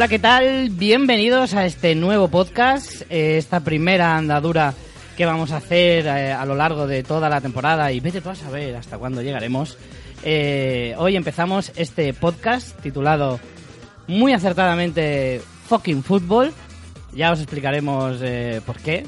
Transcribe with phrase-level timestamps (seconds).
[0.00, 0.70] Hola, ¿qué tal?
[0.70, 4.72] Bienvenidos a este nuevo podcast, eh, esta primera andadura
[5.14, 8.30] que vamos a hacer eh, a lo largo de toda la temporada y vete tú
[8.30, 9.76] a saber hasta cuándo llegaremos.
[10.22, 13.40] Eh, hoy empezamos este podcast titulado
[14.06, 16.54] muy acertadamente Fucking Football.
[17.12, 18.22] Ya os explicaremos
[18.64, 19.06] por qué.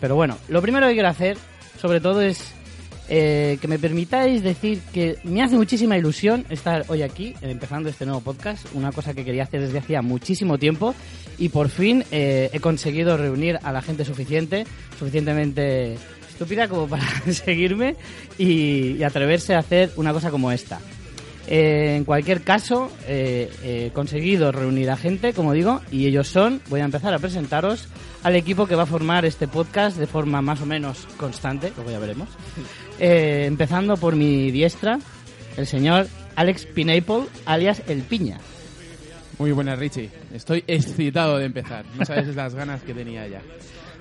[0.00, 1.38] Pero bueno, lo primero que quiero hacer,
[1.80, 2.54] sobre todo, es
[3.12, 8.06] eh, que me permitáis decir que me hace muchísima ilusión estar hoy aquí, empezando este
[8.06, 10.94] nuevo podcast, una cosa que quería hacer desde hacía muchísimo tiempo
[11.36, 14.64] y por fin eh, he conseguido reunir a la gente suficiente,
[14.96, 15.94] suficientemente
[16.28, 17.96] estúpida como para seguirme
[18.38, 20.80] y, y atreverse a hacer una cosa como esta.
[21.46, 26.60] Eh, en cualquier caso, eh, he conseguido reunir a gente, como digo, y ellos son,
[26.68, 27.88] voy a empezar a presentaros
[28.22, 31.90] al equipo que va a formar este podcast de forma más o menos constante, luego
[31.90, 32.28] ya veremos.
[33.02, 34.98] Eh, empezando por mi diestra,
[35.56, 38.38] el señor Alex Pineapple, alias El Piña.
[39.38, 40.10] Muy buenas, Richie.
[40.34, 41.86] Estoy excitado de empezar.
[41.98, 43.40] No sabes las ganas que tenía ya.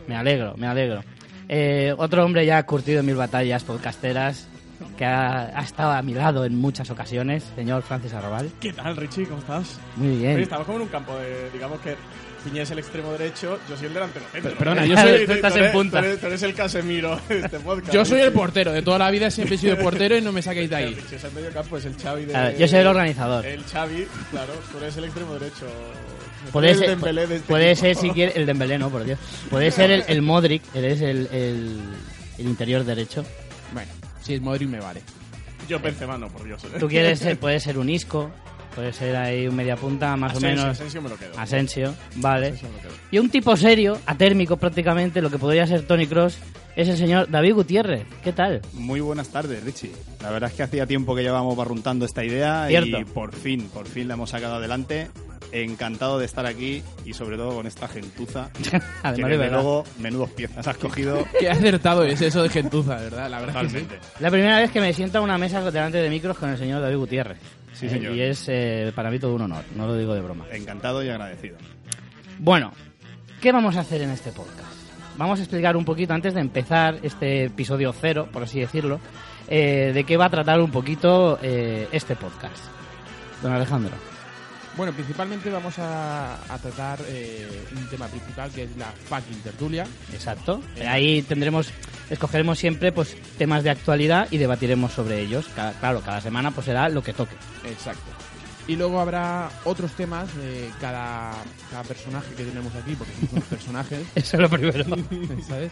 [0.05, 1.01] Me alegro, me alegro.
[1.47, 4.49] Eh, otro hombre ya curtido en mil batallas podcasteras,
[4.97, 8.49] que ha, ha estado a mi lado en muchas ocasiones, señor Francis Arrabal.
[8.59, 9.25] ¿Qué tal, Richie?
[9.25, 9.79] ¿Cómo estás?
[9.95, 10.39] Muy Oye, bien.
[10.39, 11.95] estamos como en un campo de, digamos que
[12.43, 14.55] Piña es el extremo derecho, yo soy el delantero centro.
[14.55, 14.87] perdona, ¿eh?
[14.87, 15.99] yo soy- Tú tú estás en eres- punta.
[15.99, 17.93] Tú eres, tú eres el Casemiro de este podcast.
[17.93, 18.71] Yo soy el portero.
[18.71, 20.93] De toda la vida siempre he sido el portero y no me saquéis de ahí.
[20.95, 22.33] Richie es el medio campo, es el Xavi de...
[22.33, 23.45] Ver, yo soy el organizador.
[23.45, 25.65] El Xavi, claro, tú eres el extremo derecho.
[26.53, 29.19] Puede el ser, de este puede ser si quieres el Dembélé, no, por Dios.
[29.49, 31.77] Puede ser el, el Modric, eres el, el,
[32.37, 33.25] el interior derecho.
[34.29, 35.01] Si es Modric me vale.
[35.67, 36.63] Yo Benzema no, por Dios.
[36.65, 36.67] ¿eh?
[36.79, 38.29] Tú quieres ser, puede ser un Isco,
[38.75, 40.65] puede ser ahí un media punta más Asensio, o menos.
[40.65, 41.31] Asensio me lo quedo.
[41.35, 42.49] Asensio, vale.
[42.49, 42.91] Asensio me lo quedo.
[43.09, 46.37] Y un tipo serio, atérmico prácticamente, lo que podría ser Tony Cross,
[46.81, 48.05] es el señor David Gutiérrez.
[48.23, 48.61] ¿Qué tal?
[48.73, 49.91] Muy buenas tardes, Richie.
[50.21, 52.99] La verdad es que hacía tiempo que llevábamos barruntando esta idea Cierto.
[52.99, 55.09] y por fin, por fin la hemos sacado adelante.
[55.51, 58.51] Encantado de estar aquí y sobre todo con esta gentuza.
[58.69, 59.53] que Además de desde verdad.
[59.63, 63.29] luego, menudos piezas has cogido Qué acertado es eso de gentuza, ¿verdad?
[63.31, 63.87] La verdad que sí.
[64.19, 66.81] La primera vez que me siento a una mesa delante de micros con el señor
[66.81, 67.39] David Gutiérrez.
[67.73, 68.15] Sí, Eh, señor.
[68.15, 70.45] Y es eh, para mí todo un honor, no lo digo de broma.
[70.51, 71.57] Encantado y agradecido.
[72.37, 72.71] Bueno,
[73.41, 74.68] ¿qué vamos a hacer en este podcast?
[75.19, 79.01] Vamos a explicar un poquito, antes de empezar este episodio cero, por así decirlo,
[79.49, 82.63] eh, de qué va a tratar un poquito eh, este podcast.
[83.43, 83.91] Don Alejandro.
[84.77, 89.85] Bueno, principalmente vamos a, a tratar eh, un tema principal que es la fucking tertulia.
[90.13, 90.61] Exacto.
[90.87, 91.69] Ahí tendremos,
[92.09, 95.47] escogeremos siempre pues temas de actualidad y debatiremos sobre ellos.
[95.53, 97.35] Cada- claro, cada semana pues será lo que toque.
[97.65, 98.09] Exacto.
[98.69, 101.33] Y luego habrá otros temas de cada,
[101.71, 104.07] cada personaje que tenemos aquí, porque somos unos personajes.
[104.15, 104.85] Eso es lo primero.
[105.47, 105.71] ¿sabes?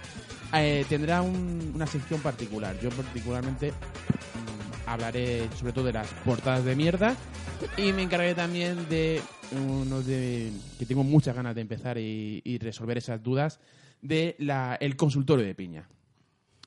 [0.53, 2.75] Eh, tendrá un- una sección particular.
[2.81, 7.15] Yo particularmente mm, hablaré sobre todo de las portadas de mierda
[7.77, 9.21] y me encargaré también de
[9.51, 13.59] uno de que tengo muchas ganas de empezar y, y resolver esas dudas
[14.01, 15.87] de la, el consultorio de piña.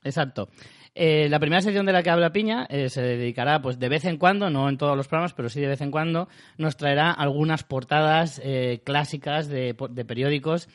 [0.05, 0.49] Exacto.
[0.95, 4.05] Eh, la primera sección de la que habla Piña eh, se dedicará, pues de vez
[4.05, 6.29] en cuando, no en todos los programas, pero sí de vez en cuando,
[6.59, 9.75] nos traerá algunas portadas eh, clásicas de,
[10.07, 10.69] periódicos.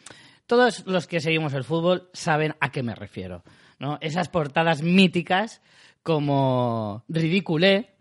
[0.47, 3.43] Todos los que seguimos el fútbol saben a qué me refiero,
[3.79, 3.97] ¿no?
[3.99, 5.61] Esas portadas míticas
[6.03, 7.94] como Ridiculé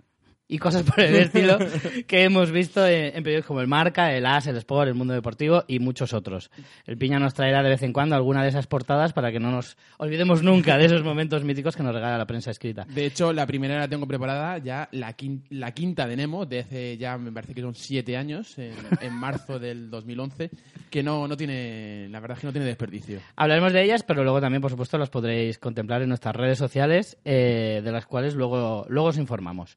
[0.47, 1.59] y cosas por el estilo
[2.07, 5.15] que hemos visto en, en periódicos como el Marca, el As, el Sport, el Mundo
[5.15, 6.51] Deportivo y muchos otros.
[6.87, 9.51] El Piña nos traerá de vez en cuando alguna de esas portadas para que no
[9.51, 12.85] nos olvidemos nunca de esos momentos míticos que nos regala la prensa escrita.
[12.89, 16.61] De hecho, la primera la tengo preparada, ya la, quin- la quinta de Nemo, de
[16.61, 20.51] hace ya me parece que son siete años, en, en marzo del 2011,
[20.91, 23.19] que no, no tiene, la verdad es que no tiene desperdicio.
[23.37, 27.17] Hablaremos de ellas, pero luego también, por supuesto, las podréis contemplar en nuestras redes sociales,
[27.25, 29.77] eh, de las cuales luego, luego os informamos.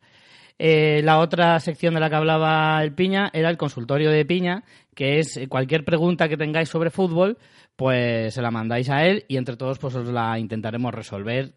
[0.60, 4.64] Eh, la otra sección de la que hablaba el Piña era el consultorio de Piña,
[4.96, 7.38] que es eh, cualquier pregunta que tengáis sobre fútbol,
[7.76, 11.54] pues se la mandáis a él y entre todos pues os la intentaremos resolver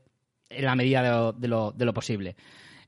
[0.51, 2.37] en la medida de lo, de lo, de lo posible.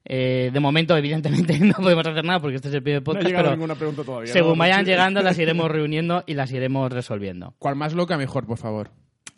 [0.04, 3.14] Eh, de momento, evidentemente, no podemos hacer nada porque este es el primer No ha
[3.14, 4.32] podcast, llegado pero ninguna pregunta todavía.
[4.32, 4.58] según ¿no?
[4.58, 7.54] vayan llegando las iremos reuniendo y las iremos resolviendo.
[7.58, 8.90] Cual más loca, mejor, por favor.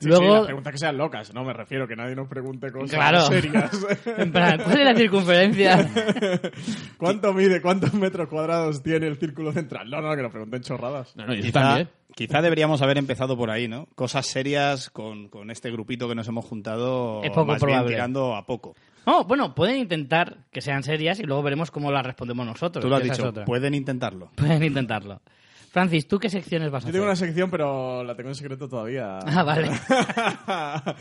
[0.04, 2.70] Sí, Luego- sí, las preguntas que sean locas, no me refiero que nadie nos pregunte
[2.70, 3.22] cosas Claro.
[3.22, 3.70] serias.
[4.18, 5.90] En plan, ¿cuál es la circunferencia?
[6.98, 9.90] ¿Cuánto mide, cuántos metros cuadrados tiene el círculo central?
[9.90, 11.14] No, no, que nos pregunten chorradas.
[11.16, 11.88] No, no, yo Quizá, también.
[12.14, 13.86] quizá deberíamos haber empezado por ahí, ¿no?
[13.94, 17.90] Cosas serias con, con este grupito que nos hemos juntado, Es poco más bien probable.
[17.94, 18.74] tirando a poco.
[19.06, 22.82] No, bueno, pueden intentar que sean serias y luego veremos cómo las respondemos nosotros.
[22.82, 24.30] Tú lo has dicho, pueden intentarlo.
[24.34, 25.20] Pueden intentarlo.
[25.74, 27.26] Francis, ¿tú qué secciones vas a Yo tengo una hacer?
[27.28, 29.18] sección, pero la tengo en secreto todavía.
[29.18, 29.68] Ah, vale.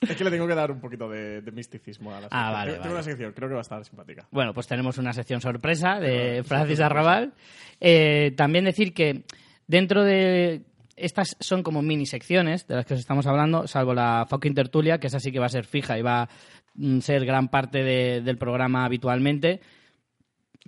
[0.00, 2.40] Es que le tengo que dar un poquito de, de misticismo a la sección.
[2.42, 2.94] Ah, vale, Tengo vale.
[2.94, 4.26] una sección, creo que va a estar simpática.
[4.30, 7.34] Bueno, pues tenemos una sección sorpresa de Francis Arrabal.
[7.80, 9.24] Eh, también decir que
[9.66, 10.62] dentro de
[10.96, 14.98] estas son como mini secciones de las que os estamos hablando, salvo la fucking tertulia,
[14.98, 16.28] que esa sí que va a ser fija y va a
[16.76, 19.60] mm, ser gran parte de- del programa habitualmente.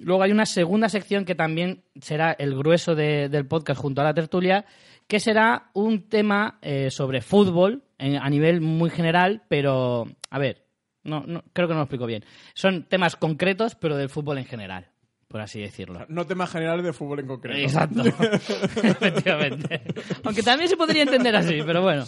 [0.02, 4.04] Luego hay una segunda sección que también será el grueso de- del podcast junto a
[4.04, 4.64] la tertulia,
[5.06, 10.64] que será un tema eh, sobre fútbol en- a nivel muy general, pero a ver,
[11.04, 12.24] no, no, creo que no lo explico bien.
[12.54, 14.88] Son temas concretos, pero del fútbol en general,
[15.28, 16.06] por así decirlo.
[16.08, 17.58] No temas generales de fútbol en concreto.
[17.58, 18.02] Exacto.
[18.82, 19.82] Efectivamente.
[20.24, 22.04] Aunque también se podría entender así, pero bueno.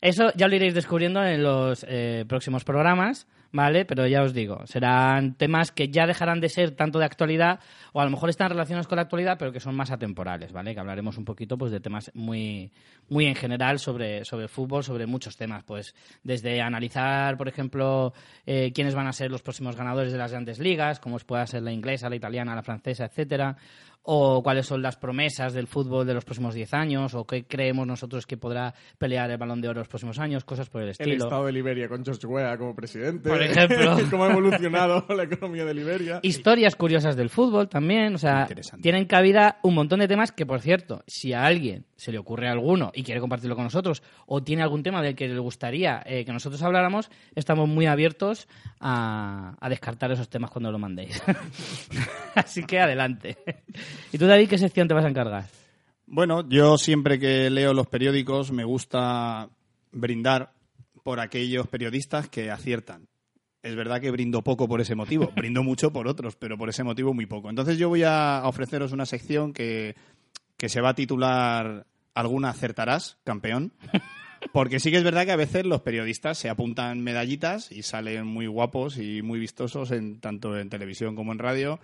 [0.00, 3.84] Eso ya lo iréis descubriendo en los eh, próximos programas, ¿vale?
[3.84, 7.60] Pero ya os digo, serán temas que ya dejarán de ser tanto de actualidad,
[7.92, 10.74] o a lo mejor están relacionados con la actualidad, pero que son más atemporales, ¿vale?
[10.74, 12.72] Que hablaremos un poquito pues, de temas muy,
[13.08, 18.12] muy en general sobre, sobre fútbol, sobre muchos temas, pues desde analizar, por ejemplo,
[18.46, 21.62] eh, quiénes van a ser los próximos ganadores de las grandes ligas, como pueda ser
[21.62, 23.56] la inglesa, la italiana, la francesa, etcétera,
[24.08, 27.86] o cuáles son las promesas del fútbol de los próximos 10 años, o qué creemos
[27.86, 30.92] nosotros que podrá pelear el Balón de Oro los próximos años, cosas por el El
[30.92, 31.24] estilo.
[31.24, 33.28] estado de Liberia con George Weah como presidente.
[33.28, 33.96] Por ejemplo.
[34.10, 36.20] Cómo ha evolucionado la economía de Liberia.
[36.22, 38.82] Historias curiosas del fútbol también, o sea, Interesante.
[38.82, 42.48] tienen cabida un montón de temas que, por cierto, si a alguien se le ocurre
[42.48, 46.24] alguno y quiere compartirlo con nosotros, o tiene algún tema del que le gustaría eh,
[46.24, 48.46] que nosotros habláramos, estamos muy abiertos
[48.78, 51.20] a, a descartar esos temas cuando lo mandéis.
[52.36, 53.36] Así que adelante.
[54.12, 55.46] ¿Y tú, David, qué sección te vas a encargar?
[56.06, 59.48] Bueno, yo siempre que leo los periódicos me gusta
[59.92, 60.52] brindar
[61.02, 63.08] por aquellos periodistas que aciertan.
[63.62, 66.84] Es verdad que brindo poco por ese motivo, brindo mucho por otros, pero por ese
[66.84, 67.50] motivo muy poco.
[67.50, 69.96] Entonces yo voy a ofreceros una sección que,
[70.56, 73.74] que se va a titular ¿Alguna acertarás, campeón?
[74.54, 78.26] Porque sí que es verdad que a veces los periodistas se apuntan medallitas y salen
[78.26, 81.78] muy guapos y muy vistosos en, tanto en televisión como en radio,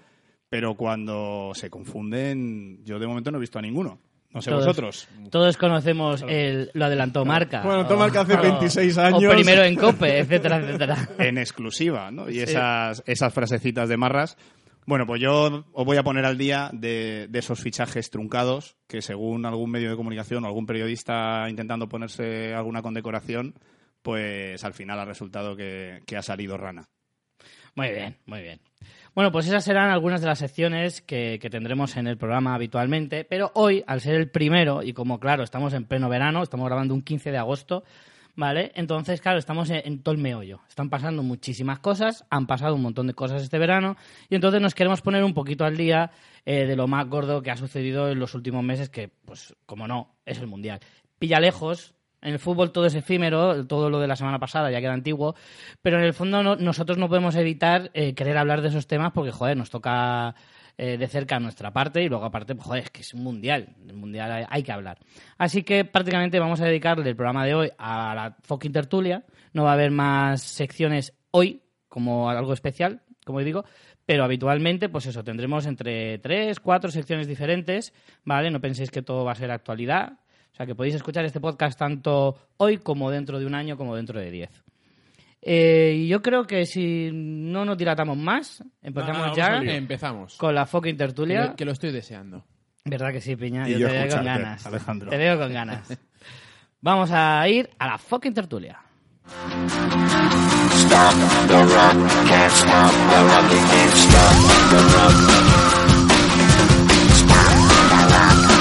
[0.53, 3.99] pero cuando se confunden, yo de momento no he visto a ninguno.
[4.35, 5.09] No sé Todos- vosotros.
[5.31, 7.63] Todos conocemos el, lo adelantó Marca.
[7.63, 9.35] Bueno, toma el que hace O- 26 O años.
[9.35, 11.09] primero en Cope, etcétera, etcétera.
[11.19, 12.29] en exclusiva, ¿no?
[12.29, 14.37] Y esas, esas frasecitas de marras.
[14.85, 19.01] Bueno, pues yo os voy a poner al día de, de esos fichajes truncados que
[19.01, 23.55] según algún medio de comunicación o algún periodista intentando ponerse alguna condecoración,
[24.03, 26.89] pues al final ha resultado que, que ha salido rana.
[27.75, 28.61] Muy bien, muy bien.
[29.15, 33.53] Bueno, pues esas serán algunas de las secciones que, tendremos en el programa habitualmente, pero
[33.55, 37.03] hoy, al ser el primero, y como claro, estamos en pleno verano, estamos grabando un
[37.03, 37.85] 15 de agosto,
[38.37, 38.73] ¿vale?
[38.75, 40.61] Entonces, claro, estamos en, en todo el meollo.
[40.67, 43.99] Están pasando muchísimas cosas, han pasado un montón de cosas este verano,
[44.31, 46.11] y entonces nos queremos poner un poquito al día
[46.47, 49.87] eh, de lo más gordo que ha sucedido en los últimos meses, que, pues, como
[49.87, 50.81] no, es el Mundial.
[51.19, 54.81] Pilla lejos, en el fútbol todo es efímero, todo lo de la semana pasada ya
[54.81, 55.35] queda antiguo,
[55.83, 59.13] pero en el fondo no- nosotros no podemos evitar eh, querer hablar de esos temas
[59.13, 60.35] porque, joder, nos toca
[60.79, 63.69] eh, de cerca nuestra parte y luego aparte, pues, joder, es que es un mundial,
[63.87, 64.99] el mundial hay, que hablar.
[65.37, 69.65] Así que prácticamente vamos a dedicarle el programa de hoy a la fucking tertulia, no
[69.65, 73.65] va a haber más secciones hoy como algo especial, como digo,
[74.07, 77.93] pero habitualmente, pues eso, tendremos entre tres, cuatro secciones diferentes,
[78.25, 78.51] ¿vale?
[78.51, 80.19] No penséis que todo va a ser actualidad,
[80.53, 83.97] o sea, que podéis escuchar este podcast tanto hoy como dentro de un año como
[83.97, 84.51] dentro de diez.
[85.41, 89.57] Eh, y yo creo que si no nos dilatamos más, empezamos ya.
[89.57, 90.37] Empezamos.
[90.37, 91.47] con la fucking Que tertulia.
[91.47, 92.45] lo, que lo estoy deseando.
[92.85, 93.67] ¿Verdad que sí, Piña?
[93.67, 94.67] Yo yo te veo con ganas.
[94.67, 95.11] Alejandro.
[95.11, 95.99] Te veo con ganas.
[96.81, 98.79] Vamos a ir a la fucking tertulia.
[99.25, 101.15] Stop
[101.49, 104.37] the rock, can't stop the rock, you can't stop
[104.71, 105.15] the rock.
[107.15, 107.57] Stop
[107.89, 108.52] the rock.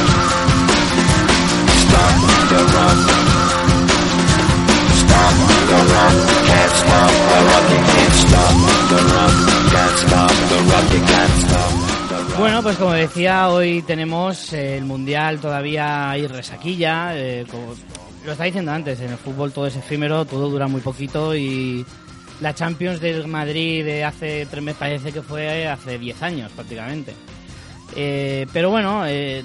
[12.38, 17.12] Bueno, pues como decía, hoy tenemos el Mundial todavía ahí resaquilla.
[17.16, 17.76] eh, como
[18.26, 21.86] lo estaba diciendo antes, en el fútbol todo es efímero, todo dura muy poquito y
[22.40, 27.14] la Champions del Madrid de hace tres meses parece que fue hace 10 años prácticamente.
[27.96, 29.44] Eh, pero bueno, eh,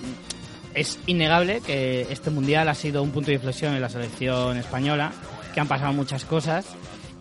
[0.77, 5.11] es innegable que este Mundial ha sido un punto de inflexión en la selección española,
[5.55, 6.67] que han pasado muchas cosas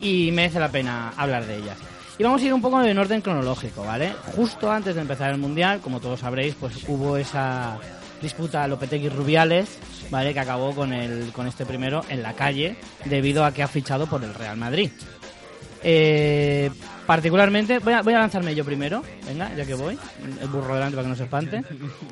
[0.01, 1.77] y merece la pena hablar de ellas.
[2.17, 4.13] Y vamos a ir un poco en orden cronológico, ¿vale?
[4.35, 7.77] Justo antes de empezar el Mundial, como todos sabréis, pues hubo esa
[8.21, 9.77] disputa Lopetegui-Rubiales,
[10.09, 10.33] ¿vale?
[10.33, 14.05] Que acabó con, el, con este primero en la calle debido a que ha fichado
[14.07, 14.91] por el Real Madrid.
[15.81, 16.71] Eh,
[17.05, 19.97] particularmente, voy a, voy a lanzarme yo primero, venga, ya que voy,
[20.41, 21.63] el burro delante para que no se espante.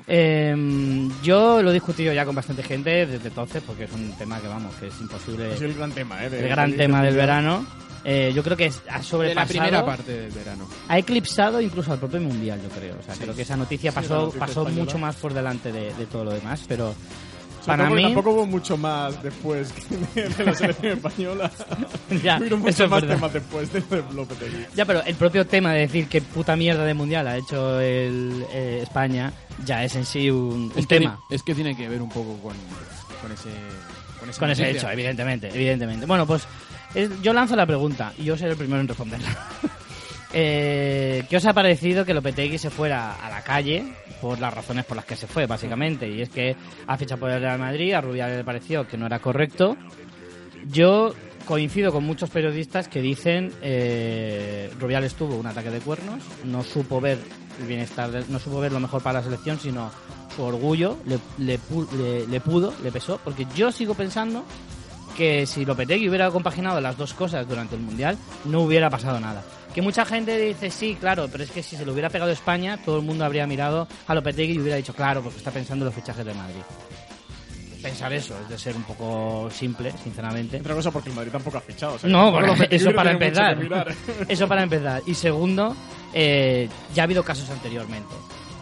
[0.08, 4.40] Eh, yo lo he discutido ya con bastante gente desde entonces, porque es un tema
[4.40, 6.30] que, vamos, que es imposible, Es el gran tema, ¿eh?
[6.30, 7.66] de- el gran tema del verano.
[8.06, 10.68] Eh, yo creo que ha De sobrepasado, la primera parte del verano.
[10.90, 12.96] ha eclipsado incluso al propio mundial, yo creo.
[13.00, 14.84] O sea, creo que esa noticia Sí, pasó, noticia pasó española.
[14.84, 16.94] mucho más por delante de, de todo lo demás, pero
[17.66, 19.72] para mí, Tampoco hubo mucho más después
[20.16, 21.52] que de, la selección española.
[22.24, 23.16] Ya, eso es más verdad.
[23.16, 24.66] temas después de Lopetegui.
[24.76, 28.46] Ya, pero el propio tema de decir que puta mierda de mundial ha hecho el,
[28.52, 29.32] eh, España
[29.66, 31.20] ya es en sí un, un Es que, tema.
[31.30, 32.54] es que tiene que ver un poco con,
[33.22, 33.50] con ese,
[34.20, 36.06] con esa Con ese hecho, evidentemente, evidentemente.
[36.06, 36.44] Bueno, pues
[36.94, 39.30] es- yo lanzo la pregunta y yo seré el primero en responderla.
[40.36, 43.86] Eh, ¿Qué os ha parecido que Lopetegui se fuera a la calle
[44.24, 46.08] por las razones por las que se fue, básicamente?
[46.08, 46.56] Y es que
[46.88, 49.76] ha fichado por el Real Madrid, a Rubiales le pareció que no era correcto.
[50.72, 51.14] Yo
[51.46, 57.02] coincido con muchos periodistas que dicen eh, Rubiales tuvo un ataque de cuernos, no supo
[57.02, 57.18] ver
[57.60, 59.92] el bienestar, de- no supo ver lo mejor para la selección, sino
[60.34, 61.60] su orgullo le, le
[61.98, 64.46] le- le pudo, le pesó, porque yo sigo pensando
[65.18, 69.44] que si Lopetegui hubiera compaginado las dos cosas durante el Mundial, no hubiera pasado nada.
[69.74, 72.78] Que mucha gente dice, sí, claro, pero es que si se lo hubiera pegado España,
[72.84, 75.88] todo el mundo habría mirado a Lopetegui y hubiera dicho, claro, porque está pensando en
[75.88, 76.62] los fichajes de Madrid.
[77.82, 80.58] Pensar eso es de ser un poco simple, sinceramente.
[80.58, 81.96] Otra cosa porque el Madrid tampoco ha fichado.
[81.96, 83.58] o sea, No, bueno, eso para empezar.
[84.30, 85.02] Eso para empezar.
[85.06, 85.76] Y segundo,
[86.14, 88.14] eh, ya ha habido casos anteriormente.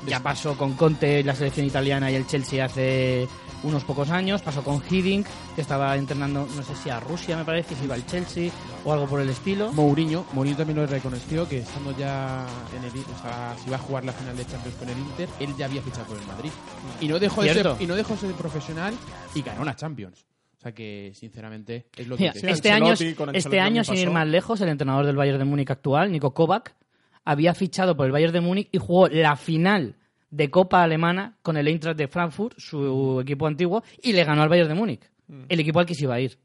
[0.08, 3.28] Ya pasó con Conte, la selección italiana y el Chelsea hace
[3.64, 4.42] unos pocos años.
[4.42, 7.96] Pasó con Hiddink, que estaba entrenando, no sé si a Rusia, me parece, si iba
[7.96, 8.52] al Chelsea
[8.84, 9.72] o algo por el estilo.
[9.74, 12.46] Mourinho, Mourinho también lo reconoció que estando ya
[12.78, 15.30] en el o sea, si iba a jugar la final de Champions con el Inter,
[15.40, 16.52] él ya había fichado por el Madrid.
[17.00, 18.94] Y no dejó de ser, y no dejó de ser profesional
[19.34, 20.26] y ganó una Champions.
[20.58, 22.94] O sea que sinceramente es lo que Mira, este año,
[23.34, 26.76] este año, sin ir más lejos, el entrenador del Bayern de Múnich actual, Nico Kovac,
[27.26, 29.96] había fichado por el Bayern de Múnich y jugó la final
[30.32, 34.50] de Copa Alemana con el Eintracht de Frankfurt, su equipo antiguo, y le ganó al
[34.50, 35.44] Bayern de Múnich, Mm.
[35.48, 36.38] el equipo al que se iba a ir.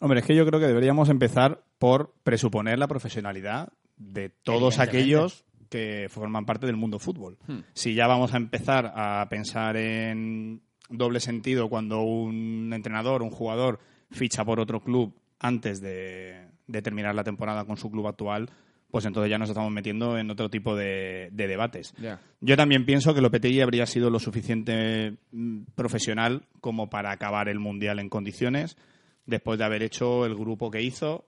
[0.00, 5.44] Hombre, es que yo creo que deberíamos empezar por presuponer la profesionalidad de todos aquellos
[5.68, 7.38] que forman parte del mundo fútbol.
[7.74, 13.78] Si ya vamos a empezar a pensar en doble sentido cuando un entrenador, un jugador
[14.10, 18.50] ficha por otro club antes de, de terminar la temporada con su club actual,
[18.92, 21.94] pues entonces ya nos estamos metiendo en otro tipo de, de debates.
[22.42, 27.58] Yo también pienso que Lopetegui habría sido lo suficiente mm, profesional como para acabar el
[27.58, 28.76] Mundial en condiciones,
[29.24, 31.24] después de haber hecho el grupo que hizo,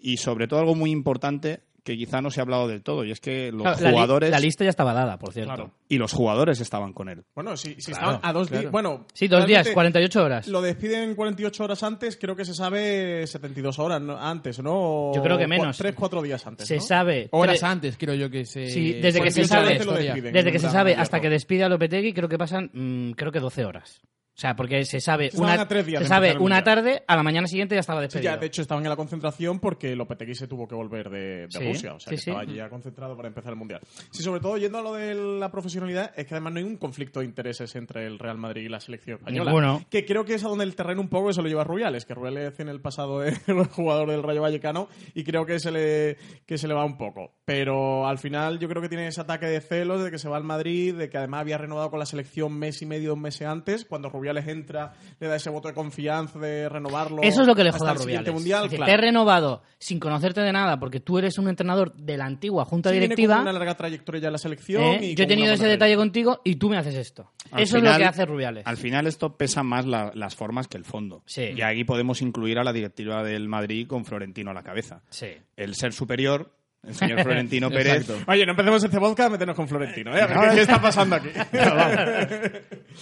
[0.00, 3.10] y sobre todo algo muy importante que quizá no se ha hablado del todo, y
[3.10, 5.54] es que los Claro, la li- jugadores La, lista ya estaba dada, por cierto.
[5.54, 5.70] Claro.
[5.88, 7.24] y los jugadores estaban con él.
[7.34, 8.70] Bueno, si, si Claro, estaban a dos días.
[8.70, 10.48] Bueno, Sí, dos días, realmente 48 horas.
[10.48, 15.12] Lo despiden 48 horas antes, creo que se sabe 72 horas antes, ¿no?
[15.14, 15.78] Yo creo que menos.
[15.78, 16.66] 3, 4 días antes.
[16.68, 16.82] Se ¿no?
[16.82, 17.28] sabe.
[17.32, 18.68] Horas antes creo yo que se...
[18.70, 20.32] Sí, desde que se sabe- despiden.
[20.32, 23.40] Desde que se sabe hasta que despide a Lopetegui, creo que pasan, mm, creo que
[23.40, 24.00] 12 horas.
[24.38, 27.48] O sea, porque se sabe Estaban una, días se sabe una tarde, a la mañana
[27.48, 28.32] siguiente ya estaba Sí, despedido.
[28.34, 31.50] ya, de hecho estaban en la concentración porque Lopetegui se tuvo que volver de, de
[31.50, 32.30] Sí, Rusia, o sea sí, que sí.
[32.30, 33.80] estaba allí ya concentrado para empezar el Mundial.
[34.12, 36.76] Sí, sobre todo yendo a lo de la profesionalidad, es que además no hay un
[36.76, 39.50] conflicto de intereses entre el Real Madrid y la selección española.
[39.50, 39.84] Ninguno.
[39.90, 42.14] Que creo que es a donde el terreno un poco se lo lleva Rubiales, que
[42.14, 46.16] Rubiales en el pasado es el jugador del Rayo Vallecano y creo que se le,
[46.46, 47.32] que se le va un poco.
[47.44, 50.36] Pero al final yo creo que tiene ese ataque de celos de que se va
[50.36, 53.48] al Madrid, de que además había renovado con la selección mes y medio, dos meses
[53.48, 57.22] antes, cuando Rubiales entra, le da ese voto de confianza de renovarlo.
[57.22, 58.34] Eso es lo que le joda a Rubiales.
[58.34, 58.90] Mundial, Es decir, claro.
[58.90, 62.64] Te he renovado sin conocerte de nada porque tú eres un entrenador de la antigua
[62.66, 63.36] junta Sí, viene directiva.
[63.36, 64.82] con una larga trayectoria ya en la selección.
[64.82, 64.98] ¿eh?
[65.02, 67.32] y Yo he tenido ese detalle contigo y tú me haces esto.
[67.50, 68.66] Al Eso es lo que hace Rubiales.
[68.66, 71.22] Al final esto pesa más la- las formas que el fondo.
[71.26, 71.52] Sí.
[71.56, 75.00] Y aquí podemos incluir a la directiva del Madrid con Florentino a la cabeza.
[75.08, 75.28] Sí.
[75.56, 76.52] El ser superior,
[76.86, 78.30] el señor Florentino Pérez, Exacto.
[78.30, 80.22] Oye, no empecemos este podcast a meternos con Florentino, ¿eh?
[80.22, 81.28] A ver, ¿qué, está pasando aquí?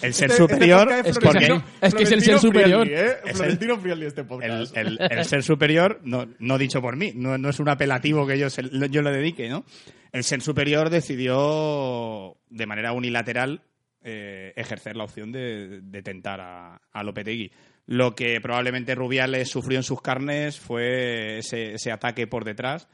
[0.02, 2.88] el ser Este- superior este podcast es Florentino- porque- es que es el ser superior.
[2.88, 3.06] ¿eh?
[3.24, 4.76] Es el- Florentino Friendly este el, podcast.
[4.76, 8.38] el- el ser superior, no, no dicho por mí, no, no es un apelativo que
[8.38, 9.64] yo, se- yo le dedique, ¿no?
[10.12, 13.62] El ser superior decidió de manera unilateral
[14.02, 17.50] eh, ejercer la opción de, de tentar a, a Lopetegui.
[17.86, 22.88] Lo que probablemente Rubiales sufrió en sus carnes fue ese, ese ataque por detrás.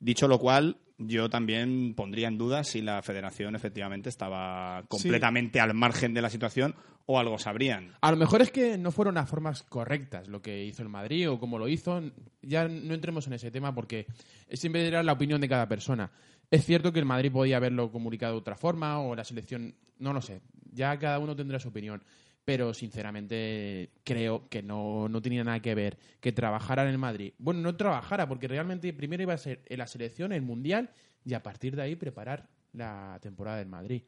[0.00, 5.74] Dicho lo cual, yo también pondría en duda si la federación efectivamente estaba completamente al
[5.74, 6.74] margen de la situación
[7.06, 7.94] o algo sabrían.
[8.00, 11.30] A lo mejor es que no fueron las formas correctas lo que hizo el Madrid
[11.30, 12.02] o cómo lo hizo.
[12.42, 14.06] Ya no entremos en ese tema porque
[14.52, 16.10] siempre era la opinión de cada persona.
[16.50, 20.12] Es cierto que el Madrid podía haberlo comunicado de otra forma o la selección, no
[20.12, 20.40] lo sé.
[20.72, 22.02] Ya cada uno tendrá su opinión.
[22.50, 27.32] Pero sinceramente creo que no, no tenía nada que ver que trabajara en el Madrid.
[27.38, 30.90] Bueno, no trabajara, porque realmente primero iba a ser en la selección, el Mundial,
[31.24, 34.02] y a partir de ahí preparar la temporada del Madrid.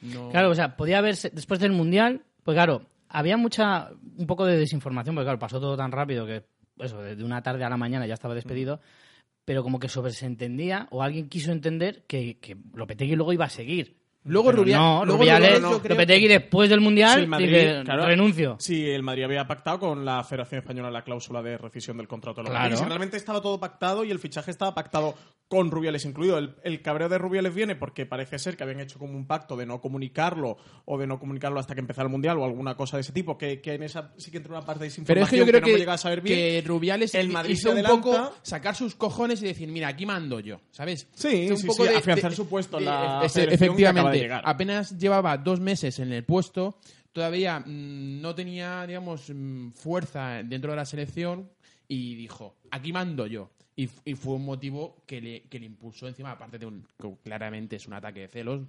[0.00, 4.46] No- Claro, o sea, podía haberse, después del Mundial, pues claro, había mucha, un poco
[4.46, 6.44] de desinformación, porque claro, pasó todo tan rápido que,
[6.78, 8.80] eso, de una tarde a la mañana ya estaba despedido,
[9.44, 13.46] pero como que sobre se entendía, o alguien quiso entender que, que Lopetegui luego iba
[13.46, 13.97] a seguir.
[14.28, 17.20] Luego Pero Rubia- no, luego Rubiales, Rubiales yo creo Lopetegui que- después del Mundial Sí,
[17.20, 18.06] el Madrid, dice, claro.
[18.06, 18.56] renuncio.
[18.60, 22.42] Sí, el Madrid había pactado con la Federación Española la cláusula de rescisión del contrato.
[22.42, 22.76] de Claro.
[22.86, 25.14] Realmente estaba todo pactado y el fichaje estaba pactado
[25.48, 26.36] con Rubiales incluido.
[26.36, 29.56] El, el cabreo de Rubiales viene porque parece ser que habían hecho como un pacto
[29.56, 32.98] de no comunicarlo o de no comunicarlo hasta que empezara el Mundial o alguna cosa
[32.98, 35.24] de ese tipo, que, que en esa sí que entra una parte de Pero desinformación
[35.24, 36.36] es que yo creo no que, hemos llegado a saber bien.
[36.38, 40.04] que Rubiales El Madrid hizo se un poco sacar sus cojones y decir, mira, aquí
[40.04, 41.08] mando yo, ¿sabes?
[41.14, 44.42] Sí, sí, sí, afianzar su puesto la que de efectivamente, llegar.
[44.44, 46.78] apenas llevaba dos meses en el puesto,
[47.12, 51.48] todavía mm, no tenía, digamos, mm, fuerza dentro de la selección
[51.88, 53.50] y dijo, aquí mando yo.
[53.76, 57.76] Y, fue un motivo que le, que le impulsó encima, aparte de un, que claramente
[57.76, 58.62] es un ataque de celos.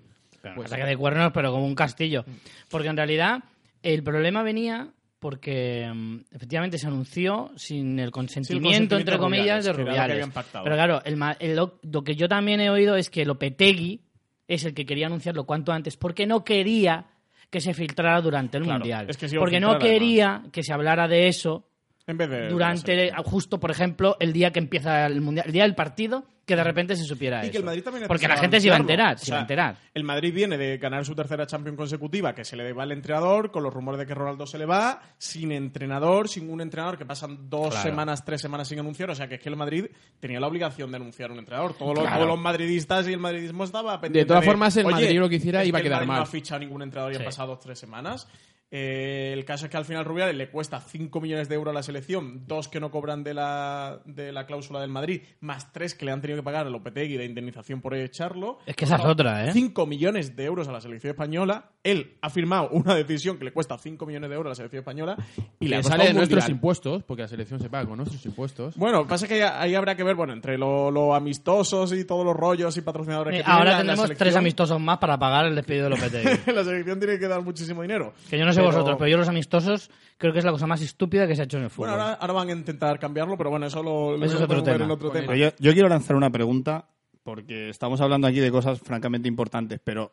[0.56, 2.24] pues- Ataque de cuernos, pero como un castillo.
[2.70, 3.44] Porque en realidad
[3.82, 9.74] el problema venía porque mm, efectivamente se anunció sin el consentimiento, consentimiento entre comillas, de
[9.74, 10.28] Rubiales.
[10.64, 14.02] Pero claro, el el- lo, lo que yo también he oído es que Lopetegui
[14.50, 17.06] es el que quería anunciarlo cuanto antes porque no quería
[17.50, 19.10] que se filtrara durante el Claro, Mundial.
[19.10, 21.70] es que porque no quería que se hablara de eso
[22.06, 22.50] en vez de.
[22.50, 26.56] durante, justo, por ejemplo, el día que empieza el Mundial, el día del partido, que
[26.56, 27.52] de repente se supiera Y eso.
[27.54, 29.38] que el Madrid también porque la gente se iba a enterar, O se sea, iba
[29.38, 29.78] a enterar.
[29.94, 33.52] El Madrid viene de ganar su tercera Champions consecutiva, que se le va al entrenador,
[33.52, 37.06] con los rumores de que Ronaldo se le va, sin entrenador, sin un entrenador, que
[37.06, 37.84] pasan dos Claro.
[37.90, 39.10] semanas, tres semanas sin anunciar.
[39.12, 39.86] O sea, que es que el Madrid
[40.20, 41.74] tenía la obligación de anunciar un entrenador.
[41.76, 42.16] Todos, los, Claro.
[42.18, 44.28] todos los madridistas y el madridismo estaba pendiente.
[44.28, 46.18] todas formas, el "Oye, Madrid lo que hiciera es iba a el quedar Madrid mal".
[46.18, 47.22] No ha fichado ningún entrenador y Sí.
[47.22, 48.28] han pasado dos, tres semanas.
[48.72, 51.74] Eh, el caso es que al final Rubiales le cuesta 5 millones de euros a
[51.74, 55.96] la selección, dos que no cobran de la, de la cláusula del Madrid, más tres
[55.96, 58.60] que le han tenido que pagar a Lopetegui de indemnización por echarlo.
[58.68, 59.54] Es que esa es otra, ¿eh?
[59.54, 61.72] 5 millones de euros a la selección española.
[61.84, 64.82] Él ha firmado una decisión que le cuesta 5 millones de euros a la selección
[64.82, 65.18] española
[65.60, 68.76] y le que sale de nuestros impuestos, porque la selección se paga con nuestros impuestos.
[68.76, 72.36] Bueno, pasa que ahí habrá que ver, bueno, entre lo, lo amistosos y todos los
[72.36, 74.26] rollos y patrocinadores que Eh, tiene Ahora la- la tendremos selección.
[74.28, 76.30] tres amistosos más para pagar el despido de Lopetegui.
[76.54, 78.14] la selección tiene que dar muchísimo dinero.
[78.30, 80.68] que yo no sé Pero- vosotros, pero yo los amistosos creo que es la cosa
[80.68, 81.90] más estúpida que se ha hecho en el fútbol.
[81.90, 84.62] Bueno, ahora, ahora van a intentar cambiarlo, pero bueno, eso lo, lo Eso es otro
[84.64, 84.86] tema.
[84.86, 85.36] en otro tema.
[85.36, 86.86] Yo, yo quiero lanzar una pregunta,
[87.24, 90.12] porque estamos hablando aquí de cosas francamente importantes, pero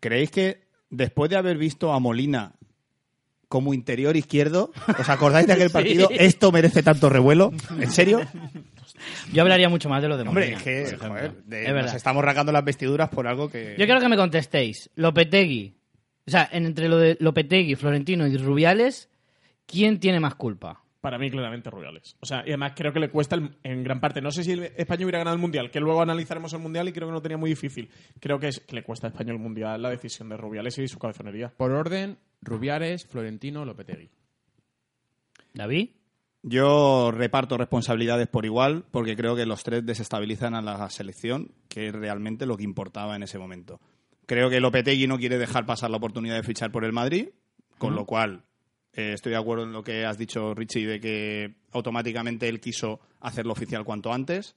[0.00, 2.52] ¿creéis que después de haber visto a Molina
[3.48, 5.72] como interior izquierdo, ¿os acordáis de aquel Sí.
[5.72, 6.08] partido?
[6.10, 7.50] ¿Esto merece tanto revuelo?
[7.80, 8.20] ¿En serio?
[9.32, 11.94] Yo hablaría mucho más de lo de Hombre, Molina, es que joder, de- Es nos
[11.94, 13.74] estamos rasgando las vestiduras por algo que...
[13.78, 14.90] Yo quiero que me contestéis.
[14.96, 15.74] Lopetegui.
[16.28, 19.08] O sea, en- entre lo de Lopetegui, Florentino y Rubiales,
[19.66, 20.84] ¿quién tiene más culpa?
[21.00, 22.16] Para mí, claramente, Rubiales.
[22.20, 24.20] O sea, y además creo que le cuesta el- en gran parte.
[24.20, 27.08] No sé si España hubiera ganado el Mundial, que luego analizaremos el Mundial y creo
[27.08, 27.88] que no tenía muy difícil.
[28.20, 30.86] Creo que, es, que le cuesta a España el Mundial la decisión de Rubiales y
[30.86, 31.48] su cabezonería.
[31.56, 34.10] Por orden, Rubiales, Florentino, Lopetegui.
[35.54, 35.90] ¿David?
[36.42, 41.88] Yo reparto responsabilidades por igual porque creo que los tres desestabilizan a la selección, que
[41.88, 43.80] es realmente lo que importaba en ese momento.
[44.28, 47.30] Creo que Lopetegui no quiere dejar pasar la oportunidad de fichar por el Madrid,
[47.78, 48.44] con lo cual
[48.92, 53.00] eh, estoy de acuerdo en lo que has dicho, Richie, de que automáticamente él quiso
[53.20, 54.54] hacerlo oficial cuanto antes.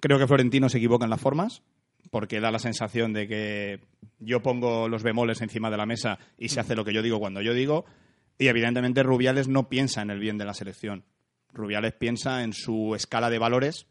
[0.00, 1.62] Creo que Florentino se equivoca en las formas,
[2.10, 3.80] porque da la sensación de que
[4.18, 7.18] yo pongo los bemoles encima de la mesa y se hace lo que yo digo
[7.18, 7.86] cuando yo digo.
[8.36, 11.06] Y evidentemente Rubiales no piensa en el bien de la selección.
[11.54, 13.86] Rubiales piensa en su escala de valores,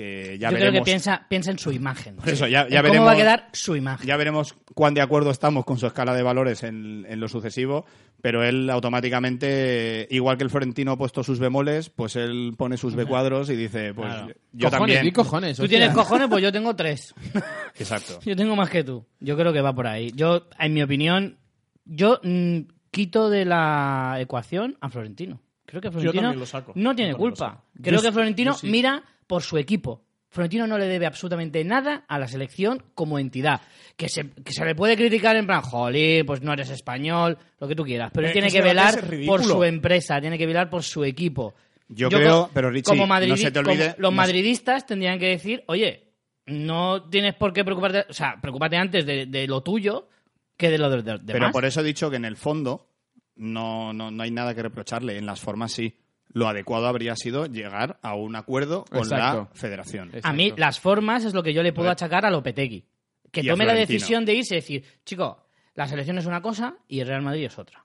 [0.00, 0.70] que ya Yo veremos.
[0.70, 2.16] creo que piensa, piensa en su imagen.
[2.16, 4.06] Por eso, ya- ya ¿Cómo veremos- va a quedar su imagen?
[4.06, 7.84] Ya veremos cuán de acuerdo estamos con su escala de valores en, en lo sucesivo,
[8.22, 12.94] pero él automáticamente, igual que el Florentino ha puesto sus bemoles, pues él pone sus
[12.94, 14.26] B cuadros y dice, pues Claro.
[14.52, 15.02] yo cojones, también.
[15.04, 15.56] di cojones.
[15.56, 15.78] Tú hostia.
[15.78, 17.14] tienes cojones, pues yo tengo tres.
[17.78, 18.20] Exacto.
[18.24, 19.04] Yo tengo más que tú.
[19.20, 20.12] Yo creo que va por ahí.
[20.14, 21.38] Yo, en mi opinión,
[21.84, 22.58] yo mm,
[22.90, 25.40] quito de la ecuación a Florentino.
[25.66, 26.72] Creo que Florentino también lo saco.
[26.74, 27.62] no tiene Yo culpa.
[27.80, 28.68] Creo Yo que Florentino sí.
[28.68, 30.02] mira por su equipo.
[30.28, 33.60] Florentino no le debe absolutamente nada a la selección como entidad.
[33.96, 37.68] Que se, que se le puede criticar en plan, jolín, pues no eres español, lo
[37.68, 38.10] que tú quieras.
[38.12, 38.94] Pero él Es tiene que velar
[39.26, 41.54] por su empresa, tiene que velar por su equipo.
[41.88, 44.14] Yo creo, co- pero Richie, como no madridi- se te como olvide- los no se-
[44.16, 46.08] madridistas tendrían que decir, oye,
[46.46, 50.08] no tienes por qué preocuparte, o sea, preocúpate antes de, de lo tuyo
[50.56, 51.52] que de lo de, de- de Pero más.
[51.52, 52.88] por eso he dicho que en el fondo
[53.36, 55.16] no, no, no hay nada que reprocharle.
[55.18, 55.96] En las formas sí.
[56.32, 59.48] Lo adecuado habría sido llegar a un acuerdo con Exacto.
[59.52, 60.10] la federación.
[60.22, 61.92] A mí las formas es lo que yo le puedo Joder.
[61.92, 62.84] achacar a Lopetegui.
[63.32, 66.76] Que Y tome la decisión de irse y decir, chico, la selección es una cosa
[66.88, 67.84] y el Real Madrid es otra.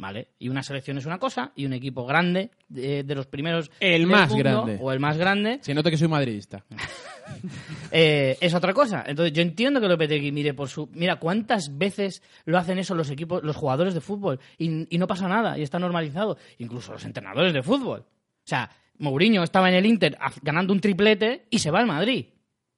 [0.00, 0.28] ¿Vale?
[0.38, 3.70] Y una selección es una cosa y un equipo grande, de, de los primeros.
[3.78, 4.78] El más mundo, grande.
[4.80, 6.64] O el más grande, Se nota que soy madridista.
[7.92, 9.04] eh, es otra cosa.
[9.06, 10.88] Entonces, yo entiendo que Lopetegui mire por su.
[10.92, 14.40] Mira, ¿cuántas veces lo hacen eso los equipos, los jugadores de fútbol?
[14.58, 16.38] Y, y no pasa nada, y está normalizado.
[16.58, 18.00] Incluso los entrenadores de fútbol.
[18.00, 22.26] O sea, Mourinho estaba en el Inter ganando un triplete y se va al Madrid.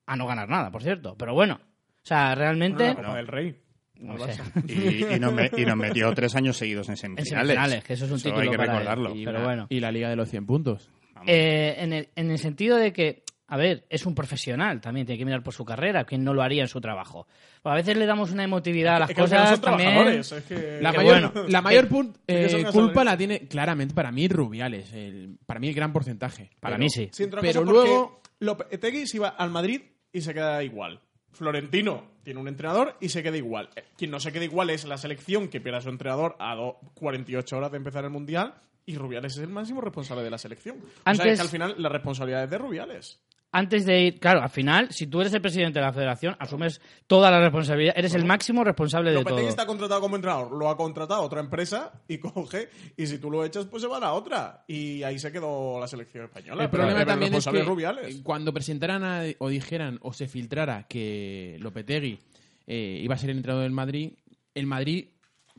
[0.07, 1.17] A no ganar nada, por cierto.
[1.17, 1.61] Pero bueno.
[1.63, 2.95] O sea, realmente.
[2.95, 3.63] Bueno, la Copa del Rey.
[4.03, 4.41] No sé.
[4.69, 7.85] Y, y nos me- y nos metió tres años seguidos en En semifinales.
[7.85, 8.79] que eso es un título hay que para él.
[8.79, 9.15] recordarlo.
[9.17, 9.67] Y- Pero bueno.
[9.71, 10.91] Y la Liga de los 100 puntos.
[11.27, 15.19] Eh, en, el, en el sentido de que, a ver, es un profesional también, tiene
[15.19, 17.29] que mirar por su carrera, quien no lo haría en su trabajo.
[17.63, 20.09] Pues a veces le damos una emotividad a las Es que cosas son también.
[20.09, 21.49] es que- La mayor, bueno.
[21.49, 21.89] la mayor
[22.27, 24.93] eh, culpa la tiene claramente para mí Rubiales.
[24.93, 26.51] el- para mí el gran porcentaje.
[26.59, 27.09] Para Pero- mí sí.
[27.41, 29.81] Pero luego- Lopetegui se iba al Madrid
[30.13, 31.01] y se queda igual.
[31.33, 33.69] Florentino tiene un entrenador y se queda igual.
[33.77, 36.55] Eh, Quien no se queda igual es la selección que pierde a su entrenador a
[36.55, 38.55] do- 48 horas de empezar el Mundial
[38.87, 40.77] y Rubiales es el máximo responsable de la selección.
[40.79, 43.21] O sea, es que al final la responsabilidad es de Rubiales.
[43.55, 46.81] Antes de ir, claro, al final, si tú eres el presidente de la federación, asumes
[47.07, 49.49] toda la responsabilidad, eres el máximo responsable de Lopetegui todo.
[49.51, 53.45] está contratado como entrenador, lo ha contratado otra empresa y coge, y si tú lo
[53.45, 54.65] echas, pues se va a la otra.
[54.67, 56.65] Y ahí se quedó la selección española.
[56.65, 58.21] El Pero problema el también es que Rubiales.
[58.23, 62.19] cuando presentaran a- o dijeran o se filtrara que Lopetegui
[62.67, 64.13] eh, iba a ser el entrenador del Madrid,
[64.55, 65.09] el Madrid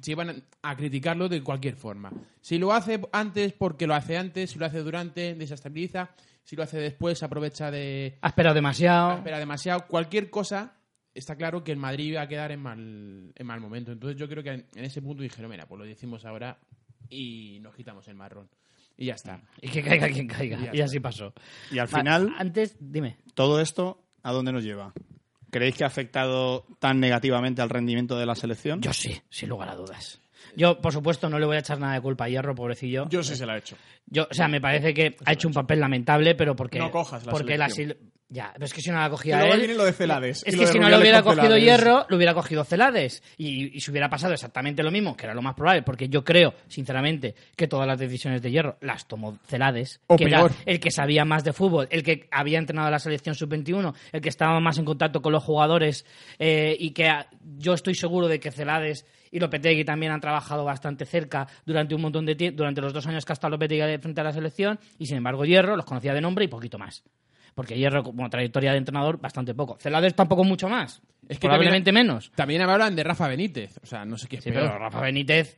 [0.03, 2.11] se iban a criticarlo de cualquier forma.
[2.41, 6.09] Si lo hace antes porque lo hace antes, si lo hace durante, desestabiliza,
[6.43, 8.17] si lo hace después, aprovecha de...
[8.21, 9.13] Ha esperado demasiado.
[9.17, 10.73] espera demasiado, cualquier cosa,
[11.13, 13.93] está claro que el Madrid iba a quedar en mal, en mal momento.
[13.93, 16.59] Entonces yo creo que en, en ese punto dijeron, mira, pues lo decimos ahora
[17.09, 18.49] y nos quitamos el marrón.
[18.97, 19.41] Y ya está.
[19.61, 20.69] Y que caiga quien caiga.
[20.75, 21.33] Y así pasó.
[21.71, 23.17] Y al Va, final, Antes, dime.
[23.33, 24.93] todo esto, ¿a dónde nos lleva?
[25.53, 28.81] ¿Creéis que ha afectado tan negativamente al rendimiento de la selección?
[28.81, 30.19] Yo sí, sin lugar a dudas.
[30.55, 33.07] Yo, por supuesto, no le voy a echar nada de culpa a Hierro, pobrecillo.
[33.09, 33.77] Yo sí se la he hecho.
[34.07, 36.79] Yo, o sea, me parece que ha hecho un papel lamentable, pero porque.
[36.79, 38.12] No cojas la porque la selección.
[38.33, 39.59] Ya, pero es que si no la cogía luego él.
[39.59, 40.41] viene lo de Celades.
[40.43, 41.63] Es que si no lo hubiera cogido Celades.
[41.63, 43.21] Hierro, lo hubiera cogido Celades.
[43.37, 46.23] Y, y se hubiera pasado exactamente lo mismo, que era lo más probable, porque yo
[46.23, 50.51] creo, sinceramente, que todas las decisiones de Hierro las tomó Celades, O que peor.
[50.51, 53.93] era el que sabía más de fútbol, el que había entrenado a la selección sub-21,
[54.11, 56.03] el que estaba más en contacto con los jugadores
[56.39, 57.27] eh, y que ah,
[57.59, 62.01] yo estoy seguro de que Celades y Lopetegui también han trabajado bastante cerca durante un
[62.01, 64.79] montón de tiempo, durante los dos años que ha estado Lopetegui frente a la selección,
[64.97, 67.03] y sin embargo Hierro los conocía de nombre y poquito más.
[67.55, 69.77] Porque Hierro, como trayectoria de entrenador, bastante poco.
[69.79, 71.01] Celades tampoco mucho más.
[71.29, 72.31] Es que probablemente también- menos.
[72.35, 73.77] También hablan de Rafa Benítez.
[73.83, 74.63] O sea, no sé qué es Sí, peor.
[74.67, 75.57] pero Rafa Benítez.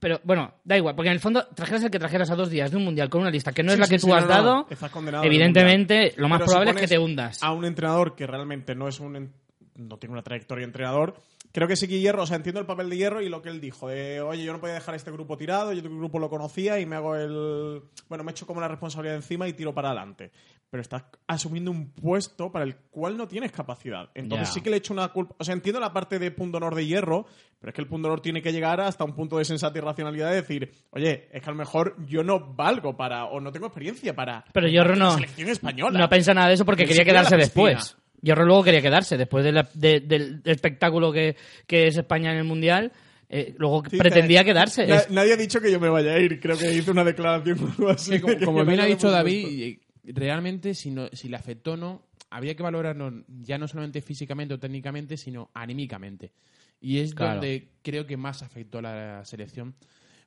[0.00, 2.70] Pero bueno, da igual, porque en el fondo trajeras el que trajeras a dos días
[2.70, 4.12] de un mundial con una lista que no Sí, es la sí, que sí, tú
[4.12, 4.66] no, has no, dado.
[4.70, 7.42] estás condenado en el Evidentemente, lo más Pero si probable es que te hundas.
[7.42, 9.32] A un entrenador que realmente no es un
[9.76, 11.16] no tiene una trayectoria de entrenador,
[11.52, 13.48] creo que sí que Hierro, o sea, entiendo el papel de Hierro y lo que
[13.48, 16.30] él dijo, de, oye, yo no podía dejar este grupo tirado, yo tu grupo lo
[16.30, 17.82] conocía y me hago el...
[18.08, 20.30] Bueno, me echo como la responsabilidad encima y tiro para adelante.
[20.74, 24.10] Pero estás asumiendo un puesto para el cual no tienes capacidad.
[24.12, 25.36] Entonces sí que le echo una culpa...
[25.38, 27.26] O sea, entiendo la parte de punto honor de Hierro,
[27.60, 29.80] pero es que el punto honor tiene que llegar hasta un punto de sensata y
[29.82, 33.52] racionalidad de decir, oye, es que a lo mejor yo no valgo para, o no
[33.52, 34.44] tengo experiencia para...
[34.52, 35.96] Pero Hierro la no, selección española.
[35.96, 37.96] no piensa nada de eso porque quería quedarse después.
[38.20, 41.36] Hierro luego quería quedarse después de la- de- del, del espectáculo que,
[41.68, 42.90] que es España en el mundial.
[43.28, 44.88] eh, luego Sí, pretendía que- quedarse.
[44.88, 46.40] Na- Es- nadie ha dicho que yo me vaya a ir.
[46.40, 48.14] Creo que hizo una declaración o algo así.
[48.14, 52.02] Sí, como, como bien ha dicho David, realmente si, no, si le afectó o no,
[52.30, 56.32] habría que valorarlo ya no solamente físicamente o técnicamente, sino anímicamente.
[56.80, 57.34] Y es Claro.
[57.34, 59.74] donde creo que más afectó a la selección,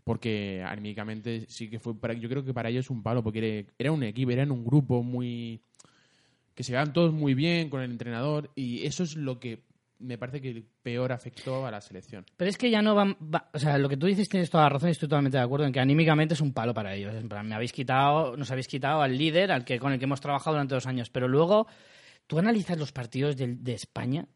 [0.04, 3.92] porque anímicamente sí que fue, para, yo creo que para ellos un palo, porque era,
[3.92, 5.62] un equipo, eran un grupo muy...
[6.56, 9.67] que se llevaban todos muy bien con el entrenador, y eso es lo que
[10.00, 12.26] me parece que peor afectó a la selección.
[12.36, 13.18] Pero es que ya no van.
[13.22, 15.44] va- o sea, lo que tú dices tienes toda la razón y estoy totalmente de
[15.44, 17.16] acuerdo en que anímicamente es un palo para ellos.
[17.16, 20.06] En plan, me habéis quitado, nos habéis quitado al líder, al que con el que
[20.06, 21.10] hemos trabajado durante dos años.
[21.10, 21.68] Pero luego,
[22.28, 24.28] tú analizas los partidos de, España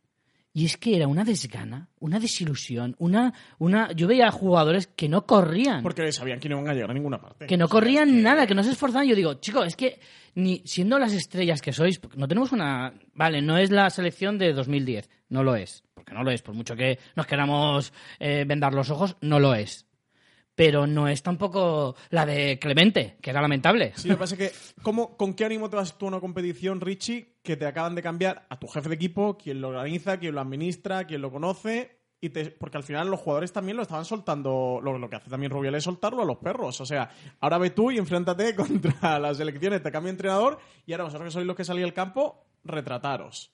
[0.53, 3.91] y es que era una desgana, una desilusión, una, una.
[3.93, 5.81] Yo veía a jugadores que no corrían.
[5.81, 7.47] Porque sabían que no iban a llegar a ninguna parte.
[7.47, 9.07] que no corrían nada, que no se esforzaban.
[9.07, 9.99] Yo digo, chico, es que
[10.35, 12.93] ni siendo las estrellas que sois, no tenemos una.
[13.13, 16.53] Vale, no es la selección de 2010, no lo es, porque no lo es, por
[16.53, 19.85] mucho que nos queramos eh, vendar los ojos, no lo es.
[20.61, 23.93] Pero no es tampoco la de Clemente, que era lamentable.
[23.95, 26.19] Sí, lo que pasa es que, ¿cómo, ¿con qué ánimo te vas tú a una
[26.19, 30.19] competición, Richie, que te acaban de cambiar a tu jefe de equipo, quien lo organiza,
[30.19, 31.97] quien lo administra, quien lo conoce?
[32.21, 35.51] Y te, porque al final los jugadores también lo estaban soltando, lo, que hace también
[35.51, 36.79] Rubiales es soltarlo a los perros.
[36.79, 41.05] O sea, ahora ve tú y enfréntate contra las elecciones, te cambia entrenador y ahora
[41.05, 43.51] vosotros que sois los que salís al campo, retrataros.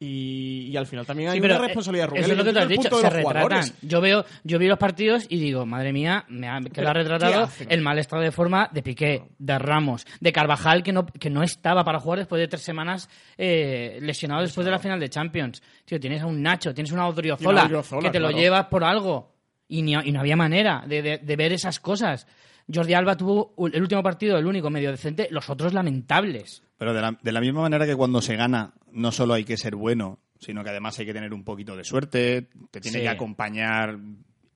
[0.00, 2.30] Y, y al final también hay Sí, una responsabilidad eh, Rubiales.
[2.30, 3.64] Eso es lo que has dicho, se retratan.
[3.82, 7.44] Yo veo, yo vi los partidos y digo, madre mía, me ha quedado ¿qué retratado
[7.44, 7.66] hacen?
[7.68, 11.42] el mal estado de forma de Piqué, de Ramos, de Carvajal, que no, que no
[11.42, 15.60] estaba para jugar después de tres semanas eh, lesionado después de la final de Champions.
[15.84, 17.68] Tío, tienes a un Nacho, tienes a un Odriozola,
[18.00, 19.32] que te lo llevas por algo.
[19.66, 22.26] Y, ni- y no había manera de, de- de ver esas cosas.
[22.72, 26.62] Jordi Alba tuvo el último partido, el único medio decente, los otros lamentables.
[26.76, 29.56] Pero de la, de la misma manera que cuando se gana no solo hay que
[29.56, 33.02] ser bueno, sino que además hay que tener un poquito de suerte, te tiene Sí.
[33.04, 33.98] que acompañar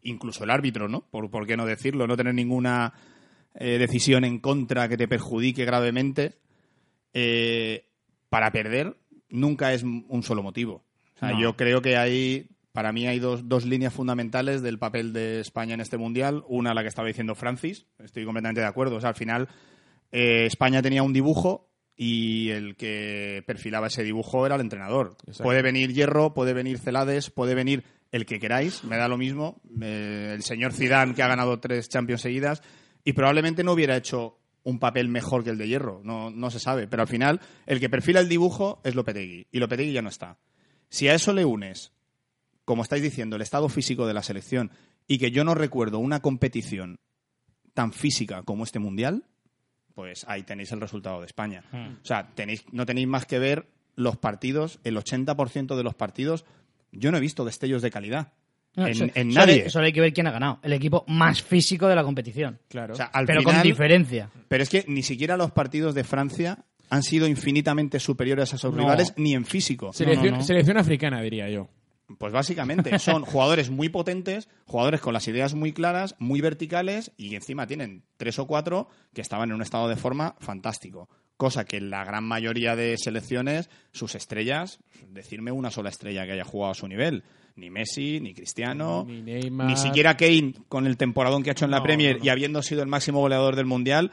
[0.03, 1.01] incluso el árbitro, ¿no?
[1.11, 2.07] Por, por qué no decirlo?
[2.07, 2.93] No tener ninguna
[3.55, 6.35] eh, decisión en contra que te perjudique gravemente.
[7.15, 7.85] eh,
[8.31, 8.97] para perder
[9.29, 10.85] nunca es un solo motivo.
[11.17, 11.41] O sea, No.
[11.41, 15.75] yo creo que hay, para mí hay dos, dos líneas fundamentales del papel de España
[15.75, 16.43] en este mundial.
[16.49, 18.97] Una, la que estaba diciendo Francis, estoy completamente de acuerdo.
[18.97, 19.49] O sea, al final
[20.11, 25.17] eh, España tenía un dibujo y el que perfilaba ese dibujo era el entrenador.
[25.27, 25.45] Exacto.
[25.45, 29.61] Puede venir Hierro, puede venir Celades, puede venir el que queráis, me da lo mismo.
[29.81, 32.63] Eh, el señor Zidane, que ha ganado tres Champions seguidas,
[33.05, 36.61] y probablemente no hubiera hecho un papel mejor que el de Hierro, no, no se
[36.61, 36.87] sabe.
[36.89, 40.39] Pero al final, el que perfila el dibujo es Lopetegui, y Lopetegui ya no está.
[40.89, 41.92] Si a eso le unes,
[42.73, 44.71] como estáis diciendo, el estado físico de la selección,
[45.07, 46.97] y que yo no recuerdo una competición
[47.75, 49.25] tan física como este mundial,
[49.95, 51.65] pues ahí tenéis el resultado de España.
[52.03, 56.47] O sea, tenéis, no tenéis más que ver los partidos, el 80% de los partidos,
[56.93, 58.33] yo no he visto destellos de calidad.
[58.75, 59.69] No, en, so- en solo- nadie.
[59.69, 60.59] Solo hay que ver quién ha ganado.
[60.63, 62.59] El equipo más físico de la competición.
[62.69, 62.95] Claro.
[62.95, 64.31] O sea, al pero con diferencia.
[64.49, 68.73] Pero es que ni siquiera los partidos de Francia han sido infinitamente superiores a esos
[68.73, 68.79] No.
[68.81, 69.93] rivales, ni en físico.
[69.93, 70.43] selección, no, no.
[70.45, 71.69] selección africana, diría yo.
[72.19, 77.35] Pues básicamente son jugadores muy potentes, jugadores con las ideas muy claras, muy verticales y
[77.35, 81.09] encima tienen tres o cuatro que estaban en un estado de forma fantástico.
[81.37, 86.33] Cosa que en la gran mayoría de selecciones, sus estrellas, decirme una sola estrella que
[86.33, 87.25] haya jugado a su nivel.
[87.57, 89.67] Ni Messi, ni Cristiano, Ni Neymar.
[89.67, 92.25] ni siquiera Kane, con el temporadón que ha hecho en la No, Premier no, no.
[92.25, 94.11] y habiendo sido el máximo goleador del Mundial,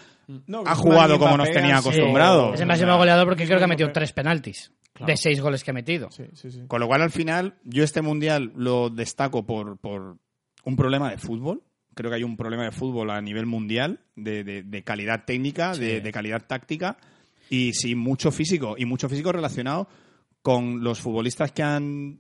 [0.48, 2.56] No, ha jugado como nos tenía acostumbrados.
[2.56, 5.12] Es el máximo goleador porque creo que ha metido tres penaltis Claro.
[5.12, 6.12] de seis goles que ha metido.
[6.12, 6.62] Sí, sí, sí.
[6.68, 10.18] Con lo cual, al final, yo este mundial lo destaco por, por
[10.66, 11.64] un problema de fútbol.
[11.96, 15.74] Creo que hay un problema de fútbol a nivel mundial, de, de- de calidad técnica,
[15.74, 16.98] de, de calidad táctica,
[17.50, 18.76] y sí, mucho físico.
[18.78, 19.88] Y mucho físico relacionado
[20.42, 22.20] con los futbolistas que han,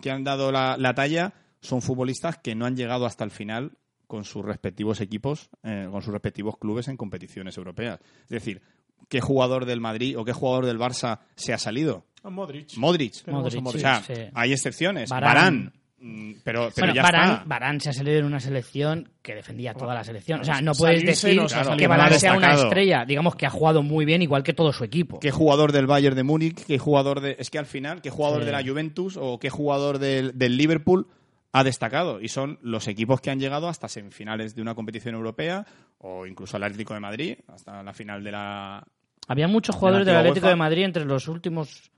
[0.00, 1.32] que han dado la, la talla.
[1.60, 3.72] Son futbolistas que no han llegado hasta el final
[4.06, 8.00] con sus respectivos equipos, eh, con sus respectivos clubes en competiciones europeas.
[8.24, 8.62] Es decir,
[9.08, 12.06] ¿qué jugador del Madrid o qué jugador del Barça se ha salido?
[12.22, 12.76] A Modric.
[12.76, 13.14] Modric.
[13.28, 14.14] O sea, Sí.
[14.34, 15.10] hay excepciones.
[15.10, 15.72] Barán.
[16.02, 17.44] Mm, Pero, pero bueno, ya Varane, está.
[17.44, 20.40] Varane se ha salido en una selección que defendía toda la selección.
[20.40, 23.04] O sea, no Salirse puedes decir no que ha sea una estrella.
[23.04, 25.20] Digamos que ha jugado muy bien, igual que todo su equipo.
[25.20, 26.64] ¿Qué jugador del Bayern de Múnich?
[26.64, 27.36] ¿Qué jugador de.?
[27.38, 28.46] Es que al final, ¿qué jugador Sí.
[28.46, 31.06] de la Juventus o qué jugador del, del Liverpool
[31.52, 32.20] ha destacado?
[32.22, 35.66] Y son los equipos que han llegado hasta semifinales de una competición europea
[35.98, 38.82] o incluso al Atlético de Madrid, hasta la final de la.
[39.28, 40.50] Había muchos De jugadores del Atlético UEFA.
[40.50, 41.90] de Madrid entre los últimos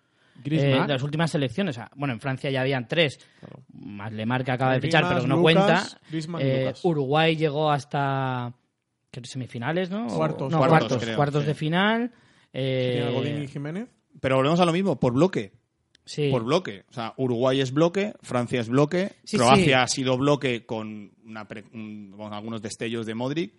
[0.44, 1.78] eh, de las últimas selecciones.
[1.96, 3.18] Bueno, en Francia ya habían tres.
[3.72, 6.40] Más Lemar que acaba de fichar, pero no Lucas, cuenta.
[6.40, 6.84] Eh, Lucas.
[6.84, 8.52] Uruguay llegó hasta
[9.22, 10.06] semifinales, ¿no?
[10.08, 10.50] Cuartos.
[10.50, 11.48] no, Cuartos, cuartos, creo, cuartos sí.
[11.48, 12.10] de final.
[12.52, 13.88] Eh, y Jiménez.
[14.20, 15.52] Pero volvemos a lo mismo, por bloque.
[16.04, 16.30] sí.
[16.30, 16.84] Por bloque.
[16.90, 19.72] O sea, Uruguay es bloque, Francia es bloque, Sí, Croacia sí.
[19.72, 23.52] ha sido bloque con, una pre- un- con algunos destellos de Modric.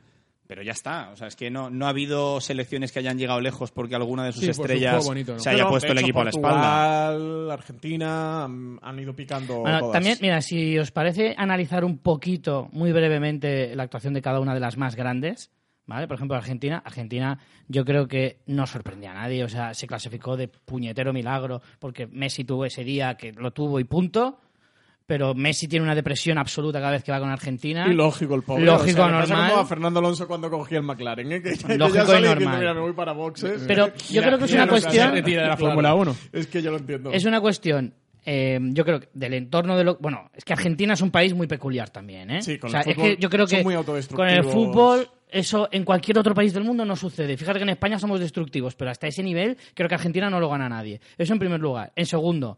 [0.45, 3.39] Pero ya está, o sea, es que no, no ha habido selecciones que hayan llegado
[3.39, 5.39] lejos porque alguna de sus Sí, su estrellas juego bonito, ¿no?
[5.39, 7.08] se haya Pero, puesto el equipo a la espalda.
[7.12, 9.93] Portugal, Argentina han, han ido picando Bueno, todas.
[9.93, 14.53] también, mira, si os parece analizar un poquito, muy brevemente, la actuación de cada una
[14.53, 15.49] de las más grandes,
[15.86, 16.08] ¿vale?
[16.08, 16.82] Por ejemplo, Argentina.
[16.86, 21.62] Argentina, yo creo que no sorprendía a nadie, o sea, se clasificó de puñetero milagro
[21.79, 24.39] porque Messi tuvo ese día que lo tuvo y punto.
[25.13, 27.86] Pero Messi tiene una depresión absoluta cada vez que va con Argentina.
[27.88, 28.65] Y lógico, el pobre.
[28.65, 29.49] Lógico, o sea, normal.
[29.52, 31.32] como a Fernando Alonso cuando cogía el McLaren.
[31.34, 31.39] ¿eh?
[31.43, 32.58] Que, que Lógico ya y normal.
[32.58, 33.63] Mira, me voy para boxes.
[33.67, 35.58] Pero yo creo que es una cuestión- se retira de la.
[35.58, 36.15] Fórmula 1.
[36.32, 37.12] Es que yo lo entiendo.
[37.12, 37.93] Es una cuestión,
[38.26, 39.97] eh, yo creo, que del entorno de lo...
[39.97, 42.41] Bueno, es que Argentina es un país muy peculiar también, ¿eh?
[42.41, 43.76] Sí, con o sea, el es fútbol que yo creo que muy
[44.15, 47.38] con el fútbol eso en cualquier otro país del mundo no sucede.
[47.38, 50.49] Fíjate que en España somos destructivos, pero hasta ese nivel creo que Argentina no lo
[50.49, 51.02] gana nadie.
[51.19, 51.91] Eso en primer lugar.
[51.95, 52.58] En segundo,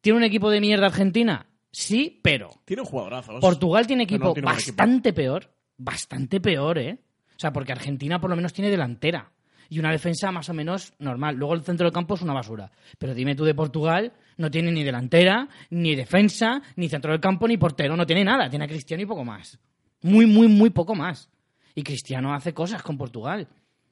[0.00, 1.46] ¿tiene un equipo de mierda Argentina?
[1.74, 2.50] Sí, pero...
[2.64, 3.40] Tiene.
[3.40, 4.76] Portugal tiene Pero equipo no tiene equipo.
[4.76, 6.98] bastante peor, bastante peor, ¿eh?
[7.36, 9.32] O sea, porque Argentina por lo menos tiene delantera
[9.68, 11.34] y una defensa más o menos normal.
[11.34, 12.70] Luego el centro del campo es una basura.
[12.96, 17.48] Pero dime tú de Portugal, no tiene ni delantera, ni defensa, ni centro del campo,
[17.48, 18.48] ni portero, no tiene nada.
[18.48, 19.58] Tiene a Cristiano y poco más.
[20.02, 21.28] Muy, muy, muy poco más.
[21.74, 23.48] Y Cristiano hace cosas con Portugal.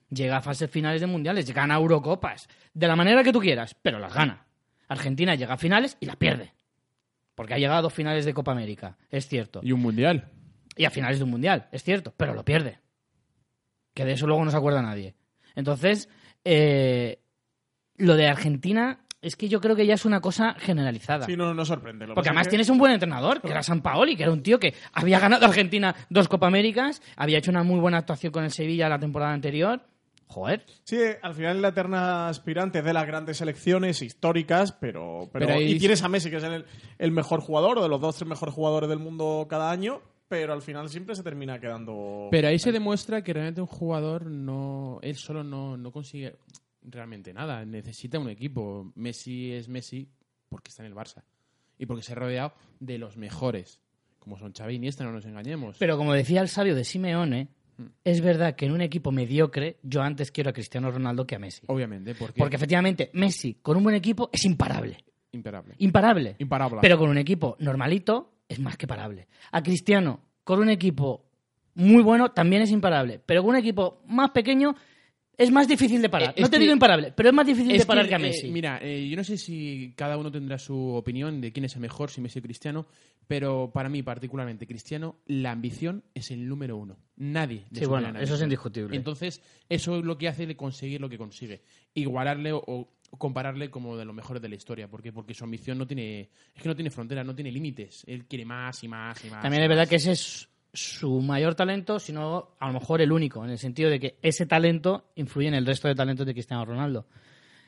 [0.08, 3.98] Llega a fases finales de mundiales, gana Eurocopas, de la manera que tú quieras, pero
[3.98, 4.46] las gana.
[4.86, 6.52] Argentina llega a finales y la pierde.
[7.34, 9.60] Porque ha llegado a dos finales de Copa América, es cierto.
[9.62, 10.28] Y un mundial.
[10.76, 12.78] Y a finales de un mundial, es cierto, pero lo pierde.
[13.94, 15.14] Que de eso luego no se acuerda nadie.
[15.54, 16.08] Entonces,
[16.44, 17.20] eh,
[17.96, 21.26] lo de Argentina es que yo creo que ya es una cosa generalizada.
[21.26, 22.06] Sí, no, no sorprende.
[22.06, 24.16] Lo que Porque pasa además es que- tienes un buen entrenador, que era San Paoli,
[24.16, 27.62] que era un tío que había ganado a Argentina dos Copa Américas, había hecho una
[27.62, 29.86] muy buena actuación con el Sevilla la temporada anterior.
[30.32, 35.58] Joder, Sí, al final la eterna aspirante de las grandes selecciones históricas, pero, pero, Pero
[35.58, 36.64] ahí- y tienes a Messi que es el,
[36.98, 40.54] el mejor jugador o de los dos tres mejores jugadores del mundo cada año, pero
[40.54, 42.28] al final siempre se termina quedando.
[42.30, 46.36] Pero ahí se demuestra que realmente un jugador no él solo no, no consigue
[46.82, 47.64] realmente nada.
[47.66, 48.90] Necesita un equipo.
[48.94, 50.08] Messi es Messi
[50.48, 51.22] porque está en el Barça.
[51.78, 53.80] Y porque se ha rodeado de los mejores.
[54.18, 55.76] Como son Xavi y Iniesta, no nos engañemos.
[55.78, 57.48] pero como decía el sabio de Simeone.
[58.04, 61.38] Es verdad que en un equipo mediocre yo antes quiero a Cristiano Ronaldo que a
[61.38, 61.62] Messi.
[61.66, 65.04] Obviamente, porque, Porque efectivamente Messi con un buen equipo es imparable.
[65.32, 65.74] imparable.
[65.78, 66.36] Imparable.
[66.38, 66.78] Imparable.
[66.82, 69.28] Pero con un equipo normalito es más que parable.
[69.50, 71.24] A Cristiano, con un equipo
[71.74, 73.20] muy bueno, también es imparable.
[73.24, 74.74] Pero con un equipo más pequeño
[75.36, 76.34] es más difícil de parar.
[76.36, 78.18] Eh, no te que- digo imparable, pero es más difícil de parar que, que, a
[78.18, 78.48] eh, Messi.
[78.50, 81.80] mira, eh, yo no sé si cada uno tendrá su opinión de quién es el
[81.80, 82.86] mejor, si Messi o Cristiano,
[83.26, 86.96] pero para mí particularmente Cristiano, la ambición es el número uno.
[87.16, 87.64] Nadie.
[87.72, 88.96] Sí, bueno, en eso es indiscutible.
[88.96, 91.62] Entonces, eso es lo que hace de conseguir lo que consigue.
[91.94, 94.88] Igualarle o, o compararle como de los mejores de la historia.
[94.88, 95.12] ¿Por qué?
[95.12, 98.04] Porque su ambición no tiene, es que no tiene fronteras, no tiene límites.
[98.06, 99.42] Él quiere más y más y más.
[99.42, 99.88] También y es verdad más.
[99.90, 103.90] que ese es su mayor talento, sino a lo mejor el único, en el sentido
[103.90, 107.06] de que ese talento influye en el resto de talentos de Cristiano Ronaldo.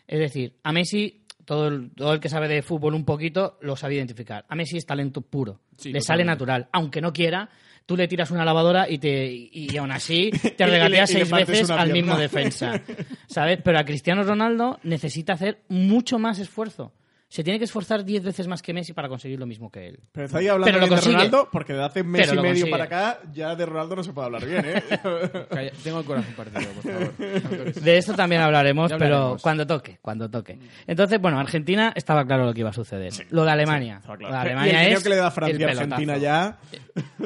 [0.07, 3.77] Es decir, a Messi, todo el, todo el que sabe de fútbol un poquito lo
[3.77, 4.47] sabe identificar.
[4.49, 7.51] A Messi es talento puro, Sí, le sale natural, aunque no quiera.
[7.87, 11.93] Tú le tiras una lavadora y, te, y, aún así te regateas seis veces al
[11.93, 12.81] mismo defensa.
[13.27, 13.59] ¿Sabes?
[13.63, 16.95] Pero a Cristiano Ronaldo necesita hacer mucho más esfuerzo.
[17.29, 20.01] Se tiene que esforzar diez veces más que Messi para conseguir lo mismo que él.
[20.13, 21.13] Pero está ahí hablando Pero lo bien de.
[21.13, 22.71] Ronaldo, porque de hace mes Pero y medio consigue.
[22.71, 24.83] para acá ya de Ronaldo no se puede hablar bien, ¿eh?
[25.51, 27.75] Calla, tengo el corazón partido, por favor.
[27.75, 30.59] De esto también hablaremos, pero cuando toque, cuando toque.
[30.87, 33.13] Entonces, bueno, Argentina estaba claro lo que iba a suceder.
[33.31, 34.01] lo de Alemania.
[34.05, 34.21] Claro.
[34.21, 36.59] Lo de y el Alemania es que le da Francia a Argentina ya.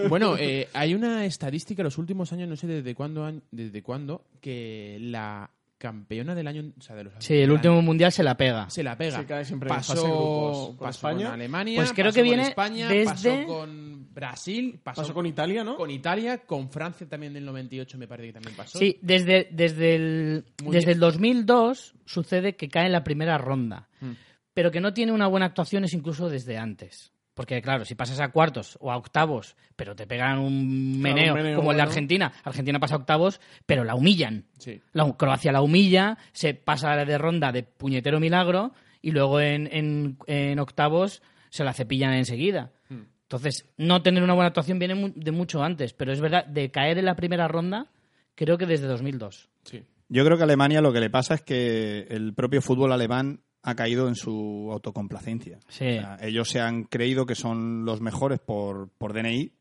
[0.09, 4.25] Bueno, eh, hay una estadística en los últimos años, no sé desde cuándo, desde cuándo,
[4.41, 8.23] que la campeona del año, o sea, de los Sí, el último año, mundial se
[8.25, 8.69] la pega.
[8.69, 9.25] se la pega.
[9.25, 11.27] Cae siempre pasó, grupos pasó España.
[11.27, 15.15] con Alemania, Pues creo pasó que con viene España, desde- pasó con Brasil, pasó, Pasó
[15.15, 15.77] con Italia, ¿no?
[15.77, 18.79] con Italia, con Francia también del 98 me parece que también pasó.
[18.79, 23.89] Sí, desde, desde, el, desde el 2002 sucede que cae en la primera ronda.
[24.01, 24.13] Mm.
[24.55, 27.13] Pero que no tiene una buena actuación es incluso desde antes.
[27.39, 31.35] Porque, claro, si pasas a cuartos o a octavos, pero te pegan un Claro, meneo,
[31.35, 31.83] un meneo, como el de.
[31.85, 32.33] Argentina.
[32.43, 34.47] Argentina pasa a octavos, pero la humillan.
[34.59, 34.81] Sí.
[34.93, 40.19] La, Croacia la humilla, se pasa de ronda de puñetero milagro y luego en, en-
[40.27, 42.73] en octavos se la cepillan enseguida.
[42.89, 43.03] Hmm.
[43.23, 46.99] Entonces, no tener una buena actuación viene de mucho antes, pero es verdad, de caer
[46.99, 47.87] en la primera ronda,
[48.35, 49.49] creo que desde 2002.
[49.63, 49.85] Sí.
[50.09, 53.43] Yo creo que a Alemania lo que le pasa es que el propio fútbol alemán
[53.63, 55.59] ha caído en su autocomplacencia.
[55.69, 55.85] Sí.
[55.89, 59.53] O sea, ellos se han creído que son los mejores por, por DNI,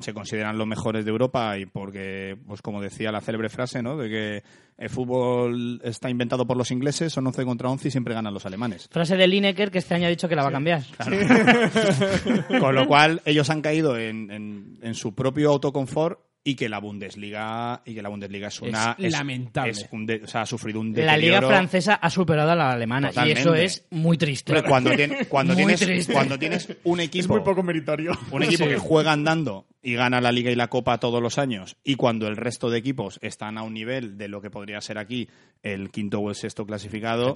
[0.00, 3.96] se consideran los mejores de Europa y porque, pues como decía la célebre frase, ¿no?
[3.96, 4.42] De que
[4.76, 8.44] el fútbol está inventado por los ingleses, son 11 contra 11 y siempre ganan los
[8.44, 8.88] alemanes.
[8.90, 10.82] Frase de Lineker que este año ha dicho que la va a cambiar.
[12.60, 16.78] Con lo cual, ellos han caído en, en- en su propio autoconfort y que la
[16.78, 19.72] Bundesliga y que la Bundesliga es una Es lamentable.
[19.72, 22.54] es un de- o sea, ha sufrido un La liga deterioro- francesa ha superado a
[22.54, 24.52] la alemana y eso es muy triste.
[24.52, 26.12] Hombre, cuando, tien- cuando Muy tienes triste.
[26.12, 28.12] cuando tienes un equipo Es muy poco meritorio.
[28.30, 31.76] un equipo que juega andando y gana la liga y la copa todos los años
[31.84, 34.98] y cuando el resto de equipos están a un nivel de lo que podría ser
[34.98, 35.28] aquí
[35.62, 37.34] el quinto o el sexto clasificado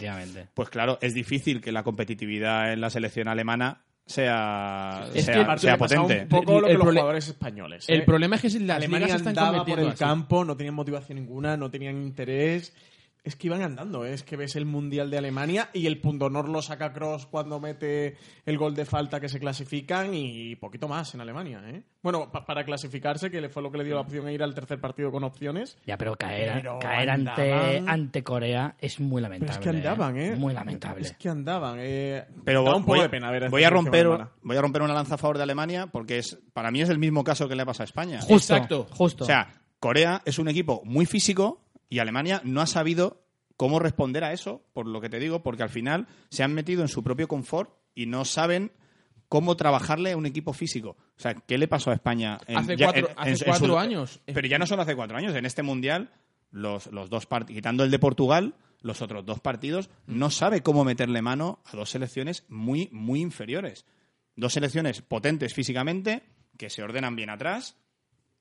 [0.55, 5.59] pues claro es difícil que la competitividad en la selección alemana sea Es sea, que
[5.59, 7.89] sea potente Un poco lo El que los jugadores españoles.
[7.89, 7.95] ¿eh?
[7.95, 9.99] El problema es que si las Alemania ligas están andaba por el así.
[9.99, 12.75] campo, no tenían motivación ninguna, no tenían interés.
[13.25, 14.15] Es que iban andando, ¿eh?
[14.15, 17.61] es que ves el Mundial de Alemania y el punto honor lo saca Cross cuando
[17.61, 21.63] mete el gol de falta que se clasifican y poquito más en Alemania.
[21.67, 21.85] ¿eh?
[22.03, 24.43] Bueno, pa- para clasificarse, que le fue lo que le dio la opción a ir
[24.43, 25.79] al tercer partido con opciones.
[25.87, 27.53] Ya, pero caer, Pero caer ante,
[27.87, 29.53] ante Corea es muy lamentable.
[29.63, 30.35] Pero es que andaban, ¿eh?
[30.35, 31.03] Muy lamentable.
[31.03, 31.77] Es que andaban.
[31.79, 32.25] Eh...
[32.45, 34.33] pero da un poco voy, de pena ver voy a romper alemana.
[34.43, 36.99] voy a romper una lanza a favor de Alemania porque es para mí es el
[36.99, 38.87] mismo caso que le pasa a España Justo, Exacto.
[38.91, 39.23] justo.
[39.23, 43.22] O sea, Corea es un equipo muy físico y Alemania no ha sabido
[43.63, 46.83] cómo responder a eso, por lo que te digo, porque al final se han metido
[46.83, 48.73] en su propio confort y no saben
[49.29, 50.97] cómo trabajarle a un equipo físico.
[51.17, 52.39] O sea, ¿qué le pasó a España?
[52.49, 54.21] en- Hace ya- cuatro- hace cuatro años.
[54.27, 55.33] Pero ya no solo hace cuatro años.
[55.37, 56.11] En este Mundial,
[56.51, 60.83] los, los dos partidos, quitando el de Portugal, los otros dos partidos, no sabe cómo
[60.85, 63.87] meterle mano a dos selecciones muy, muy inferiores.
[64.35, 66.25] Dos selecciones potentes físicamente,
[66.59, 67.77] que se ordenan bien atrás.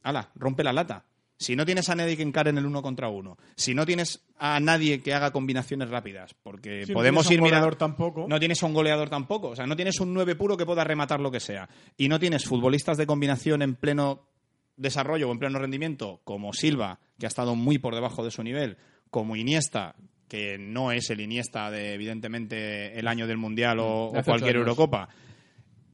[0.02, 0.32] ¡Hala!
[0.34, 1.06] Rompe la lata.
[1.42, 4.24] Si no tienes a nadie que encare en el uno contra uno, si no tienes
[4.38, 7.72] a nadie que haga combinaciones rápidas, porque Si podemos ir mirando.
[7.72, 8.28] tampoco.
[8.30, 9.50] No tienes a un goleador tampoco.
[9.50, 11.68] O sea, no tienes un 9 puro que pueda rematar lo que sea.
[11.98, 14.28] Y no tienes futbolistas de combinación en pleno
[14.78, 18.44] desarrollo o en pleno rendimiento, como Silva, que ha estado muy por debajo de su
[18.44, 18.78] nivel,
[19.10, 19.96] como Iniesta,
[20.28, 24.58] que no es el Iniesta de, evidentemente, el año del Mundial o, hace cualquier.
[24.58, 25.10] Eurocopa.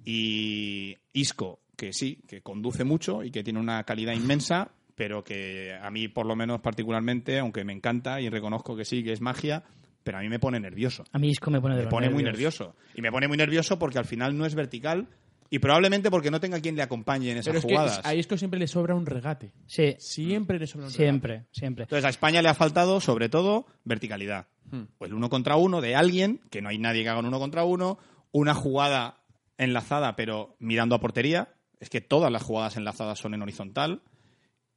[0.04, 5.78] Y Isco, que sí, que conduce mucho y que tiene una calidad inmensa, pero que
[5.80, 9.22] a mí, por lo menos particularmente, aunque me encanta y reconozco que sí, que es
[9.22, 9.64] magia,
[10.04, 12.24] pero a mí me pone nervioso A mí Isco me pone de me pone muy
[12.24, 12.60] nervios.
[12.60, 12.76] nervioso.
[12.96, 15.08] Y me pone muy nervioso porque al final no es vertical
[15.52, 18.00] y probablemente porque no tenga quien le acompañe en esas Pero es jugadas.
[18.00, 19.52] que a Isco siempre le sobra un regate.
[19.68, 21.04] Sí, Siempre le sobra un regate.
[21.04, 21.84] siempre, siempre.
[21.84, 24.48] Entonces a España le ha faltado, sobre todo, verticalidad.
[24.72, 24.86] Hmm.
[24.98, 27.38] O el uno contra uno de alguien, que no hay nadie que haga un uno
[27.40, 28.00] contra uno,
[28.32, 29.20] una jugada
[29.60, 31.50] enlazada pero mirando a portería.
[31.80, 34.02] Es que todas las jugadas enlazadas son en horizontal.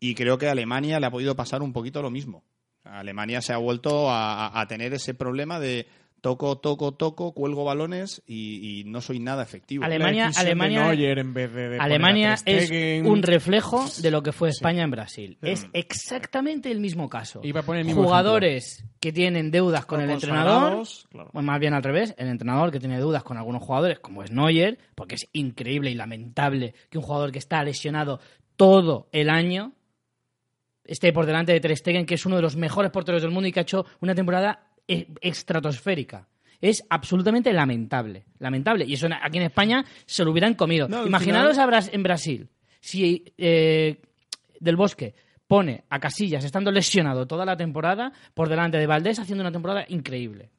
[0.01, 2.43] Y creo que a Alemania le ha podido pasar un poquito lo mismo.
[2.85, 5.87] Alemania se ha vuelto a, a- a tener ese problema de
[6.23, 9.85] toco, toco, toco, cuelgo balones y, y no soy nada efectivo.
[9.85, 12.71] Ale- Alemania- Alemania- Neuer en vez de- Alemania es
[13.07, 15.37] un reflejo de lo que fue España en Brasil.
[15.43, 17.41] Es exactamente el mismo caso.
[17.43, 21.31] Iba a poner el mismo Jugadores que tienen deudas con el entrenador, claro.
[21.33, 24.31] o más bien al revés, el entrenador que tiene deudas con algunos jugadores, como es
[24.31, 28.21] Neuer, porque es increíble y lamentable que un jugador que está lesionado
[28.57, 29.73] todo el año
[30.85, 33.49] esté por delante de Ter Stegen, que es uno de los mejores porteros del mundo
[33.49, 36.29] y que ha hecho una temporada e- estratosférica.
[36.61, 38.85] Es absolutamente lamentable, lamentable.
[38.87, 40.89] Y eso aquí en España se lo hubieran comido.
[40.89, 42.49] No, Imaginaros final- a Bras- en Brasil,
[42.81, 44.01] si eh,
[44.59, 45.15] Del Bosque
[45.47, 49.85] pone a Casillas estando lesionado toda la temporada por delante de Valdés haciendo una temporada
[49.89, 50.51] increíble.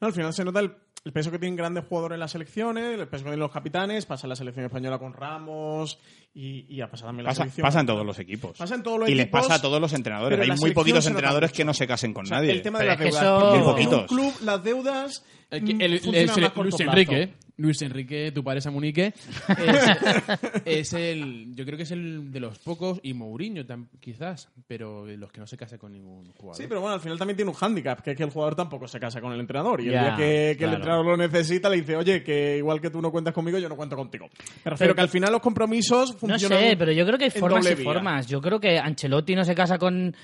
[0.00, 0.72] No, al final se nota el,
[1.06, 4.04] el peso que tienen grandes jugadores en las selecciones, el peso que tienen los capitanes,
[4.06, 6.00] pasa en la selección española con Ramos
[6.34, 7.62] y, y ha pasado también la Pasa, selección.
[7.64, 8.58] pasa en todos los equipos.
[8.58, 10.38] Pasa en todos los y les pasa a todos los entrenadores.
[10.40, 12.50] Hay muy poquitos entrenadores que no se casen con O sea, nadie.
[12.50, 13.22] El tema de las deudas.
[13.22, 15.24] eso- en un club, las deudas.
[15.50, 16.80] El, que- Luis.
[16.80, 19.14] Enrique, Luis Enrique, tu padre Samunique,
[19.56, 24.48] es, es el, yo creo que es el de los pocos, y Mourinho tam- quizás,
[24.66, 26.56] pero de los que no se casa con ningún jugador.
[26.60, 28.86] Sí, pero bueno, al final también tiene un hándicap, que es que el jugador tampoco
[28.88, 29.80] se casa con el entrenador.
[29.80, 30.72] Y el día que, que claro.
[30.72, 33.68] el entrenador lo necesita, le dice, oye, que igual que tú no cuentas conmigo, yo
[33.68, 34.28] no cuento contigo.
[34.64, 36.58] Refiero Pero- que al final los compromisos No funcionan.
[36.58, 38.26] sé, pero yo creo que hay formas y formas.
[38.26, 40.14] Yo creo que Ancelotti no se casa con...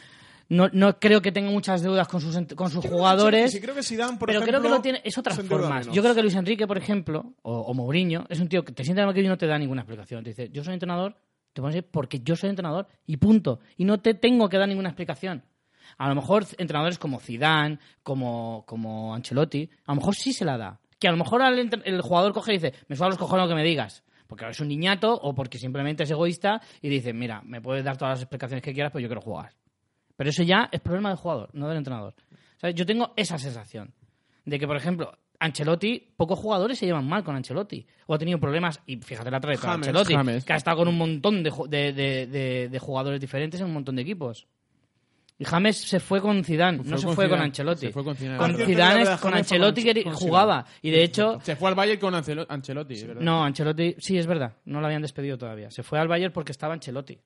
[0.52, 3.50] No, no creo que tenga muchas deudas con sus, con sus que jugadores.
[3.52, 5.86] Sí, creo que Zidane, por pero ejemplo, creo que lo tiene, es otras formas.
[5.94, 8.84] Yo creo que Luis Enrique, por ejemplo, o, o Mourinho, es un tío que te
[8.84, 10.22] sienta mal que y no te da ninguna explicación.
[10.22, 11.16] Te dice, yo soy entrenador,
[11.54, 13.60] te pones porque yo soy entrenador y punto.
[13.78, 15.42] Y no te tengo que dar ninguna explicación.
[15.96, 20.58] A lo mejor entrenadores como Zidane, como, como Ancelotti, a lo mejor sí se la
[20.58, 20.80] da.
[20.98, 23.44] Que a lo mejor al entre- el jugador coge y dice, me suena los cojones
[23.44, 24.02] lo que me digas.
[24.26, 27.96] Porque es un niñato o porque simplemente es egoísta y dice, mira, me puedes dar
[27.96, 29.50] todas las explicaciones que quieras, pero yo quiero jugar.
[30.22, 32.14] Pero eso ya es problema del jugador, no del entrenador.
[32.58, 32.76] ¿Sabes?
[32.76, 33.92] Yo tengo esa sensación
[34.44, 37.84] de que, por ejemplo, Ancelotti, pocos jugadores se llevan mal con Ancelotti.
[38.06, 40.44] O ha tenido problemas, y fíjate la trayectoria de James, Ancelotti, James.
[40.44, 43.66] que ha estado con un montón de, ju- de, de- de- de jugadores diferentes en
[43.66, 44.46] un montón de equipos.
[45.38, 47.86] Y James se fue con Zidane, Fue no se con fue con Ancelotti.
[47.86, 48.38] se fue con Zidane.
[48.38, 50.64] Con Zidane, con con Ancelotti que con jugaba.
[50.82, 53.22] Y de hecho, Se fue al Bayern con Ancelo- Ancelotti, es verdad.
[53.22, 55.72] no, Ancelotti, sí, es verdad, no lo habían despedido todavía.
[55.72, 57.18] Se fue al Bayern porque estaba Ancelotti.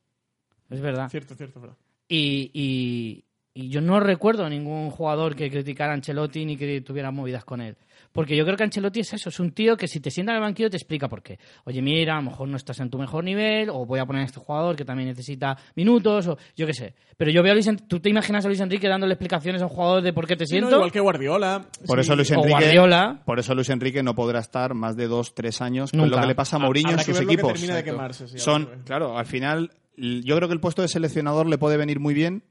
[0.71, 1.11] Es verdad.
[1.11, 1.77] Cierto, cierto, verdad.
[2.09, 3.23] Y, y-
[3.59, 7.63] y yo no recuerdo ningún jugador que criticara a Ancelotti ni que tuviera movidas con
[7.63, 7.75] él.
[8.13, 10.37] Porque yo creo que Ancelotti es eso, es un tío que si te sienta en
[10.37, 11.39] el banquillo te explica por qué.
[11.65, 14.23] Oye, mira, a lo mejor no estás en tu mejor nivel, o voy a poner
[14.23, 16.95] a este jugador que también necesita minutos, o yo qué sé.
[17.17, 19.65] Pero yo veo a Luis En- ¿Tú te imaginas a Luis Enrique dándole explicaciones a
[19.65, 20.77] un jugador de por qué te Sí, no, siento?
[20.77, 21.65] igual que Guardiola.
[21.87, 22.01] Por Sí.
[22.03, 23.23] eso Luis O Enrique, Guardiola.
[23.25, 26.27] por eso Luis Enrique no podrá estar más de dos, tres años con lo que
[26.27, 27.53] le pasa a Mourinho Habrá en que sus ver lo que equipos.
[27.55, 27.97] termina de Exacto.
[27.99, 31.77] quemarse, sí, Son, claro, al final yo creo que el puesto de seleccionador le puede
[31.77, 32.43] venir muy bien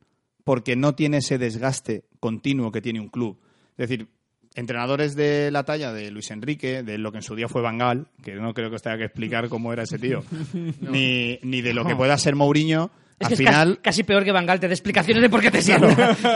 [0.43, 3.39] porque no tiene ese desgaste continuo que tiene un club.
[3.77, 4.07] Es decir,
[4.55, 8.07] entrenadores de la talla de Luis Enrique, de lo que en su día fue Bangal,
[8.23, 10.23] que no creo que os tenga que explicar cómo era ese tío,
[10.81, 14.03] ni, ni de lo que pueda ser Mourinho, Es al que es final casi, casi
[14.03, 15.87] peor que Bangal te dé explicaciones de por qué te siento.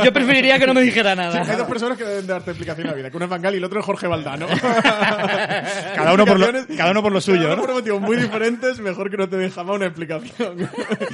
[0.03, 1.55] Yo preferiría que no me dijera Hay nada.
[1.57, 3.55] dos personas que deben de darte explicación en la vida, que uno es Van Gaal
[3.55, 4.47] y el otro es Jorge Valdano.
[5.95, 7.67] cada uno por lo, cada uno por lo suyo, Cada uno ¿no?
[7.67, 10.69] por motivos muy diferentes, mejor que no te den jamás una explicación.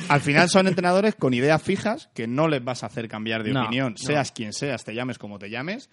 [0.10, 3.52] Al final son entrenadores con ideas fijas que no les vas a hacer cambiar de
[3.52, 3.98] No, opinión, no.
[3.98, 5.90] seas quien seas, te llames como te llames,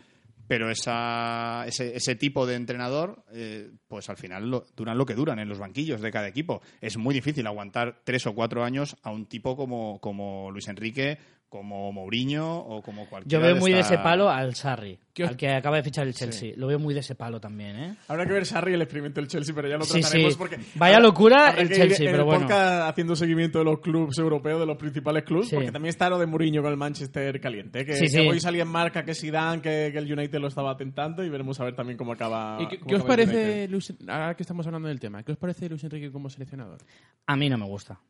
[0.49, 5.15] pero esa, ese, ese tipo de entrenador, eh, pues al final lo- duran lo que
[5.15, 6.61] duran en los banquillos de cada equipo.
[6.81, 11.19] Es muy difícil aguantar tres o cuatro años a un tipo como, como Luis Enrique
[11.53, 15.29] como Mourinho o como cualquier Yo veo muy de ese palo al Sarri, ¿Qué os-
[15.29, 16.55] al que acaba de fichar el Chelsea.
[16.57, 17.97] Lo veo muy de ese palo también, ¿eh?
[18.09, 20.39] Habrá que ver Sarri el experimento del Chelsea, pero ya lo trataremos sí.
[20.39, 20.57] porque...
[20.77, 22.49] Vaya habrá- locura habrá el que Chelsea, pero el bueno.
[22.87, 25.57] haciendo seguimiento de los clubes europeos, de los principales clubes, Sí.
[25.57, 28.19] porque también está lo de Mourinho con el Manchester caliente, que, Sí, que sí.
[28.27, 31.61] hoy salía en marca que Zidane, que, que el United lo estaba tentando y veremos
[31.61, 34.43] a ver también cómo acaba ¿Y qué, cómo qué os acaba parece, Luis, ahora que
[34.43, 36.79] estamos hablando del tema, qué os parece Luis Enrique como seleccionador?
[37.27, 38.01] A mí no me gusta.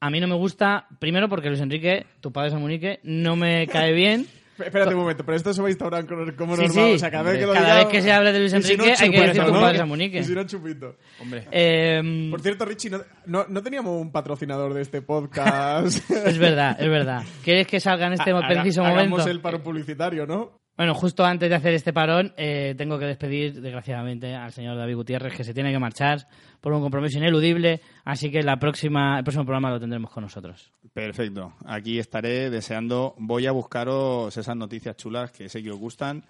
[0.00, 3.92] A mí no me gusta, primero porque Luis Enrique, tu padre Samunique, no me cae
[3.92, 4.26] bien.
[4.58, 6.70] Espérate un momento, pero esto se va a instaurar como Sí, normal.
[6.70, 6.92] sí.
[6.94, 8.62] O sea, cada vez que, lo Cada diga- vez que se hable de Luis y
[8.62, 10.18] si no, Enrique, hay que decir tu padre Samunique.
[10.18, 10.96] Y si no, chupito.
[11.20, 16.10] Hombre, Eh, Por cierto, Richie, ¿no, no, no teníamos un patrocinador de este podcast?
[16.10, 17.22] es verdad, es verdad.
[17.42, 19.30] ¿Quieres que salga en este preciso Hagamos momento?
[19.30, 20.59] el paro publicitario, ¿no?
[20.76, 24.96] Bueno, justo antes de hacer este parón, eh, tengo que despedir, desgraciadamente, al señor David
[24.96, 26.26] Gutiérrez, que se tiene que marchar
[26.60, 30.72] por un compromiso ineludible, así que la próxima, el próximo programa lo tendremos con nosotros.
[30.94, 31.54] Perfecto.
[31.66, 33.14] Aquí estaré deseando.
[33.18, 36.24] Voy a buscaros esas noticias chulas que sé que os gustan.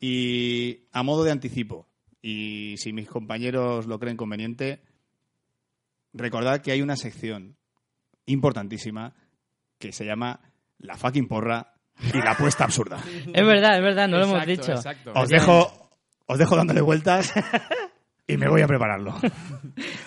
[0.00, 1.86] Y a modo de anticipo,
[2.20, 4.82] y si mis compañeros lo creen conveniente,
[6.12, 7.56] recordad que hay una sección
[8.26, 9.14] importantísima
[9.78, 10.40] que se llama
[10.78, 11.74] La fucking porra
[12.12, 12.98] y la apuesta absurda.
[13.32, 14.72] Es verdad, es verdad, no lo hemos dicho.
[14.72, 15.12] Exacto.
[15.14, 15.90] Os dejo,
[16.26, 17.32] os dejo dándole vueltas
[18.26, 19.14] y me voy a prepararlo.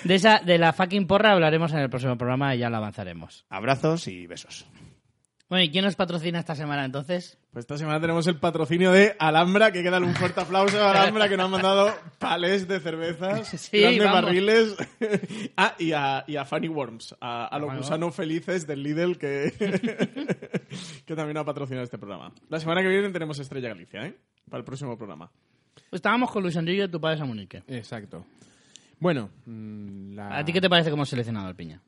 [0.04, 3.46] De esa, de la fucking porra hablaremos en el próximo programa y ya la avanzaremos.
[3.50, 4.66] Abrazos y besos.
[5.56, 7.38] Bueno, ¿y quién nos patrocina esta semana entonces?
[7.54, 10.84] Pues esta semana tenemos el patrocinio de Alhambra, que hay que darle un fuerte aplauso
[10.84, 14.22] a Alhambra, que nos han mandado palés de cervezas, Sí, grandes vamos.
[14.24, 14.76] barriles.
[15.56, 17.82] ah, y a, y a Funny Worms, a, a los Bueno.
[17.84, 19.54] gusanos felices del Lidl, que,
[21.06, 22.34] que también ha patrocinado este programa.
[22.50, 24.18] La semana que viene tenemos Estrella Galicia, ¿eh?
[24.50, 25.32] Para el próximo programa.
[25.90, 27.64] Estábamos con Luis Enrique, tu padre Samunique.
[27.70, 28.26] Exacto.
[29.00, 31.82] Bueno, mm, la- ¿A ti qué te parece como seleccionado el piña?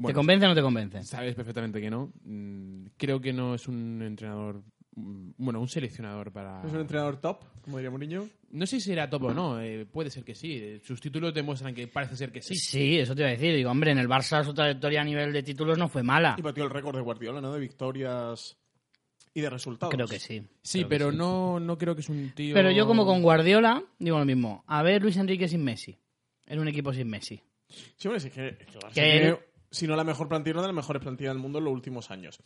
[0.00, 1.02] ¿Te Bueno, convence o no te convence?
[1.04, 2.10] Sabes perfectamente que no.
[2.24, 4.62] Mm, Creo que no es un entrenador,
[4.96, 6.64] mm, bueno, un seleccionador para...
[6.66, 8.26] ¿Es un entrenador top, como diría Mourinho?
[8.50, 10.80] No sé si era top o no, eh, puede ser que sí.
[10.82, 12.54] Sus títulos demuestran que parece ser que sí.
[12.56, 13.54] Sí, eso te iba a decir.
[13.54, 16.34] Digo, hombre, en el Barça su trayectoria a nivel de títulos no fue mala.
[16.38, 17.52] Y batió el récord de Guardiola, ¿no?
[17.52, 18.56] De victorias
[19.34, 19.94] y de resultados.
[19.94, 20.42] Creo que sí.
[20.62, 21.16] Sí, pero sí.
[21.18, 22.54] No, no creo que es un tío...
[22.54, 24.64] Pero yo como con Guardiola digo lo mismo.
[24.66, 25.98] A ver Luis Enrique sin Messi.
[26.46, 27.40] En un equipo sin Messi.
[27.96, 29.38] Sí, hombre, sí, es que, es que el Barça Que tiene, él-
[29.70, 32.10] si no la mejor plantilla, una de las mejores plantillas del mundo en los últimos
[32.10, 32.40] años.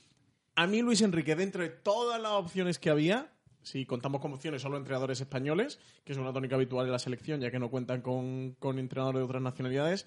[0.56, 4.62] A mí, Luis Enrique, dentro de todas las opciones que había, si contamos como opciones
[4.62, 8.02] solo entrenadores españoles, que es una tónica habitual en la selección, ya que no cuentan
[8.02, 10.06] con, con entrenadores de otras nacionalidades,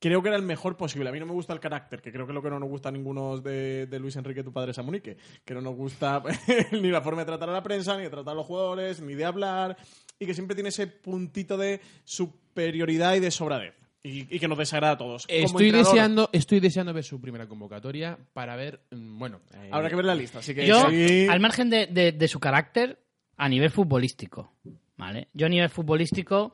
[0.00, 1.08] creo que era el mejor posible.
[1.08, 2.68] A mí no me gusta el carácter, que creo que es lo que no nos
[2.68, 6.22] gusta a ninguno de, de Luis Enrique, tu padre Samunique, que no nos gusta
[6.72, 9.14] ni la forma de tratar a la prensa, ni de tratar a los jugadores, ni
[9.14, 9.76] de hablar,
[10.18, 13.79] y que siempre tiene ese puntito de superioridad y de sobradez.
[14.02, 15.26] Y, y que nos desagrada a todos.
[15.28, 19.40] Estoy deseando, estoy deseando ver su primera convocatoria para ver, mm, bueno...
[19.54, 21.26] eh, Habrá que ver la lista, así que Yo, sí.
[21.28, 22.98] al margen de, de- de su carácter,
[23.36, 24.54] a nivel futbolístico,
[24.96, 25.28] ¿vale?
[25.34, 26.52] Yo a nivel futbolístico,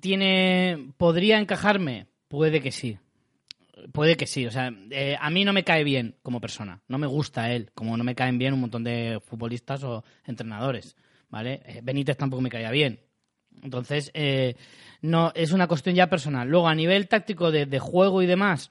[0.00, 2.06] tiene ¿podría encajarme?
[2.28, 2.98] Puede que sí.
[3.92, 4.46] Puede que sí.
[4.46, 6.80] O sea, eh, a mí no me cae bien como persona.
[6.88, 10.96] No me gusta él, como no me caen bien un montón de futbolistas o entrenadores,
[11.28, 11.60] ¿vale?
[11.66, 13.00] Eh, Benítez tampoco me caía bien.
[13.62, 14.56] Entonces, eh,
[15.02, 16.48] no es una cuestión ya personal.
[16.48, 18.70] Luego, a nivel táctico de, de juego y demás,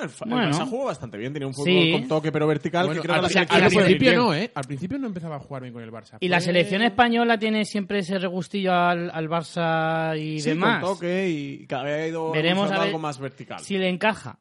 [0.00, 0.50] El, Fa- el Bueno.
[0.52, 1.92] Barça jugó bastante bien, tenía un fútbol Sí.
[1.92, 4.50] con toque pero vertical bueno, que creo que al, o sea, principio no, ¿eh?
[4.54, 6.18] Al principio no empezaba a jugar bien con el Barça.
[6.20, 10.82] Y la selección española tiene siempre ese regustillo al, al Barça y Sí, demás.
[10.84, 13.60] con toque y cada vez ha ido Veremos evolucionando a ver algo más vertical.
[13.60, 14.38] Si le encaja.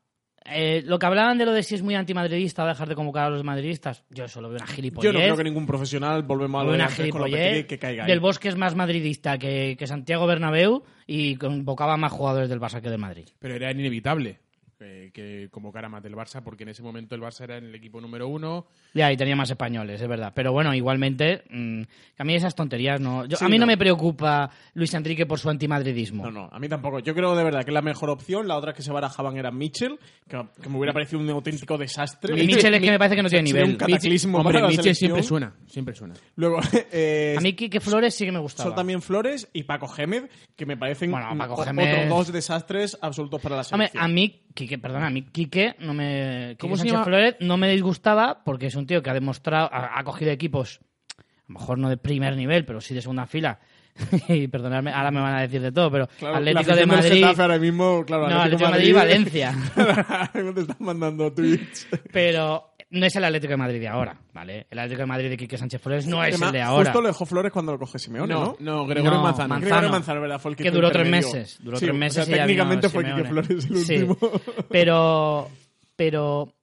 [0.50, 3.26] Eh, lo que hablaban de lo de si es muy antimadridista o dejar de convocar
[3.26, 5.12] a los madridistas, yo eso lo veo una gilipollez.
[5.12, 7.68] Yo no creo que ningún profesional, volvemos a Lo de una gilipollez.
[7.68, 8.10] Que caiga ahí.
[8.10, 12.82] Del Bosque es más madridista que, que Santiago Bernabéu y convocaba más jugadores del Barça
[12.82, 13.28] que de Madrid.
[13.40, 14.40] Pero era inevitable
[14.80, 18.00] eh, que convocara más del Barça porque en ese momento el Barça era el equipo
[18.00, 18.68] número uno.
[18.94, 20.32] Ya, y tenía más españoles, es verdad.
[20.36, 21.82] Pero bueno, igualmente, mm,
[22.20, 23.26] a mí esas tonterías no.
[23.26, 23.62] yo- Sí, a mí no.
[23.66, 23.68] no.
[23.68, 26.24] me preocupa Luis Enrique por su antimadridismo.
[26.26, 27.00] No, no, a mí tampoco.
[27.00, 29.98] Yo creo de verdad que la mejor opción, la otra que se barajaban era Mitchell,
[30.28, 32.38] que, que me hubiera parecido un auténtico desastre.
[32.42, 33.78] Y Mitchell es que me parece que no tiene Sería un nivel.
[33.78, 36.14] cataclismo Hombre, para Mitchell siempre suena, siempre suena.
[36.36, 36.60] Luego,
[36.92, 38.70] eh, A mí Quique Flores sí que me gustaba.
[38.70, 42.32] son también Flores y Paco Gémez, que me parecen Bueno, Paco o- Gémez- otros dos
[42.34, 44.04] desastres absolutos para la Hombre, selección.
[44.04, 46.48] a mí, Quique, perdona, a mí Quique no me.
[46.50, 47.06] Quique ¿Cómo se Sánchez llama?
[47.06, 50.80] Flores no me disgustaba porque es un tío que ha demostrado, ha, ha cogido equipos,
[51.16, 53.60] a lo mejor no de primer nivel, pero sí de segunda fila.
[54.30, 57.24] y perdonadme, ahora me van a decir de todo, pero Claro, Atlético de Madrid.
[57.24, 59.56] Ahora mismo, claro, No, Atlético de Madrid y Valencia.
[60.34, 61.88] te están mandando tweets.
[62.12, 64.66] Pero no es el Atlético de Madrid de ahora, ¿vale?
[64.70, 66.86] El Atlético de Madrid de Quique Sánchez Flores no es Además, el de ahora.
[66.86, 68.40] Justo lo dejó Flores cuando lo coge Simeone, ¿no?
[68.40, 69.50] No, no, Gregorio No, Manzano.
[69.50, 69.66] Manzano.
[69.66, 70.40] Gregorio Manzano, ¿verdad?
[70.40, 71.58] Fue el que, que duró tres meses.
[71.62, 73.04] Duró Sí, tres o meses sea, y ya vino técnicamente fue.
[73.06, 74.18] Quique Flores el Sí, último.
[74.70, 75.50] pero,
[75.96, 76.54] pero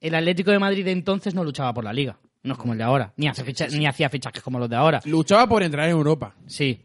[0.00, 2.18] el Atlético de Madrid de entonces no luchaba por la liga.
[2.44, 3.12] No es como el de ahora.
[3.16, 5.00] Ni, hace ficha- ni hacía fichajes como los de ahora.
[5.06, 6.34] Luchaba por entrar en Europa.
[6.46, 6.80] Sí.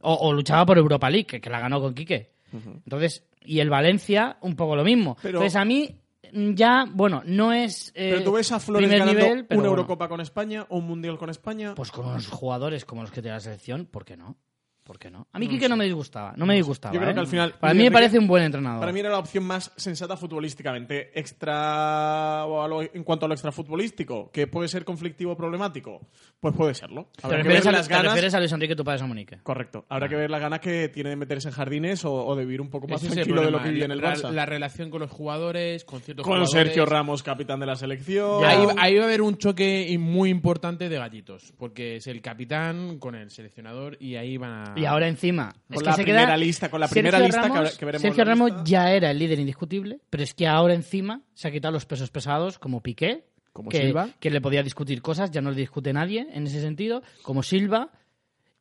[0.00, 2.30] O, o luchaba por Europa League, que, que la ganó con Quique.
[2.52, 5.16] Entonces, y el Valencia, un poco lo mismo.
[5.22, 5.90] Pero- Entonces, a mí
[6.32, 7.90] ya, bueno, no es.
[7.94, 9.64] eh, Pero tú ves a Flores ganando nivel, una bueno.
[9.70, 11.74] Eurocopa con España o un Mundial con España.
[11.74, 14.36] Pues con unos jugadores como los que tiene la selección, ¿por qué no?
[14.84, 15.28] ¿Por qué no?
[15.32, 16.92] A mí Quique no me disgustaba, no me disgustaba.
[16.92, 17.14] Yo creo ¿eh?
[17.14, 18.80] que al final- Para mí me parece un buen entrenador.
[18.80, 21.10] Para mí era la opción más sensata futbolísticamente.
[21.18, 22.44] Extra.
[22.46, 26.00] o lo- en cuanto a lo extrafutbolístico, que puede ser conflictivo o problemático,
[26.40, 27.08] pues puede serlo.
[27.16, 28.12] ¿Te Habrá que refieres, ver a, las te ganas.
[28.12, 29.38] refieres a Luis Enrique, tu padre Samunique?
[29.42, 29.84] Correcto.
[29.88, 32.60] Habrá que ver las ganas que tiene de meterse en jardines o, o de vivir
[32.60, 34.30] un poco más Ese tranquilo de lo que vive en el Barça.
[34.30, 36.50] la relación con los jugadores, con ciertos con jugadores.
[36.50, 38.44] Sergio Ramos, capitán de la selección.
[38.44, 42.20] Ahí, ahí va a haber un choque i- muy importante de gallitos, porque es el
[42.22, 44.71] capitán con el seleccionador y ahí van a...
[44.76, 45.52] Y ahora encima.
[45.68, 47.78] Con es que la se primera queda- lista, con la Sergio primera lista que Ramos-
[47.78, 48.64] que veremos Sergio Ramos lista.
[48.64, 52.10] ya era el líder indiscutible, pero es que ahora encima se ha quitado los pesos
[52.10, 54.08] pesados como Piqué, Como que, Silva.
[54.20, 57.90] que le podía discutir cosas, ya no le discute nadie en ese sentido, como Silva.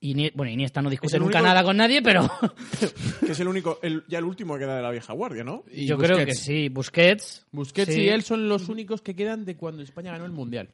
[0.04, 2.22] Y ni, bueno, Iniesta no discute nunca único- nada con nadie, pero
[3.26, 5.64] Que es el único, el- ya el último que queda de la vieja guardia, ¿no?
[5.72, 6.70] y yo creo que sí.
[6.70, 7.46] Busquets.
[7.52, 8.02] Busquets sí.
[8.02, 10.70] y él son los únicos que quedan de cuando España ganó el Mundial.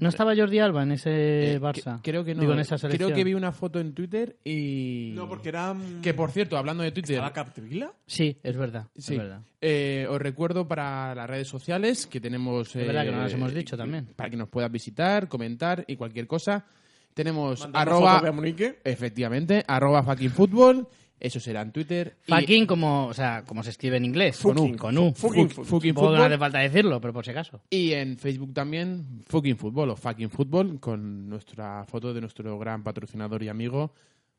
[0.00, 1.96] ¿No estaba Jordi Alba en ese Eh, Barça?
[2.00, 2.40] que- creo que no.
[2.40, 3.08] Digo, en esa selección.
[3.10, 5.12] creo que vi una foto en Twitter y...
[5.14, 5.72] No, porque era.
[5.74, 7.16] mm, Que por cierto, hablando de Twitter...
[7.16, 7.92] ¿Estaba Capdevila?
[8.06, 8.86] Sí, es verdad.
[8.96, 9.12] Sí.
[9.14, 9.42] Es verdad.
[9.60, 12.74] Eh, os recuerdo para las redes sociales que tenemos...
[12.74, 14.06] Es verdad que no eh, las hemos dicho también.
[14.16, 16.64] Para que nos puedas visitar, comentar y cualquier cosa.
[17.14, 18.22] Tenemos Mandando arroba...
[18.84, 20.88] Efectivamente, arroba fucking fútbol.
[21.20, 22.16] Eso será en Twitter.
[22.26, 24.38] y- Fucking como, o sea, como se escribe en inglés.
[24.38, 24.78] Fucking.
[24.78, 25.12] Con U.
[25.14, 25.66] Fucking Fuck- fútbol.
[25.66, 26.22] fucking que no fútbol.
[26.22, 27.60] hace falta decirlo, pero por si acaso.
[27.68, 32.82] Y en Facebook también, Fucking Fútbol o Fucking Fútbol, con nuestra foto de nuestro gran
[32.82, 33.92] patrocinador y amigo,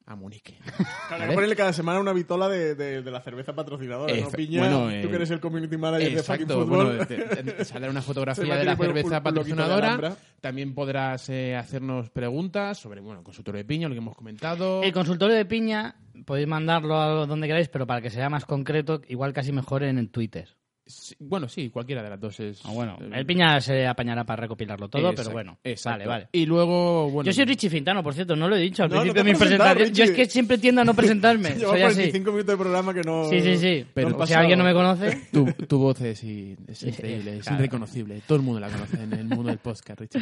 [0.06, 0.58] Amunique.
[1.10, 4.30] Habrá que ponerle cada semana una vitola de, de- de la cerveza patrocinadora, ¿no?
[4.32, 6.86] Piña, bueno, tú eh, que eres el community manager de fucking Exacto, fútbol.
[6.98, 10.16] bueno, te- saldrá una fotografía a de la cerveza un loguito de patrocinadora.
[10.42, 14.84] También podrás eh, hacernos preguntas sobre, bueno, consultorio de piña, lo que hemos comentado.
[14.84, 15.96] El consultorio de piña
[16.26, 19.98] podéis mandarlo a donde queráis, pero para que sea más concreto, igual casi mejor en,
[19.98, 20.58] en Twitter.
[20.92, 22.60] Sí, bueno, sí, cualquiera de las dos es.
[22.64, 25.58] Ah, bueno, el piña se apañará para recopilarlo todo, exacto, pero bueno.
[25.64, 26.00] exacto.
[26.00, 26.28] Vale, vale.
[26.32, 27.26] Y luego, bueno.
[27.26, 29.28] Yo soy Richie Fintano, por cierto, no lo he dicho al No, no principio te
[29.28, 29.94] de mi presentación.
[29.94, 30.24] Yo es Richie.
[30.26, 31.50] que siempre tiendo a no presentarme.
[31.60, 31.96] Soy así.
[31.96, 33.30] 45 minutos de programa que no.
[33.30, 33.86] Sí, sí, sí.
[33.94, 37.44] Pero no si alguien no me conoce, Tu, tu voz es, y- es increíble, es
[37.44, 37.60] claro.
[37.60, 38.22] irreconocible.
[38.28, 40.22] Todo el mundo la conoce en el mundo del podcast, Richard.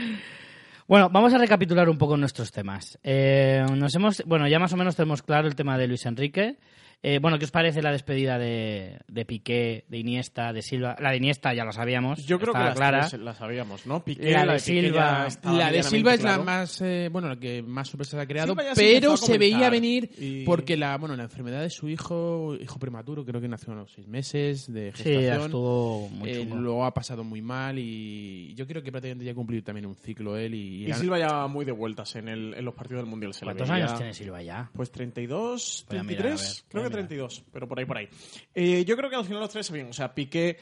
[0.88, 2.98] Bueno, vamos a recapitular un poco nuestros temas.
[3.04, 6.58] Eh, nos hemos, bueno, ya más o menos tenemos claro el tema de Luis Enrique.
[7.02, 10.98] Eh, bueno, ¿qué os parece la despedida de, de Piqué, de Iniesta, de Silva?
[11.00, 12.26] La de Iniesta ya lo sabíamos.
[12.26, 13.08] Yo creo que las clara.
[13.08, 14.04] tres la sabíamos, ¿no?
[14.04, 15.28] Piqué, La de Silva.
[15.46, 16.40] La de Silva es claro.
[16.40, 20.10] la más, eh, bueno, la que más sorpresas ha creado, se pero se veía venir
[20.18, 23.78] y- porque la, bueno, la enfermedad de su hijo, hijo prematuro, creo que nació a
[23.78, 25.42] los seis meses de Sí, gestación.
[25.46, 29.36] estuvo muy eh, lo ha pasado muy mal y yo creo que prácticamente ya ha
[29.36, 32.66] cumplido también un ciclo él y, Y Silva ya muy de vueltas en, el, en
[32.66, 33.34] los partidos del Mundial.
[33.34, 34.70] Se ¿Cuántos años tiene Silva ya?
[34.74, 37.08] Pues 32, Voy a 33, mirar, a ver, creo a que mirar.
[37.08, 38.10] 32, pero por ahí, por ahí.
[38.54, 39.88] Eh, yo creo que al final los tres se bien.
[39.90, 40.58] O sea, Piqué,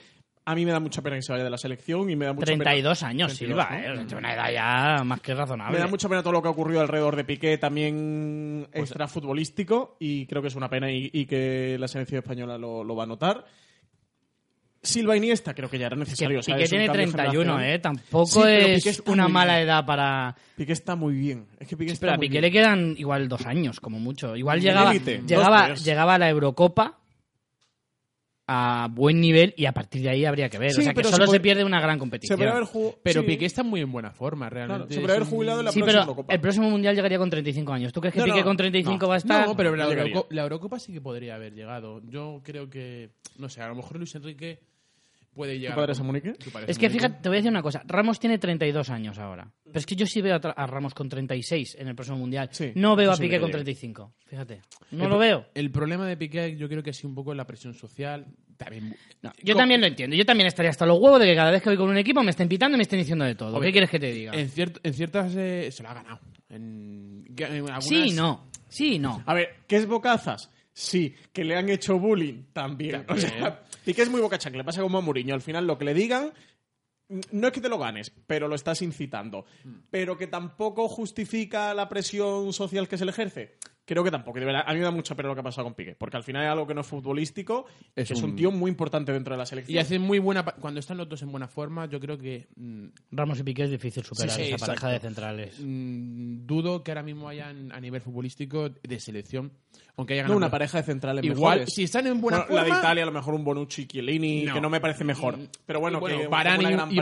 [0.45, 2.33] a mí me da mucha pena que se vaya de la selección y me da
[2.33, 3.09] mucha 32 pena...
[3.09, 4.01] años 32, Silva, ¿no?
[4.01, 4.05] ¿eh?
[4.05, 5.73] Es una edad ya más que razonable.
[5.77, 9.07] Me da mucha pena todo lo que ha ocurrido alrededor de Piqué, también Pues extra
[9.07, 12.95] futbolístico, y creo que es una pena y, y que la selección española lo, lo
[12.95, 13.45] va a notar.
[14.81, 16.39] Silva Iniesta, creo que ya era necesario.
[16.39, 17.63] Piqué un tiene cambio 31, generacional.
[17.75, 17.79] ¿eh?
[17.79, 20.35] Tampoco Sí, Piqué es una mala edad para...
[20.55, 21.47] Piqué está muy bien.
[21.59, 22.41] Es que Piqué Espera, está a muy Piqué bien.
[22.43, 24.35] le quedan igual dos años, como mucho.
[24.35, 26.99] Igual llegaba, llegaba, llegaba a la Eurocopa
[28.49, 30.71] a buen nivel y a partir de ahí habría que ver.
[30.71, 32.41] Sí, o sea, que solo se pierde una gran Se competición.
[32.41, 32.63] haber.
[33.03, 33.27] Pero sí.
[33.27, 34.93] Piqué está muy en buena forma, Claro, realmente.
[34.93, 36.33] se podría haber jubilado en la Sí, próxima pero Eurocopa.
[36.33, 37.91] el próximo Mundial llegaría con 35 años.
[37.91, 39.07] ¿Tú crees que No, Piqué no, con 35 no.
[39.09, 39.45] va a estar?
[39.47, 42.01] No, pero la Eurocopa sí que podría haber llegado.
[42.07, 44.59] Yo creo que, no sé, a lo mejor Luis Enrique
[45.37, 45.75] puede llegar.
[45.77, 46.33] padre a-?
[46.33, 47.81] Tu padre Es que fíjate, te voy a decir una cosa.
[47.85, 49.49] Ramos tiene 32 años ahora.
[49.63, 52.49] Pero es que yo sí veo a, Ramos con 36 en el próximo Mundial.
[52.51, 53.63] Sí, no veo a Piqué con llegue.
[53.63, 54.13] 35.
[54.25, 54.61] Fíjate.
[54.91, 55.45] No El lo veo.
[55.53, 58.25] El problema de Piqué yo creo que ha sido un poco la presión social.
[58.57, 60.15] También, No, yo también lo entiendo.
[60.15, 62.23] Yo también estaría hasta los huevos de que cada vez que voy con un equipo
[62.23, 63.61] me estén pitando y me estén diciendo de todo.
[63.61, 64.33] ¿Qué quieres que te diga?
[64.33, 66.19] En, ciert- en ciertas eh, se lo ha ganado.
[66.49, 68.47] En, en algunas- Sí, no.
[68.67, 69.21] Sí, no.
[69.25, 70.51] A ver, ¿qué es bocazas?
[70.79, 73.03] Sí, que le han hecho bullying también.
[73.09, 75.33] O sea, Piqué es muy boca chancla, le pasa como a Mourinho.
[75.33, 76.31] Al final lo que le digan
[77.31, 79.47] no es que te lo ganes, pero lo estás incitando.
[79.89, 83.57] Pero que tampoco justifica la presión social que se le ejerce.
[83.87, 84.37] Creo que tampoco.
[84.39, 86.17] de verdad, a mí me da mucha pena lo que ha pasado con Piqué, porque
[86.17, 87.65] al final es algo que no es futbolístico,
[87.95, 89.75] Es que es un tío muy importante dentro de la selección.
[89.75, 90.43] Y hace muy buena.
[90.43, 92.47] Cuando están los dos en buena forma, yo creo que.
[92.55, 94.67] mm, Ramos y Piqué es difícil superar Sí, sí, esa exacto.
[94.81, 95.59] pareja de centrales.
[95.59, 99.51] mm, dudo que ahora mismo hayan a nivel futbolístico de selección.
[99.95, 101.73] Aunque hayan no, una pareja de centrales Igual, mejores.
[101.73, 102.75] si están en buena Bueno, La forma.
[102.75, 104.53] de Italia, a lo mejor un Bonucci, Chiellini, No.
[104.53, 105.37] que no me parece mejor.
[105.65, 106.27] Pero bueno, y que y,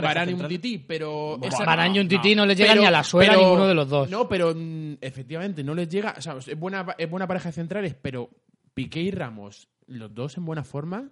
[0.00, 0.48] gran y un.
[0.48, 1.38] Tití, pero...
[1.42, 3.88] esa- Varane y un Tití no les llega ni a la suela ninguno de los
[3.88, 4.08] dos.
[4.10, 6.14] No, pero mm, efectivamente no les llega...
[6.16, 8.28] O sea, es buena, es buena pareja de centrales, pero
[8.74, 11.08] Piqué y Ramos, los dos en buena forma,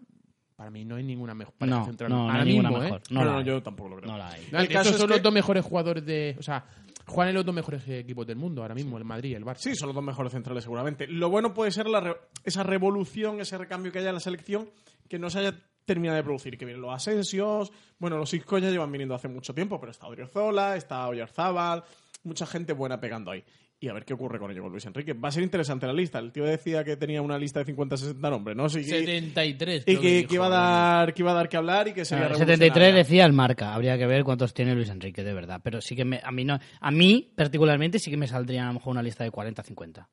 [0.57, 2.11] para mí no hay ninguna mejor pareja No, central.
[2.11, 3.01] no, no ahora hay ninguna mismo, mejor.
[3.01, 3.05] ¿eh?
[3.15, 4.11] No, No, no, yo tampoco lo creo.
[4.13, 4.43] No la hay.
[4.45, 6.37] El caso Estos es son que- los dos mejores jugadores de...
[6.39, 6.65] O sea,
[7.07, 9.57] juegan en los dos mejores equipos del mundo ahora mismo, el Madrid y el Barça.
[9.59, 11.07] Sí, son los dos mejores centrales seguramente.
[11.07, 14.71] Lo bueno puede ser la re- esa revolución, ese recambio que haya en la selección
[15.09, 15.55] que no se haya
[15.85, 16.57] terminado de producir.
[16.57, 20.07] Que vienen los Asensios, bueno, los Isco ya llevan viniendo hace mucho tiempo, pero está
[20.07, 21.85] Odriozola, está Oyarzábal,
[22.23, 23.45] mucha gente buena pegando ahí.
[23.85, 25.13] Y a ver qué ocurre con ello con Luis Enrique.
[25.13, 26.19] Va a ser interesante la lista.
[26.19, 28.67] El tío decía que tenía una lista de 50-60 nombres, ¿no?
[28.71, 29.83] Sí, y 73.
[29.83, 31.93] y creo que, dijo, que iba a dar, que iba a dar que hablar y
[31.93, 32.65] que sería revolucionaria.
[32.65, 33.75] 73 decía el marca.
[33.75, 35.61] Habría que ver cuántos tiene Luis Enrique, de verdad.
[35.63, 38.69] Pero sí que me, a mí no, a mí particularmente sí que me saldría a
[38.69, 40.07] lo mejor una lista de 40-50.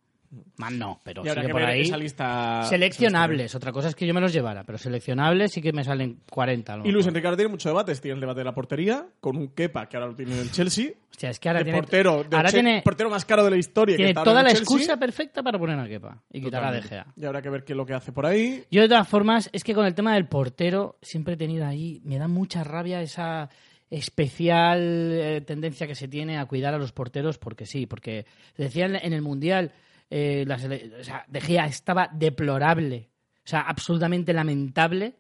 [0.58, 1.82] Más no, pero Y que por ahí.
[1.82, 2.64] esa lista.
[2.64, 6.22] Seleccionables, otra cosa es que yo me los llevara, pero seleccionables sí que me salen
[6.30, 6.74] 40.
[6.74, 7.06] a lo Y Luis.
[7.08, 7.94] Enrique ahora tiene mucho debate.
[7.96, 10.52] Tiene el debate de la portería, con un Kepa, que ahora lo tiene en el
[10.52, 10.92] Chelsea.
[11.10, 13.94] Hostia, es que ahora tiene, portero, ahora tiene, portero más caro de la historia.
[13.94, 14.64] que tiene está toda la Chelsea.
[14.64, 17.08] excusa perfecta para poner a Kepa y quitar a De Gea.
[17.18, 18.64] Y habrá que ver qué es lo que hace por ahí.
[18.72, 22.02] Yo de todas formas, es que con el tema del portero siempre he tenido ahí,
[22.06, 23.50] me da mucha rabia esa
[23.90, 28.26] especial eh, tendencia que se tiene a cuidar a los porteros porque sí, porque
[28.58, 29.74] decían en el Mundial,
[30.12, 35.16] eh, la o sea, De Gea estaba deplorable, o sea, absolutamente lamentable.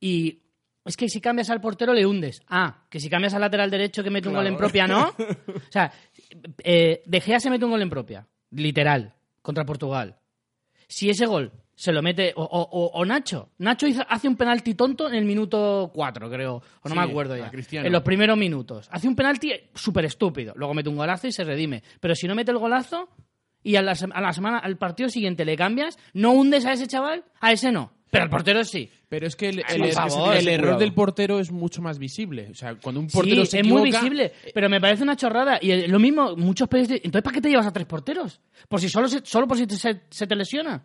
[0.00, 0.40] Y
[0.84, 2.40] es que si cambias al portero le hundes.
[2.48, 5.08] Ah, que si cambias al lateral derecho que mete un gol en propia, ¿no?
[5.18, 5.92] O sea,
[6.64, 10.16] eh, De Gea se mete un gol en propia, literal, contra Portugal.
[10.88, 13.50] Si ese gol se lo mete o, o- o- Nacho.
[13.58, 17.02] Nacho hizo- hace un penalti tonto en el minuto 4 creo o no Sí, me
[17.02, 17.50] acuerdo ya.
[17.72, 18.86] En los primeros minutos.
[18.90, 21.82] Hace un penalti súper estúpido luego mete un golazo y se redime.
[22.00, 23.08] Pero si no mete el golazo
[23.62, 26.86] y a la, a la semana al partido siguiente le cambias no hundes a ese
[26.86, 30.36] chaval a ese no pero al portero sí Pero es que el, el- el- favor.
[30.36, 32.48] el error del portero es mucho más visible.
[32.50, 35.14] O sea, cuando un portero sí, se es muy equivoca- visible, pero me parece una
[35.16, 35.58] chorrada.
[35.62, 37.00] Y el- lo mismo, muchos periodistas...
[37.04, 38.40] Entonces, ¿para qué te llevas a tres porteros?
[38.68, 40.82] Por si solo, se- solo por si te- se, se te lesiona.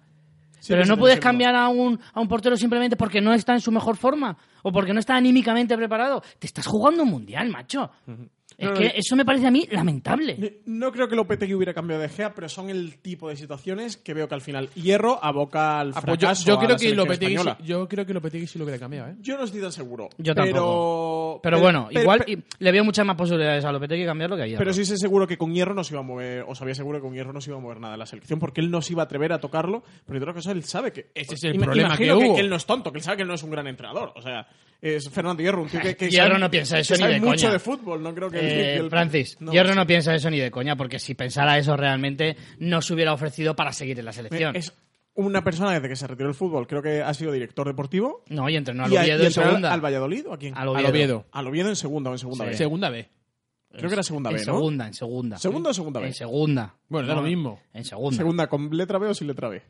[0.59, 3.53] Sí, pero que no puedes cambiar a un, a un portero simplemente porque no está
[3.53, 6.21] en su mejor forma o porque no está anímicamente preparado.
[6.39, 7.89] Te estás jugando un mundial, macho.
[8.57, 10.61] Es No, que eso me parece a mí lamentable.
[10.65, 14.13] No creo que Lopetegui hubiera cambiado de Gea, pero son el tipo de situaciones que
[14.13, 16.77] veo que al final Hierro aboca al Ah, pues yo, fracaso yo a creo la
[16.77, 19.15] que Lopetegui, sí- yo creo que Lopetegui sí lo hubiera cambiado, ¿eh?
[19.19, 20.09] Yo no estoy tan seguro.
[20.17, 20.45] Yo pero...
[20.45, 21.39] tampoco.
[21.43, 24.47] Pero pe- bueno, igual y- le veo muchas más posibilidades a Lopetegui cambiarlo que a
[24.47, 24.59] Hierro.
[24.59, 26.99] Pero sí sé seguro que con Hierro no se iba a mover, o sabía seguro
[26.99, 28.81] que con Hierro no se iba a mover nada de la selección, porque él no
[28.81, 31.07] se iba a atrever a tocarlo, pero otra cosa, él sabe que...
[31.13, 32.37] Ese es el problema que hubo.
[32.37, 34.21] él no es tonto, que él sabe que él no es un gran entrenador, o
[34.21, 34.47] sea,
[34.81, 35.95] es Fernando Hierro, un tío que...
[35.95, 37.51] que Hierro sabe- no piensa eso que ni sabe de mucho coña.
[37.53, 38.44] de fútbol, no creo que...
[38.47, 42.35] Eh, Francis, no, Hierro no piensa eso ni de coña, porque si pensara eso realmente
[42.59, 44.55] no se hubiera ofrecido para seguir en la selección.
[44.55, 44.73] Es
[45.13, 48.23] una persona desde que se retiró del fútbol, creo que ha sido director deportivo.
[48.29, 49.73] No, y entrenó al y, a- Oviedo y en entrenó segunda.
[49.73, 50.53] al Valladolid o a quién?
[50.57, 51.25] Al Al Oviedo.
[51.31, 52.49] Al Oviedo en segunda o en segunda Sí.
[52.51, 52.57] B.
[52.57, 53.09] Segunda B.
[53.77, 54.53] Creo que era segunda en B, ¿no?
[54.53, 55.37] segunda, en segunda.
[55.37, 56.07] ¿Segunda o segunda B?
[56.07, 56.75] En segunda.
[56.87, 57.59] Bueno, da No, lo mismo.
[57.73, 58.15] En segunda.
[58.17, 59.61] Segunda con letra B o sin letra B.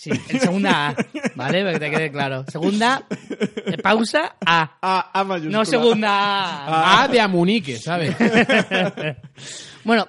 [0.00, 0.94] Sí, en segunda A,
[1.34, 1.62] ¿vale?
[1.62, 2.46] Para que te quede claro.
[2.48, 4.78] Segunda, eh, pausa, A.
[4.80, 5.58] A, A mayúscula.
[5.58, 7.02] No segunda A.
[7.02, 8.16] A de Amunique, ¿sabes?
[9.84, 10.08] Bueno,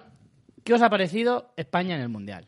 [0.63, 2.47] ¿qué os ha parecido España en el Mundial?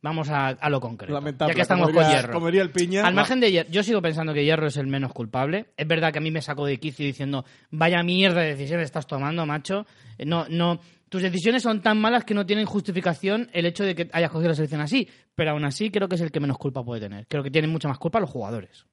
[0.00, 1.12] Vamos a, a lo concreto.
[1.12, 1.52] Lamentable.
[1.52, 2.32] Ya que estamos con Hierro.
[2.32, 3.06] Como diría el piña.
[3.06, 5.66] Al margen de Hierro, yo sigo pensando que Hierro es el menos culpable.
[5.76, 9.06] Es verdad que a mí me sacó de quicio diciendo, vaya mierda de decisiones estás
[9.06, 9.84] tomando, macho.
[10.16, 13.94] Eh, No, no, tus decisiones son tan malas que no tienen justificación el hecho de
[13.94, 15.08] que hayas cogido la selección así.
[15.34, 17.26] Pero aún así creo que es el que menos culpa puede tener.
[17.28, 18.84] Creo que tienen mucha más culpa los jugadores.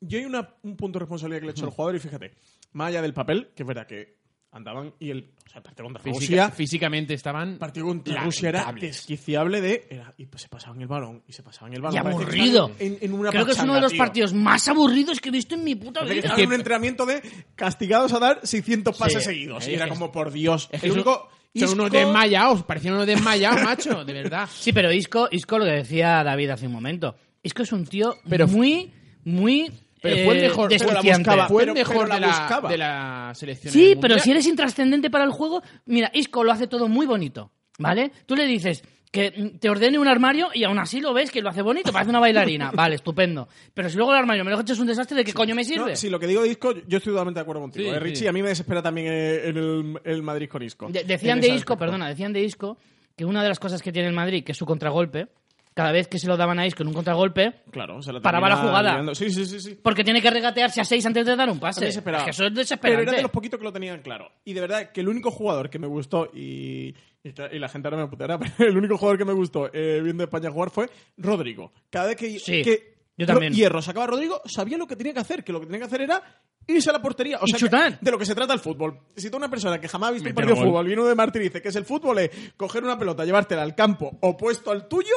[0.00, 2.32] Yo hay una- un punto de responsabilidad que le he hecho al jugador y fíjate,
[2.72, 5.84] más allá del papel, que es verdad que andaban y el, o sea, el partido
[5.86, 10.42] contra Física- Rusia, físicamente estaban el partido contra Rusia era desquiciable de, era- y pues
[10.42, 11.96] se pasaban el balón y se pasaban el balón.
[11.96, 12.70] Y aburrido.
[12.78, 13.98] En, en una Creo que es uno de los tío.
[13.98, 16.36] partidos más aburridos que he visto en mi puta vida.
[16.36, 17.20] un entrenamiento de
[17.56, 19.30] castigados a dar 600 pases Sí.
[19.30, 19.64] seguidos.
[19.64, 20.68] Es Y era como, por Dios.
[20.70, 21.28] Es que el único...
[21.54, 24.48] Son unos desmayados, parecían unos desmayados, macho, de verdad.
[24.52, 27.14] Sí, pero Isco, Isco lo que decía David hace un momento.
[27.42, 28.92] Isco es un tío Pero- muy,
[29.24, 29.70] muy
[30.02, 32.68] Pero fue el eh, mejor, la buscaba, fue el Pero- mejor pero la de, la,
[32.68, 33.72] de la selección.
[33.72, 37.52] Sí, pero si eres intrascendente para el juego, mira, Isco lo hace todo muy bonito,
[37.78, 38.10] ¿vale?
[38.26, 38.82] Tú le dices
[39.14, 42.10] que te ordene un armario y aún así lo ves que lo hace bonito, parece
[42.10, 42.70] una bailarina.
[42.74, 43.46] Vale, estupendo.
[43.72, 45.68] Pero si luego el armario me lo echas un desastre, ¿de qué coño me No,
[45.68, 45.94] sirve?
[45.94, 47.88] sí, lo que digo de Isco, yo estoy totalmente de acuerdo contigo.
[47.88, 48.26] Sí, eh, Richie, sí.
[48.26, 50.88] a mí me desespera también eh, en el, el Madrid con Isco.
[50.90, 51.78] De- decían de Isco, aspecto.
[51.78, 52.76] perdona, decían de Isco
[53.16, 55.28] que una de las cosas que tiene el Madrid, que es su contragolpe,
[55.74, 58.56] cada vez que se lo daban a Isco en un contragolpe, Claro, se Paraba la
[58.56, 58.92] jugada.
[58.92, 59.14] liando.
[59.14, 59.78] Sí, sí, sí, sí.
[59.82, 61.80] porque tiene que regatearse a seis antes de dar un pase.
[61.88, 63.02] Es que eso es Pero desesperante.
[63.02, 64.30] era de los poquitos que lo tenían claro.
[64.44, 66.94] Y de verdad que el único jugador que me gustó, y,
[67.24, 69.68] y, ca- y la gente ahora me puteará, pero el único jugador que me gustó
[69.72, 71.72] eh, viendo España jugar fue Rodrigo.
[71.90, 73.52] Cada vez que, Sí, que yo Ro- también.
[73.52, 75.86] Hierro sacaba a Rodrigo, sabía lo que tenía que hacer, que lo que tenía que
[75.86, 76.22] hacer era
[76.66, 77.38] irse a la portería.
[77.42, 78.98] O sea, que- de lo que se trata el fútbol.
[79.16, 81.42] Si tú una persona que jamás ha visto un partido de fútbol, vino de Martín
[81.42, 84.88] y dice que es el fútbol, es coger una pelota, llevártela al campo opuesto al
[84.88, 85.14] tuyo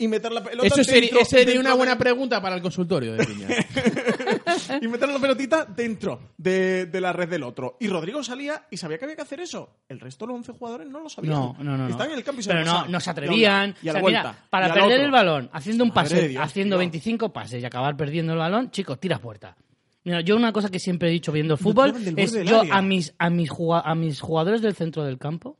[0.00, 2.62] y meter la pelota Eso sería, dentro- sería dentro una de- buena pregunta para el
[2.62, 3.46] consultorio de Piña.
[4.80, 7.76] y meter la pelotita dentro de, de la red del otro.
[7.80, 9.70] Y Rodrigo salía y sabía que había que hacer eso.
[9.88, 11.32] El resto de los 11 jugadores no lo sabían.
[11.34, 11.84] No, no, no.
[11.84, 11.88] no.
[11.88, 13.74] Estaban en el campo y se Pero no, no se atrevían.
[13.82, 14.44] Y a O mira, vuelta.
[14.50, 15.04] para y perder otro.
[15.04, 16.78] el balón, haciendo un pase, Dios, haciendo tío.
[16.80, 19.56] 25 pases y acabar perdiendo el balón, chicos, tira puerta.
[20.02, 22.74] Mira, yo una cosa que siempre he dicho viendo el fútbol es yo área.
[22.76, 23.50] a mis, a, mis
[23.84, 25.58] a mis jugadores del centro del campo,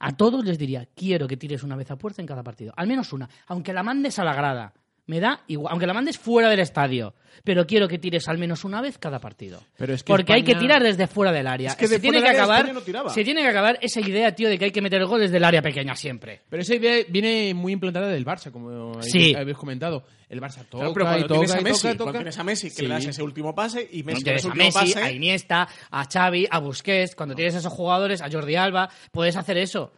[0.00, 2.72] a todos les diría, quiero que tires una vez a puerta en cada partido.
[2.74, 3.28] Al menos una.
[3.46, 4.72] Aunque la mandes a la grada.
[5.10, 5.72] Me da igual.
[5.72, 7.14] Aunque la mandes fuera del estadio.
[7.42, 9.62] Pero quiero que tires al menos una vez cada partido.
[9.78, 11.70] Pero es que Porque hay que tirar desde fuera del área.
[11.70, 13.08] Es que de se, tiene que área acabar, no tiraba.
[13.10, 15.38] se tiene que acabar esa idea, tío, de que hay que meter el gol desde
[15.38, 16.42] el área pequeña siempre.
[16.50, 19.34] Pero esa idea viene muy implantada del Barça, como habéis- Sí.
[19.34, 20.04] habéis comentado.
[20.28, 22.18] El Barça toca Claro, pero y cuando toca tienes a y Messi, toca, cuando toca.
[22.18, 22.82] tienes a Messi, que Sí.
[22.82, 25.02] le das ese último pase y Messi tienes ese a Messi, pase...
[25.02, 29.56] a Iniesta, a Xavi, a Busquets, cuando tienes esos jugadores, a Jordi Alba, puedes hacer
[29.56, 29.92] eso.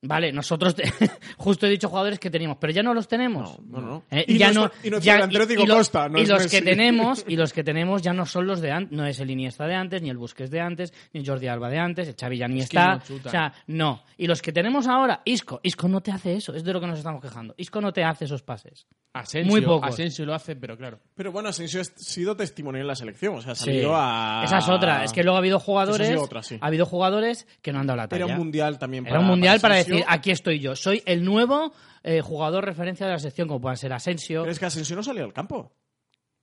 [0.00, 0.84] Vale, nosotros te-
[1.38, 3.58] justo he dicho jugadores que teníamos, pero ya no los tenemos.
[3.60, 4.02] No, no, no.
[4.10, 6.56] Eh, Y ya no, y ya- delantero Diego lo- Costa, no y los Messi.
[6.56, 9.30] que tenemos y los que tenemos ya no son los de antes, no es el
[9.30, 12.14] Iniesta de antes, ni el Busquets de antes, ni el Jordi Alba de antes, el
[12.14, 14.04] Xavi ya ni Es está, o sea, no.
[14.16, 16.86] Y los que tenemos ahora, Isco, Isco no te hace eso, es de lo que
[16.86, 17.54] nos estamos quejando.
[17.56, 18.86] Isco no te hace esos pases.
[19.14, 19.88] Asensio, Muy pocos.
[19.88, 21.00] Asensio lo hace, pero claro.
[21.16, 23.34] Pero bueno, Asensio ha sido testimonio en la selección.
[23.36, 23.64] O sea, ha Sí.
[23.64, 24.42] salido a...
[24.44, 26.58] Esa es otra, es que luego ha habido jugadores, ha sido otra, sí.
[26.60, 28.26] ha habido jugadores que no han dado la talla.
[28.26, 29.82] Era un mundial también Era un mundial para.
[29.88, 30.76] Decir, aquí estoy yo.
[30.76, 31.72] Soy el nuevo
[32.02, 34.42] eh, jugador referencia de la sección, como puedan ser Asensio.
[34.42, 35.72] Pero es que Asensio no salió al campo.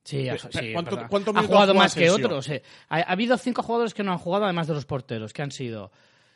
[0.04, 1.10] Sí, Pero, sí, pero, es ¿cuánto- verdad.
[1.10, 2.48] cuántos ha jugado más que otros.
[2.50, 2.62] eh.
[2.90, 5.50] Ha, ha habido cinco jugadores que no han jugado, además de los porteros, que han
[5.52, 5.92] sido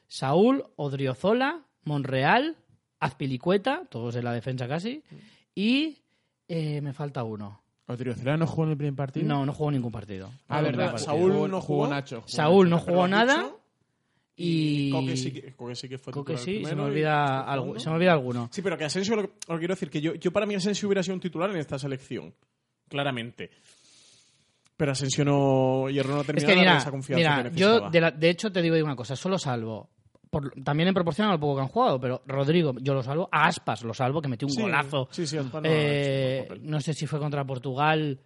[0.07, 2.57] Saúl, Odriozola, Monreal,
[2.99, 5.03] Azpilicueta, todos en la defensa casi,
[5.55, 6.01] y
[6.47, 7.61] eh, me falta uno.
[7.87, 9.25] ¿Odriozola no jugó en el primer partido?
[9.27, 10.29] No, no jugó ningún partido.
[10.47, 10.91] Ah, No, verdad.
[10.93, 11.87] no, Saúl no jugó.
[11.87, 12.17] Nacho.
[12.21, 13.49] jugó Saúl no jugó nada.
[14.41, 17.45] Y Coque sí que, Coque sí que fue Coque titular sí, se me y olvida,
[17.79, 18.49] se me olvida alguno.
[18.51, 19.29] Sí, pero que Asensio, lo,
[19.59, 22.33] quiero decir, que yo, yo para mí Asensio hubiera sido un titular en esta selección.
[22.87, 23.49] Claramente.
[24.77, 25.89] Pero Asensio no...
[25.89, 28.11] Hierro no Es termina que de darle mira, esa confianza mira que yo de, la-
[28.11, 29.89] de hecho te digo una cosa, solo salvo,
[30.29, 33.27] por- también en proporción a lo poco que han jugado, pero Rodrigo yo lo salvo,
[33.29, 35.09] a Aspas lo salvo, que metió un Sí, golazo.
[35.11, 38.21] Sí, sí, Aspas no ha Eh, no sé si fue contra Portugal,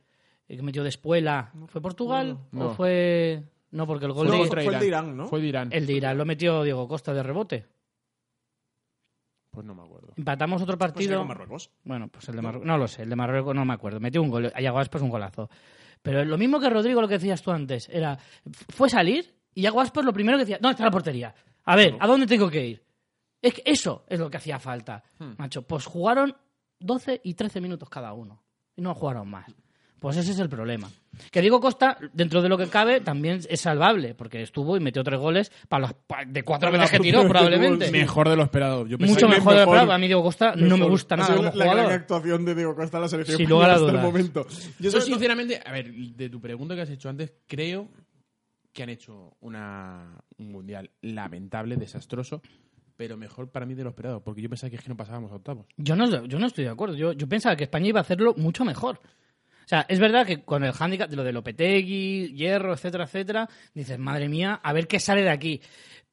[0.47, 1.51] eh, que metió de espuela.
[1.69, 2.37] ¿Fue Portugal?
[2.51, 2.67] No.
[2.67, 3.41] ¿O fue.?
[3.73, 4.47] No, porque el gol No, de.
[4.47, 5.27] fue el de Irán, ¿no?
[5.27, 5.69] Fue de Irán.
[5.71, 7.65] El de Irán lo metió Diego Costa de rebote.
[9.51, 10.13] Pues no me acuerdo.
[10.15, 11.19] Empatamos otro Pues partido.
[11.19, 11.69] con Marruecos.
[11.83, 12.67] Bueno, pues el de Marruecos.
[12.67, 13.99] No lo sé, el de Marruecos no me acuerdo.
[13.99, 14.51] Metió un gol.
[14.53, 15.49] A Yago Aspas un golazo.
[16.01, 18.17] Pero lo mismo que Rodrigo, lo que decías tú antes, era.
[18.69, 20.57] Fue salir y Yago Aspas lo primero que decía.
[20.59, 21.35] ¿Dónde está la portería?
[21.65, 22.83] A ver, ¿a dónde tengo que ir?
[23.41, 25.03] Es que eso es lo que hacía falta,
[25.37, 25.63] macho.
[25.63, 26.35] Pues jugaron
[26.79, 28.41] 12 y 13 minutos cada uno.
[28.75, 29.45] Y no jugaron más.
[30.03, 30.89] Pues ese es el problema.
[31.31, 35.01] Que Diego Costa, dentro de lo que cabe, también es salvable, porque estuvo y metió
[35.01, 37.89] tres goles para los, pa- de cuatro veces que tiró, probablemente.
[37.89, 38.85] Mejor de lo esperado.
[38.85, 39.75] Yo Mucho mejor de mejor.
[39.75, 39.91] Bravo.
[39.93, 42.53] A mí Diego Costa no me gusta Ha nada sido como la, gran actuación de
[42.53, 44.45] Diego Costa en la selección Sin lugar a hasta el momento.
[44.77, 47.87] Yo Yo sinceramente, a ver, de tu pregunta que has hecho antes, creo
[48.73, 52.41] que han hecho una, un mundial lamentable, desastroso,
[52.97, 55.31] pero mejor para mí de lo esperado, porque yo pensaba que es que no pasábamos
[55.31, 55.65] a octavos.
[55.77, 56.97] Yo no, yo no estoy de acuerdo.
[56.97, 58.99] Yo, yo pensaba que España iba a hacerlo mucho mejor.
[59.65, 63.49] O sea, es verdad que con el handicap de lo de Lopetegui, Hierro, etcétera, etcétera,
[63.73, 65.61] dices, madre mía, a ver qué sale de aquí.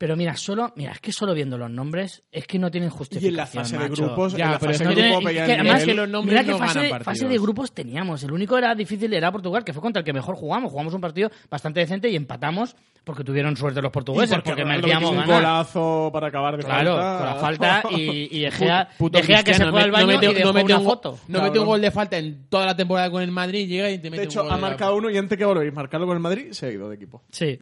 [0.01, 2.91] Pero mira, solo, mira, es que solo viendo los nombres, es que no tienen Y
[2.91, 3.33] justificación.
[3.33, 5.37] en la fase de grupos, Ya, en la pero fase de que tiene- grupos es
[5.37, 5.87] que además nivel.
[5.87, 7.19] que los nombres mira qué no fase, ganan partidos.
[7.19, 8.23] fase de grupos teníamos.
[8.25, 10.71] El único era difícil era Portugal, que fue contra el que mejor jugamos.
[10.73, 12.75] Jugamos un partido bastante decente y empatamos
[13.05, 16.97] porque tuvieron suerte los portugueses, Y porque, merecíamos metió un golazo para acabar de Claro,
[16.97, 17.17] falta.
[17.19, 19.93] con la falta y, y De Gea, Puto De Gea que se fue al no
[19.93, 21.11] baño mete- y dejó no mete una un foto.
[21.29, 21.59] No mete Cabrón.
[21.63, 24.23] un gol de falta en toda la temporada con el Madrid, llega y te mete
[24.23, 26.23] De hecho, un gol ha marcado uno y antes que volver y marcarlo con el
[26.23, 27.23] Madrid, se ha ido de equipo.
[27.31, 27.59] Sí.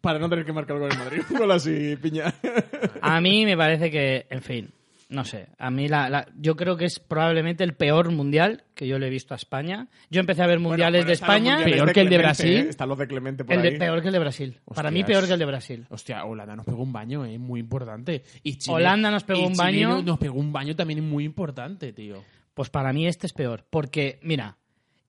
[0.00, 1.22] Para no tener que marcarlo con el Madrid.
[1.30, 2.34] Un gol así, piña.
[3.02, 4.70] A mí me parece que, en fin,
[5.08, 5.48] no sé.
[5.58, 9.08] A mí la, la- yo creo que es probablemente el peor mundial que yo le
[9.08, 9.88] he visto a España.
[10.10, 11.52] Yo empecé a ver mundiales Bueno, de España.
[11.58, 12.56] mundiales Peor que el de Brasil.
[12.56, 12.66] ¿eh?
[12.70, 13.78] Están los de Clemente por El de, ahí.
[13.78, 14.60] peor que el de Brasil.
[14.74, 15.86] Para mí, peor que el de Brasil.
[15.90, 18.22] Hostia, Holanda nos pegó un baño, es muy importante.
[18.42, 20.02] Y Chile- Holanda nos pegó y un Chile baño.
[20.02, 22.24] Nos pegó un baño también muy importante, tío.
[22.54, 23.64] Pues para mí este es peor.
[23.68, 24.56] Porque, mira,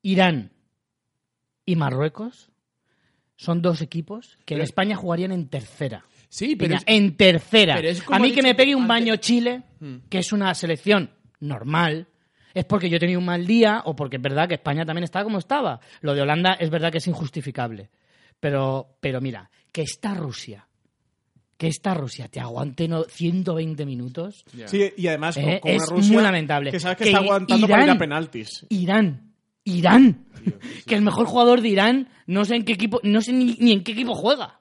[0.01, 0.51] Irán
[1.65, 2.49] y Marruecos
[3.37, 6.03] son dos equipos que en España jugarían en tercera.
[6.35, 7.75] Sí, pero es- en tercera.
[7.75, 9.95] pero es como A mí que me pegue un antes- baño Chile, Mm.
[10.09, 12.07] que es una selección normal,
[12.55, 15.03] es porque yo he tenido un mal día o porque es verdad que España también
[15.03, 15.79] está como estaba.
[16.01, 17.91] Lo de Holanda es verdad que es injustificable.
[18.39, 20.67] Pero, pero mira, que esta Rusia,
[21.57, 24.43] que esta Rusia te aguante no, 120 minutos.
[24.65, 26.71] Sí, y además con, Eh, con una es Rusia muy lamentable.
[26.71, 28.65] que sabes que, Que está aguantando para ir Irán- a penaltis.
[28.69, 29.33] Irán,
[29.65, 30.25] Irán,
[30.87, 33.71] que el mejor jugador de Irán no sé en qué equipo, no sé ni, ni
[33.71, 34.59] en qué equipo juega.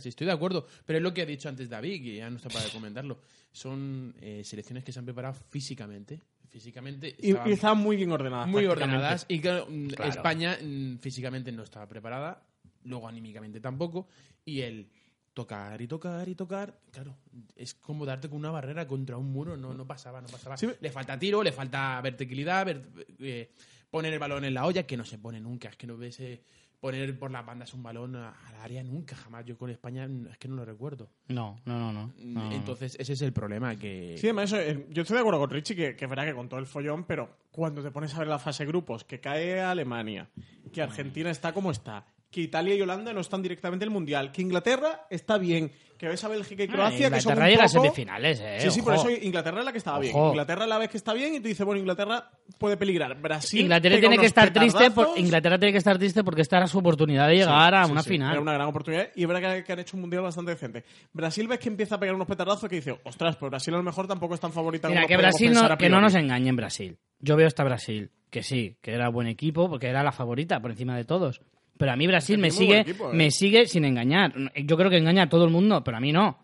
[0.00, 0.66] Sí, estoy de acuerdo.
[0.84, 3.20] Pero es lo que ha dicho antes David, que ya no está para comentarlo.
[3.50, 6.20] Son eh, selecciones que se han preparado físicamente.
[6.48, 8.46] Físicamente Y, estaban y estaban muy bien ordenadas.
[8.48, 9.24] muy ordenadas.
[9.28, 10.10] Y claro, mm, Claro.
[10.10, 12.42] España mm, físicamente no estaba preparada.
[12.84, 14.08] Luego anímicamente tampoco.
[14.44, 14.90] Y el
[15.32, 17.16] tocar y tocar y tocar, claro,
[17.56, 19.56] es como darte con una barrera contra un muro.
[19.56, 20.56] No, no pasaba, no pasaba.
[20.58, 20.68] Sí.
[20.80, 22.82] Le falta tiro, le falta verticalidad, ver-
[23.20, 23.50] eh,
[23.90, 25.70] poner el balón en la olla, que no se pone nunca.
[25.70, 26.42] Es que no ves eh,
[26.82, 29.44] poner por las bandas un balón al área nunca, jamás.
[29.44, 31.08] Yo con España mm, es que no lo recuerdo.
[31.28, 32.06] No, no, no, no.
[32.18, 32.52] Mm, no.
[32.52, 33.76] Entonces, ese es el problema.
[33.76, 36.24] que Sí, además, eso, eh, yo estoy de acuerdo con Richie, que, que es verdad
[36.24, 39.20] que con todo el follón, pero cuando te pones a ver la fase grupos, que
[39.20, 40.28] cae Alemania,
[40.72, 44.32] que Argentina está como está, que Italia y Holanda no están directamente en el Mundial,
[44.32, 47.64] que Inglaterra está bien, que ves a Bélgica y Ah, Croacia, que son un llega
[47.64, 47.82] a poco...
[47.84, 48.56] semifinales, eh.
[48.58, 50.16] Sí, sí, por eso Inglaterra es la que estaba bien.
[50.16, 53.20] Inglaterra la vez que está bien y tú dices, bueno, Inglaterra puede peligrar.
[53.20, 55.16] Brasil Inglaterra tiene que estar triste por.
[55.16, 58.02] Inglaterra tiene que estar triste porque esta era su oportunidad de llegar a Sí, una
[58.02, 58.32] sí, final.
[58.32, 60.84] Era una gran oportunidad y es verdad que, han hecho un mundial bastante decente.
[61.12, 63.82] Brasil ves que empieza a pegar unos petardazos que dice, ostras, pues Brasil a lo
[63.84, 66.48] mejor tampoco es tan favorita Mira, como que Brasil no, a que no nos engañe
[66.48, 66.98] en Brasil.
[67.20, 70.72] Yo veo esta Brasil, que sí, que era buen equipo, porque era la favorita por
[70.72, 71.42] encima de todos.
[71.82, 73.12] Pero a mí Brasil me sigue, equipo, eh.
[73.12, 74.32] me sigue sin engañar.
[74.54, 76.38] Yo creo que engaña a todo el mundo, pero a mí no.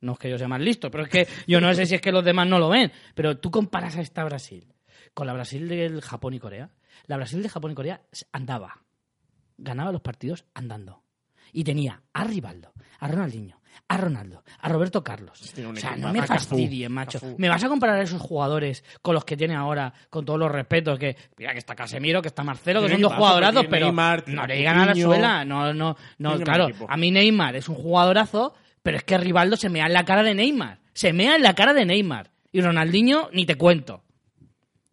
[0.00, 2.00] No es que yo sea más listo, pero es que yo no sé si es
[2.00, 2.90] que los demás no lo ven.
[3.14, 4.72] Pero tú comparas a esta Brasil
[5.12, 6.70] con la Brasil del Japón y Corea.
[7.08, 8.00] La Brasil de Japón y Corea
[8.32, 8.82] andaba,
[9.58, 11.02] ganaba los partidos andando.
[11.52, 15.40] Y tenía a Rivaldo, a Ronaldinho, a Ronaldo, a Roberto Carlos.
[15.54, 17.18] tiene un O sea, no me fastidies, macho.
[17.20, 17.34] Cafú.
[17.38, 20.50] Me vas a comparar a esos jugadores con los que tiene ahora, con todos los
[20.50, 24.24] respetos, que mira que está Casemiro, que está Marcelo, que son dos jugadorazos, pero Neymar,
[24.28, 25.44] no le digan a la suela.
[25.44, 26.68] No, no, no, claro.
[26.88, 30.22] A mí Neymar es un jugadorazo, pero es que Rivaldo se mea en la cara
[30.22, 30.78] de Neymar.
[30.92, 32.30] Se mea en la cara de Neymar.
[32.52, 34.02] Y Ronaldinho, ni te cuento.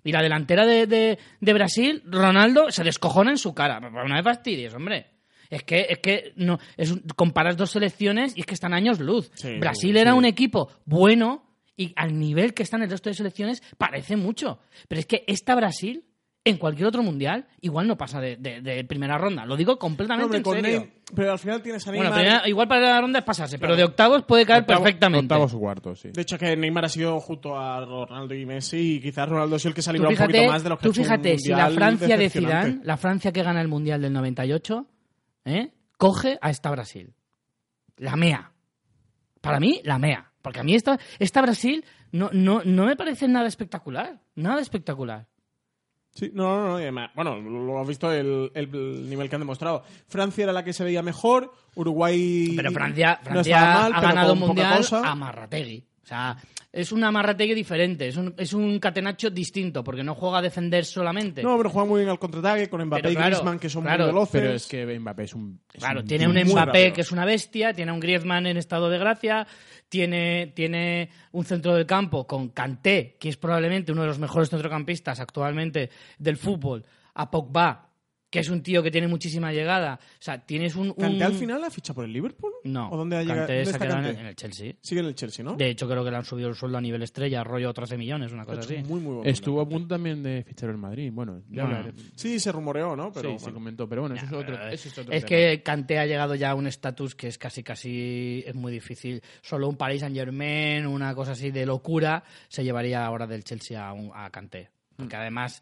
[0.03, 3.80] Y la delantera de, de- de Brasil, Ronaldo, se descojona en su cara.
[3.82, 5.07] Pero no me fastidies, hombre.
[5.50, 9.00] Es que, es que no, es un- comparas dos selecciones y es que están años
[9.00, 9.32] luz.
[9.36, 9.98] Sí, Brasil sí.
[10.00, 11.43] era un equipo bueno
[11.76, 14.60] y al nivel que están el resto de selecciones parece mucho.
[14.88, 16.04] Pero es que esta Brasil,
[16.43, 19.45] en cualquier otro mundial, igual no pasa de, de- de primera ronda.
[19.45, 20.80] Lo digo completamente hombre, en con serio.
[20.80, 22.20] Ney- pero al final tienes a Bueno, Neymar.
[22.20, 25.26] primera- igual para la ronda es pasarse, pero de octavos puede caer Octavo- perfectamente.
[25.34, 26.10] Octavos o cuartos, sí.
[26.14, 29.70] De hecho, que Neymar ha sido junto a Ronaldo y Messi y quizás Ronaldo sido
[29.70, 30.91] el que se ha Tú librado un fíjate, poquito más de los que tú ha
[30.91, 32.30] hecho un fíjate si la Francia de.
[32.30, 34.86] Zidane, la Francia que gana el Mundial del 98,
[35.48, 35.74] ¿eh?
[35.98, 37.14] coge a esta Brasil.
[37.98, 38.52] La mea.
[39.41, 40.32] Para mí, la mea.
[40.41, 44.20] Porque a mí esta, esta Brasil no, no, no me parece nada espectacular.
[44.36, 45.28] Nada espectacular.
[46.12, 49.84] Sí, no, no, no, bueno, lo has visto el, el nivel que han demostrado.
[50.08, 54.39] Francia era la que se veía mejor, Uruguay Pero Francia, Francia mal, ha ganado un
[54.39, 55.08] mundial cosa.
[55.08, 55.86] a Marrategui.
[56.04, 56.38] O sea,
[56.78, 58.07] es un Amarrategui diferente.
[58.07, 61.41] Es un, es un catenacho distinto porque no juega a defender solamente.
[61.41, 63.84] No, pero juega muy bien al contraataque con Mbappé Pero y claro, Griezmann, que son
[63.84, 64.41] claro, muy veloces.
[64.41, 65.59] Pero es que Mbappé es un.
[65.73, 66.93] es Claro, un tiene un Mbappé rápido.
[66.93, 69.47] que es una bestia, tiene a un Griezmann en estado de gracia,
[69.89, 74.51] tiene, tiene un centro del campo con Kanté, que es probablemente uno de los mejores
[74.51, 77.86] centrocampistas actualmente del fútbol, a Pogba,
[78.30, 79.99] que es un tío que tiene muchísima llegada.
[80.01, 80.89] O sea, tienes un...
[80.89, 82.51] un- ¿Kanté al final ha fichado por el Liverpool?
[82.65, 83.39] No, ¿O dónde ha llegado?
[83.47, 84.09] ¿Dónde está en Kanté?
[84.19, 84.73] en el Chelsea.
[84.82, 85.53] Sigue en el Chelsea, ¿no?
[85.55, 88.34] De hecho, creo que le han subido el sueldo a nivel estrella, rollo 13 millones,
[88.34, 88.84] una cosa hecho así.
[88.84, 91.09] muy, muy buen Estuvo a punto también de fichar el Madrid.
[91.13, 91.78] Bueno, ya Bueno.
[91.80, 91.97] hablaré.
[92.15, 93.11] Sí, se rumoreó, ¿no?
[93.13, 93.88] Pero sí, se comentó.
[93.88, 95.28] Pero bueno, eso es otro, eso es otro es tema.
[95.30, 99.21] que Kanté ha llegado ya a un estatus que es casi casi es muy difícil.
[99.41, 103.82] Solo un Paris Saint Germain, una cosa así de locura, se llevaría ahora del Chelsea
[103.88, 104.69] a, un- a Kanté.
[104.97, 105.61] Porque además,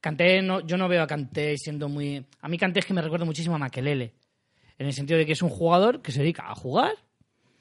[0.00, 2.24] Kanté no, yo no veo a Kanté siendo muy.
[2.40, 4.14] A mí Kanté es que me recuerda muchísimo a Makelele.
[4.78, 6.92] En el sentido de que es un jugador que se dedica a jugar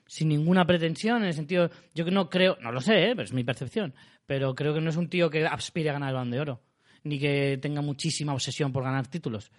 [0.06, 1.70] sin ninguna pretensión, en el sentido.
[1.94, 2.58] Yo no creo.
[2.62, 3.16] No lo sé, ¿eh?
[3.16, 3.94] pero es mi percepción.
[4.26, 6.62] Pero creo que no es un tío que aspire a ganar el balón de oro.
[7.04, 9.52] Ni que tenga muchísima obsesión por ganar títulos.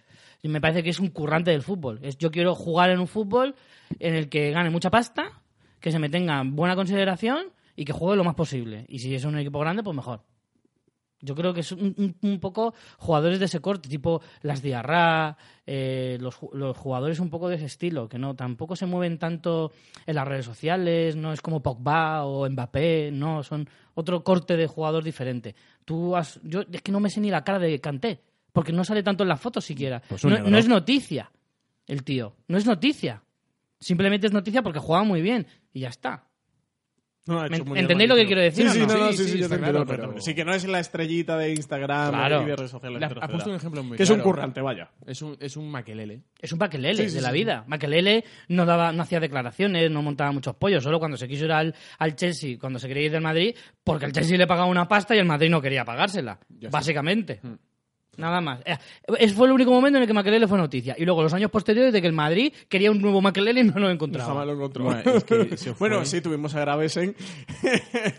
[0.43, 1.99] Y me parece que es un currante del fútbol.
[2.03, 3.55] Es, yo quiero jugar en un fútbol
[3.99, 5.43] en el que gane mucha pasta,
[5.81, 8.85] que se me tenga buena consideración y que juegue lo más posible.
[8.89, 10.23] Y si es un equipo grande, pues mejor.
[11.21, 15.37] Yo creo que es un, un- un poco jugadores de ese corte, tipo las Diarra,
[15.67, 19.73] eh, los, los jugadores un poco de ese estilo, que no tampoco se mueven tanto
[20.07, 24.67] en las redes sociales, no es como Pogba o Mbappé, no, son otro corte de
[24.69, 25.57] jugador diferente.
[25.85, 28.21] Tú has, yo es que no me sé ni la cara de Kanté,
[28.53, 30.01] porque no sale tanto en las fotos siquiera.
[30.09, 31.33] Pues no, no es noticia
[31.89, 33.23] el tío, no es noticia.
[33.81, 36.28] Simplemente es noticia porque juega muy bien y ya está.
[37.29, 39.13] No, ha hecho ¿Me- un mundial ¿Entendéis lo que quiero decir Sí, sí, no?
[39.13, 42.43] Sí, yo claro, pero- que no es la estrellita de Instagram Claro.
[42.43, 43.01] y de redes sociales.
[43.01, 44.91] La- ha puesto un ejemplo muy Que es un currante, vaya.
[45.07, 46.23] Es un, es un maquelele.
[46.41, 47.35] Es un Sí, sí, de la sí.
[47.35, 47.65] vida.
[47.67, 51.53] Makelele no, daba, no hacía declaraciones, no montaba muchos pollos, solo cuando se quiso ir
[51.53, 53.55] al, al Chelsea, cuando se quería ir del Madrid,
[53.85, 57.41] porque el Chelsea le pagaba una pasta y el Madrid no quería pagársela, Ya básicamente.
[57.43, 57.55] Hmm.
[58.19, 58.61] Nada más.
[58.67, 58.77] Eh,
[59.19, 60.95] Ese fue el único momento en el que Makelele fue noticia.
[60.99, 63.71] Y luego los años posteriores de que el Madrid quería un nuevo Makelele y no
[63.73, 64.45] lo Jamás encontraba.
[64.45, 64.85] lo encontró.
[64.85, 65.89] Bueno, es que se fue.
[65.89, 67.15] Bueno, sí, tuvimos a Gravesen.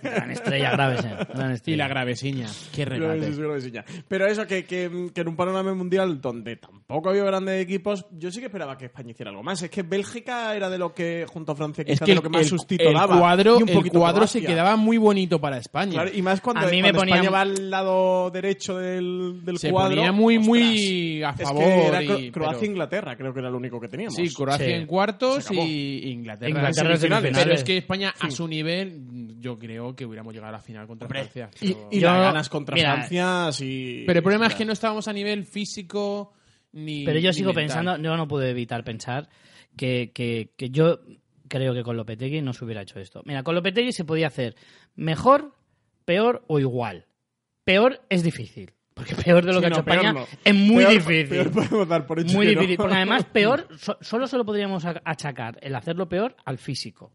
[0.02, 1.12] Gran estrella, Gravesen.
[1.34, 1.78] Gran Y estrella.
[1.78, 2.48] la gravesiña.
[2.74, 3.86] Qué Gravesiña.
[4.08, 8.32] Pero eso, que, que, que en un panorama mundial donde tampoco había grandes equipos, yo
[8.32, 9.62] sí que esperaba que España hiciera algo más.
[9.62, 12.16] Es que Bélgica era de lo que, junto a Francia, Es quizás que de el,
[12.18, 15.40] lo que más el- sustito el cuadro, Y un el cuadro se quedaba muy bonito
[15.40, 15.92] para España.
[15.94, 19.42] Claro, y más cuando, A mí me cuando ponía- España va al lado derecho del,
[19.44, 20.02] del se cuadro.
[20.02, 21.64] ponía muy, ostras, muy a es que favor.
[21.64, 24.16] era y- Cro- Croacia e pero- Inglaterra, creo que era lo único que teníamos.
[24.16, 24.72] Sí, Croacia Sí.
[24.72, 27.38] en cuartos y Inglaterra, Inglaterra en semifinales.
[27.44, 30.88] Pero es que España, a su nivel, yo creo que hubiéramos llegado a la final
[30.88, 31.50] contra Francia.
[31.62, 34.04] Y, pero- y Yo- la ganas contra mira, Francia, sí.
[34.06, 36.34] Pero el problema es que no estábamos a nivel físico
[36.72, 37.04] ni.
[37.06, 37.66] Pero yo ni sigo mental.
[37.84, 39.30] pensando, yo no puedo evitar pensar
[39.76, 41.00] que, que, que yo
[41.48, 43.22] creo que con Lopetegui no se hubiera hecho esto.
[43.26, 44.56] Mira, con Lopetegui se podía hacer
[44.96, 45.56] mejor,
[46.06, 47.06] peor o igual.
[47.64, 48.74] Peor es difícil.
[49.00, 50.26] Porque peor de lo Sí, que ha no, hecho peor España no.
[50.44, 51.28] es muy Peor- difícil.
[51.30, 52.62] peor podemos dar por hecho muy que no.
[52.62, 52.78] difícil.
[52.78, 57.14] Porque además, peor, so- solo se lo podríamos achacar el hacerlo peor al físico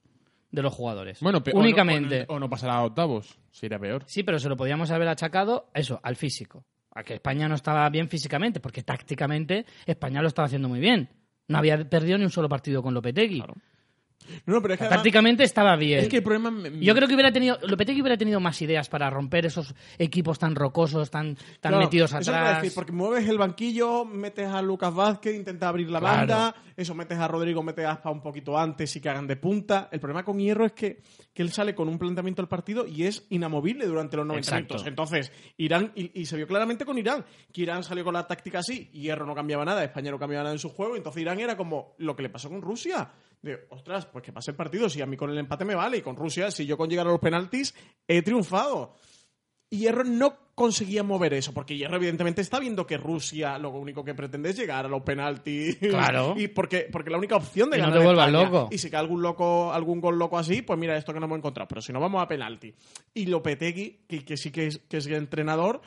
[0.51, 1.21] de los jugadores.
[1.21, 2.23] Bueno, únicamente.
[2.29, 4.03] O no, o no pasará a octavos, sería peor.
[4.07, 6.65] Sí, pero se lo podíamos haber achacado eso, al físico.
[6.95, 11.09] A que España no estaba bien físicamente, porque tácticamente España lo estaba haciendo muy bien.
[11.49, 13.43] No había perdido ni un solo partido con Lopetegui.
[14.47, 16.01] No, no, pero es que además- Tácticamente estaba bien.
[16.01, 16.51] Es que el problema.
[16.51, 20.39] me- Yo creo que hubiera tenido, Lopetegui hubiera tenido más ideas para romper esos equipos
[20.39, 22.63] tan rocosos, tan, tan Claro, metidos eso atrás.
[22.63, 26.17] decir, porque mueves el banquillo, metes a Lucas Vázquez, intenta abrir la Claro.
[26.17, 29.37] banda, eso metes a Rodrigo, metes a Aspa un poquito antes y que hagan de
[29.37, 29.91] punta.
[29.93, 31.03] El problema con Hierro es que,
[31.35, 34.75] que él sale con un planteamiento al partido y es inamovible durante los 90 Exacto.
[34.75, 34.87] minutos.
[34.89, 38.61] Entonces, Irán, y, y se vio claramente con Irán, que Irán salió con la táctica
[38.61, 41.41] así, y Hierro no cambiaba nada, España no cambiaba nada en su juego, entonces Irán
[41.41, 43.11] era como lo que le pasó con Rusia.
[43.71, 46.03] Ostras, pues que pase el partido, si a mí con el empate me vale, y
[46.03, 47.75] con Rusia, si yo con llegar a los penaltis,
[48.09, 48.95] he triunfado.
[49.71, 54.05] Y Hierro no conseguía mover eso, porque Hierro evidentemente está viendo que Rusia lo único
[54.05, 55.77] que pretende es llegar a los penaltis.
[55.79, 56.35] Claro.
[56.39, 58.45] Y porque, porque la única opción de Y no ganar te a vuelvas España.
[58.45, 58.69] loco.
[58.71, 61.39] Y si cae algún loco, algún gol loco así, pues mira esto que no hemos
[61.39, 61.67] encontrado.
[61.67, 62.73] Pero si no vamos a penalti.
[63.15, 65.81] Y Lopetegui, que, que sí que es, que es entrenador,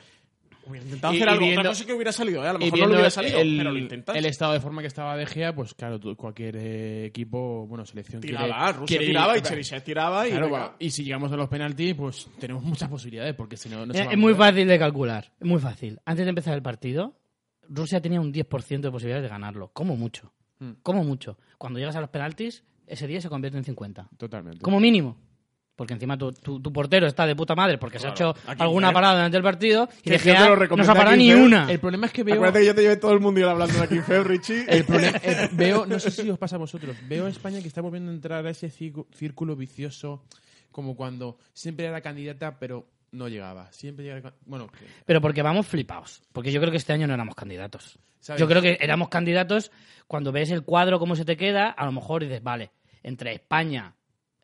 [0.70, 1.42] hubiera intentado Y- hacer y algo.
[1.46, 2.48] viendo- Otra cosa que hubiera salido, ¿eh?
[2.48, 4.16] A lo mejor no le hubiera salido, el, pero lo intentas.
[4.16, 7.86] el estado de forma que estaba De Gea, pues claro, tú- cualquier eh, equipo, bueno,
[7.86, 10.32] selección quiere- tiraba, Rusia quiere ir- tiraba y Cherisev tiraba y...
[10.32, 10.60] Claro, venga.
[10.60, 13.94] bueno, y si llegamos a los penaltis, pues tenemos muchas posibilidades, porque si no, no
[13.94, 16.00] se es a muy fácil de calcular, es muy fácil.
[16.06, 17.16] Antes de empezar el partido,
[17.70, 20.32] Rusia tenía un 10% de posibilidades de ganarlo, como mucho.
[20.60, 20.72] Hmm.
[20.82, 21.38] Como mucho.
[21.58, 24.08] Cuando llegas a los penaltis, ese día se convierte en 50.
[24.18, 24.62] Totalmente.
[24.62, 25.18] Como mínimo.
[25.78, 28.62] Porque encima tu, tu- tu portero está de puta madre porque se ha hecho Aquí,
[28.64, 28.94] alguna ¿eh?
[28.94, 31.72] parada durante el partido y De Gea no se ha parado ni una.
[31.72, 32.34] El problema es que veo...
[32.34, 34.66] Acuérdate que yo te llevé todo el mundial hablando de aquí, Feo, Richie.
[34.68, 37.68] El problema, el- veo, no sé si os pasa a vosotros, veo a España que
[37.68, 40.24] está volviendo a entrar a ese círculo vicioso
[40.72, 43.72] como cuando siempre era candidata pero no llegaba.
[43.72, 46.24] Siempre llegaba, bueno, que- Pero porque vamos flipados.
[46.34, 48.00] Porque yo creo que este año no éramos candidatos.
[48.20, 48.40] ¿Sabes?
[48.40, 49.72] Yo creo que éramos candidatos
[50.08, 52.72] cuando ves el cuadro, cómo se te queda, a lo mejor dices, vale,
[53.04, 53.94] entre España,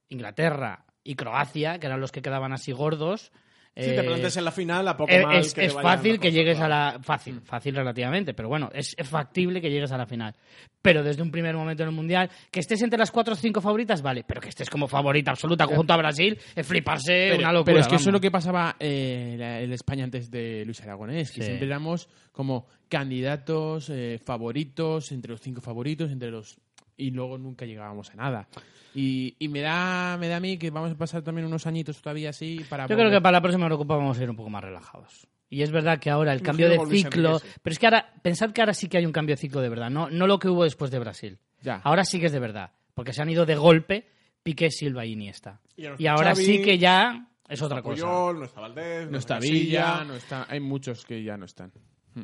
[0.10, 3.32] Inglaterra y Croacia, que eran los que quedaban así gordos.
[3.76, 6.32] Si te eh, plantes en la final, a poco es, mal que es fácil que
[6.32, 7.00] llegues a la.
[7.02, 10.36] Fácil, fácil relativamente, pero bueno, es, es factible que llegues a la final.
[10.80, 13.62] Pero desde un primer momento en el mundial, que estés entre las cuatro o cinco
[13.62, 17.52] favoritas, vale, pero que estés como favorita absoluta junto a Brasil, es fliparse pero, una
[17.52, 17.66] locura.
[17.66, 20.80] pero es que eso es lo que pasaba eh, la- en España antes de Luis
[20.82, 21.48] Aragonés, que Sí.
[21.48, 26.60] siempre éramos como candidatos, eh, favoritos, entre los cinco favoritos, entre los
[26.98, 28.48] y luego nunca llegábamos a nada.
[28.96, 32.02] Y, y me da me da a mí que vamos a pasar también unos añitos
[32.02, 33.20] todavía así para Yo creo volver.
[33.20, 35.28] que para la próxima Eurocopa vamos a ir un poco más relajados.
[35.50, 37.40] Y es verdad que ahora el Me cambio de ciclo.
[37.62, 39.70] Pero es que ahora, pensad que ahora sí que hay un cambio de ciclo de
[39.70, 41.38] verdad, no, no lo que hubo después de Brasil.
[41.62, 41.82] Ya.
[41.84, 42.72] Ahora sí que es de verdad.
[42.94, 44.08] Porque se han ido de golpe
[44.44, 45.62] Piqué, Silva y Iniesta.
[45.78, 48.04] Y no Y ahora Xavi, sí que ya es no otra cosa.
[48.04, 49.54] Puyol, no está Valdés, no está Casilla.
[49.54, 51.72] Villa, no está hay muchos que ya no están.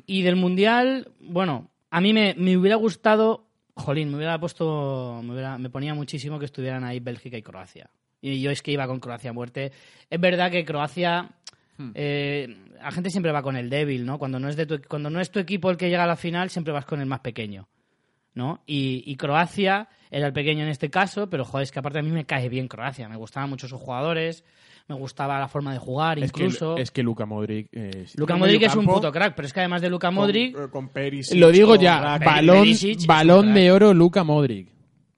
[0.05, 3.48] Y del Mundial, bueno, a mí me, me hubiera gustado,
[3.79, 7.89] jolín, me hubiera puesto, me, hubiera- me ponía muchísimo que estuvieran ahí Bélgica y Croacia.
[8.21, 9.71] Y yo es que iba con Croacia a muerte.
[10.09, 11.29] Es verdad que Croacia,
[11.95, 14.19] eh, la gente siempre va con el débil, ¿no?
[14.19, 16.17] Cuando no, es de tu, cuando no es tu equipo el que llega a la
[16.17, 17.67] final, siempre vas con el más pequeño,
[18.33, 18.61] ¿no?
[18.65, 22.01] Y, y Croacia era el pequeño en este caso, pero joder, es que aparte a
[22.01, 23.07] mí me cae bien Croacia.
[23.09, 24.43] Me gustaban mucho sus jugadores,
[24.87, 26.77] me gustaba la forma de jugar, Es que, incluso.
[26.77, 28.05] es que Luka Modric eh.
[28.15, 30.89] Luka Modric es un puto crack, pero es que además de Luka Modric, eh, Con,
[30.89, 34.69] Perisic, lo digo ya, balón Perisic balón de oro Luka Modric.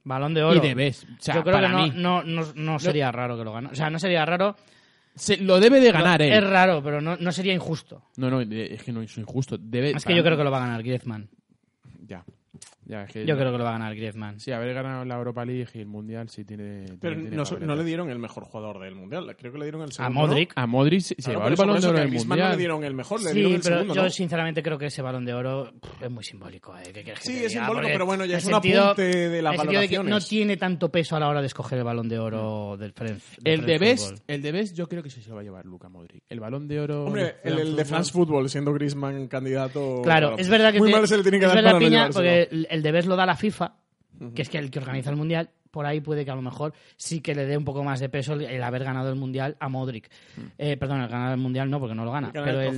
[0.03, 0.57] Balón de oro.
[0.57, 1.03] Y debes.
[1.03, 3.69] O sea, Yo creo que no, no, no, no sería raro que lo gane.
[3.69, 4.55] O sea, no sería raro.
[5.13, 6.33] Se- lo debe de ganar él.
[6.33, 8.01] Es raro, pero no, no sería injusto.
[8.17, 9.57] No, no, es que no es injusto.
[9.59, 11.29] Debe, Es que yo creo que lo va a ganar Griezmann.
[12.07, 12.25] Ya.
[12.85, 14.39] Ya, es que Yo creo que lo va a ganar Griezmann.
[14.39, 16.83] Sí, haber ganado la Europa League y el Mundial sí tiene.
[16.99, 19.33] Pero tiene- tiene no, le dieron el mejor jugador del mundial.
[19.37, 20.19] Creo que le dieron el A segundo.
[20.27, 20.51] Modric.
[20.55, 21.15] A Modric se.
[21.15, 22.47] Claro, llevó el balón de oro a del Griezmann Mundial.
[22.49, 23.95] no le dieron el mejor, le Sí, dieron el pero segundo.
[23.95, 24.09] yo ¿no?
[24.09, 26.75] sinceramente creo que ese balón de oro pff, es muy simbólico.
[26.77, 26.81] ¿eh?
[26.93, 27.49] ¿Qué quieres que Sí, es diga?
[27.49, 30.27] simbólico, Porque pero bueno, ya es un sentido- apunte de las de que no valoraciones.
[30.27, 33.21] tiene tanto peso a la hora de escoger el balón de oro del French.
[33.39, 34.23] del El de Best, Football.
[34.27, 36.23] el de Best yo creo que sí se lo va a llevar Luca Modric.
[36.27, 37.05] El balón de oro.
[37.05, 40.01] Hombre, el, de France Football, siendo Griezmann candidato.
[40.03, 41.89] Claro, es verdad que Muy mal se le tiene que es dar para no Piña,
[42.07, 42.13] llevárselo.
[42.13, 43.75] porque el- el Debes lo da la FIFA,
[44.35, 45.49] que es que el que organiza el mundial.
[45.71, 48.09] Por ahí puede que a lo mejor sí que le dé un poco más de
[48.09, 50.09] peso el, haber ganado el mundial a Modric.
[50.57, 52.29] Eh, perdón, el ganar el mundial no, porque no lo gana.
[52.33, 52.77] Pero el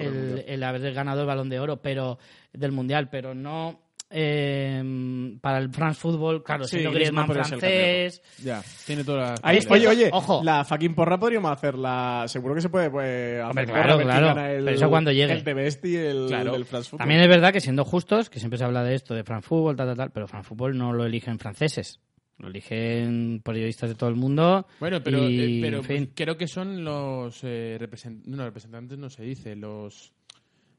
[0.00, 2.18] el, de el haber ganado el balón de oro pero
[2.52, 3.78] del mundial, pero no
[4.10, 8.22] eh, para el France Football, claro, Sí, siendo Griezmann francés.
[8.42, 9.40] Ya, tiene todas las.
[9.42, 10.40] Ahí- oye, oye, ojo.
[10.44, 12.24] la fucking porra podríamos hacerla.
[12.28, 14.28] Seguro que se puede, pues, hacer Hombre, claro, claro.
[14.46, 15.32] El, Pero eso cuando llegue.
[15.32, 16.52] El de Best y el Claro.
[16.52, 16.98] del France Football.
[17.00, 19.76] También es verdad que siendo justos, que siempre se habla de esto, de France Football,
[19.76, 22.00] tal, tal, tal, pero France Football no lo eligen franceses.
[22.38, 24.66] Lo eligen periodistas de todo el mundo.
[24.78, 26.12] Bueno, pero, y, eh, pero en fin.
[26.14, 30.12] creo que son los eh, represent- no, representantes, no se dice, los.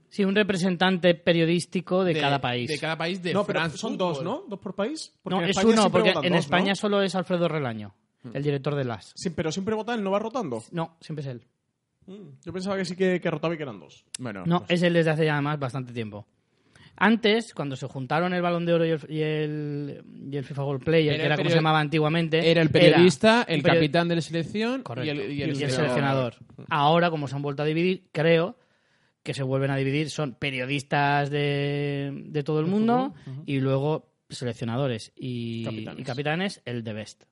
[0.10, 2.70] Sí, un representante periodístico de, de- cada país.
[2.70, 3.98] De cada país de no, pero son Football.
[3.98, 4.44] dos, ¿no?
[4.48, 5.14] Dos por país.
[5.22, 6.76] Porque no, en es España uno, porque votan en dos, España ¿no?
[6.76, 7.94] solo es Alfredo Relaño,
[8.34, 9.12] el director de las.
[9.16, 10.64] Sí, pero siempre vota él, no va rotando.
[10.72, 11.42] No, siempre es él.
[12.08, 14.06] Mm, Yo pensaba que sí que, que rotaba y que eran dos.
[14.20, 16.26] Bueno, No, pues- es él desde hace ya además bastante tiempo.
[17.00, 20.64] Antes, cuando se juntaron el Balón de Oro y el, y el, y el FIFA
[20.64, 24.08] World Player, Era que era el como se llamaba antiguamente, era el periodista, el capitán
[24.08, 25.06] de la selección Correcto.
[25.06, 26.34] y el, y y el el seleccionador.
[26.34, 26.66] seleccionador.
[26.70, 28.56] Ahora, como se han vuelto a dividir, creo
[29.28, 33.14] que se vuelven a dividir, son periodistas de, de todo el mundo
[33.46, 36.00] y luego seleccionadores y Capitanes.
[36.00, 37.24] y capitanes, el de Best,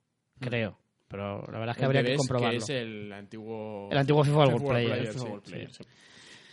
[0.42, 0.78] creo.
[1.08, 2.58] Pero la verdad es que El habría que comprobarlo.
[2.58, 3.88] es el antiguo.
[3.90, 4.88] El antiguo FIFA World Player.
[4.90, 5.52] Player, FIFA sí, World sí.
[5.52, 5.84] Player, sí.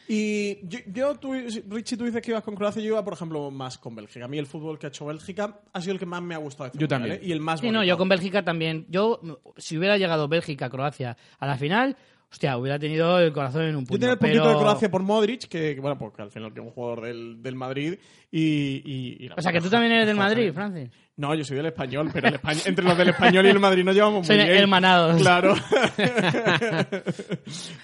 [0.09, 3.51] Y yo, yo tú, Richie, tú dices que ibas con Croacia, yo iba, por ejemplo,
[3.51, 4.27] más con Bélgica.
[4.27, 6.39] A mí el fútbol que ha hecho Bélgica ha sido el que más me ha
[6.39, 6.67] gustado.
[6.67, 7.21] este Yo mundial, también.
[7.21, 7.27] ¿eh?
[7.27, 7.89] Y el más Sí, no, bonito.
[7.89, 8.85] yo con Bélgica también.
[8.89, 9.21] Yo,
[9.57, 11.97] si hubiera llegado Bélgica, Croacia a la final,
[12.33, 13.99] hostia, hubiera tenido el corazón en un Yo puño.
[14.01, 16.67] tenía el puntito pero- de Croacia por Modric, que, bueno, porque al final que es
[16.67, 17.95] un jugador del, del Madrid.
[18.31, 18.83] Y,
[19.25, 20.53] y- O sea, que tú también eres del Madrid.
[20.53, 20.91] Francis.
[21.23, 23.85] No, yo soy del español, pero el español- entre los del español y el Madrid
[23.85, 24.59] nos llevamos Soy muy bien.
[24.59, 25.23] hermanados.
[25.23, 25.55] Claro.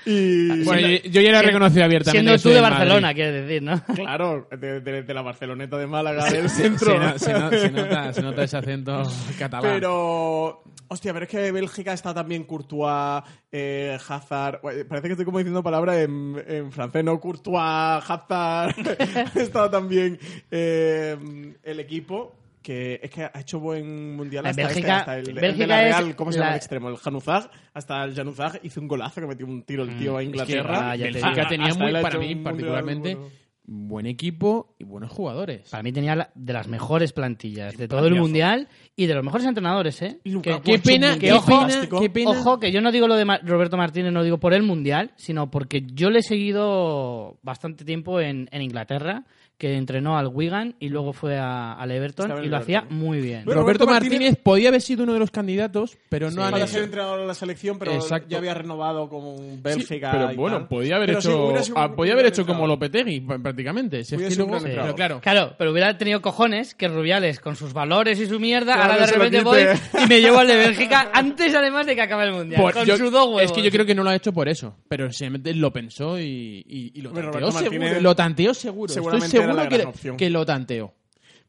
[0.05, 2.21] y Bueno, yo, yo ya era reconocido abiertamente.
[2.29, 3.15] Siendo tú de Barcelona, Madrid.
[3.17, 3.85] quieres decir, ¿no?
[3.95, 6.93] claro, de, de- de la Barceloneta de Málaga, del centro.
[6.93, 9.03] Se, no- se no- se nota, se nota ese acento
[9.39, 9.73] catalán.
[9.75, 14.61] Pero, hostia, pero es que Bélgica está también Courtois, eh, Hazard.
[14.61, 17.21] Parece que estoy como diciendo palabras en, en francés, ¿no?
[17.21, 18.75] Courtois, Hazard.
[19.37, 20.19] está también
[20.51, 21.17] eh,
[21.63, 22.35] el equipo.
[22.69, 26.31] Que es que ha hecho buen mundial este, hasta el, de la Real, es ¿cómo
[26.31, 26.91] se llama la- el extremo?
[26.91, 30.23] El Januzaj, hasta el Januzaj hizo un golazo que metió un tiro el tío a
[30.23, 30.91] Es que Inglaterra.
[30.93, 33.31] ah, tenía muy, para mí, particularmente, bueno.
[33.65, 35.71] buen equipo y buenos jugadores.
[35.71, 39.25] Para mí tenía la- de las mejores plantillas de todo el mundial y de los
[39.25, 40.19] mejores entrenadores, ¿eh?
[40.43, 42.01] Qué pena, qué ojo, pena, fantástico.
[42.01, 42.31] qué pena.
[42.33, 45.13] Ojo, que yo no digo lo de Ma- Roberto Martínez, no digo por el mundial,
[45.17, 49.25] sino porque yo le he seguido bastante tiempo en, en Inglaterra,
[49.59, 53.45] que entrenó al Wigan y luego fue a- al Everton y lo hacía muy bien.
[53.45, 56.53] Bueno, Roberto, Roberto Martínez, Martínez podía haber sido uno de los candidatos, pero no han
[56.53, 58.29] para ser entrenador de la selección, pero Exacto.
[58.31, 60.13] ya había renovado con Bélgica.
[60.13, 60.69] Sí, pero y bueno, tal.
[60.69, 62.67] podía haber Pero sí, hecho, ah, podía haber hecho como.
[62.69, 64.05] Lopetegui, pr- prácticamente.
[64.05, 67.73] Si es que luego- pero claro, Claro, pero hubiera tenido cojones que Rubiales, con sus
[67.73, 69.61] valores y su mierda, Claro, ahora de repente voy
[70.05, 72.61] y me llevo al de Bélgica antes, además de que acabe el mundial.
[72.63, 73.43] por- con yo- sus dos huevos.
[73.43, 76.19] es que yo creo que no lo ha hecho por eso, pero simplemente lo pensó
[76.21, 78.01] y, y- y lo tanteó seguro.
[78.01, 78.93] Lo tanteó seguro.
[78.93, 80.17] Seguramente era la que, gran opción.
[80.17, 80.93] que lo tanteó.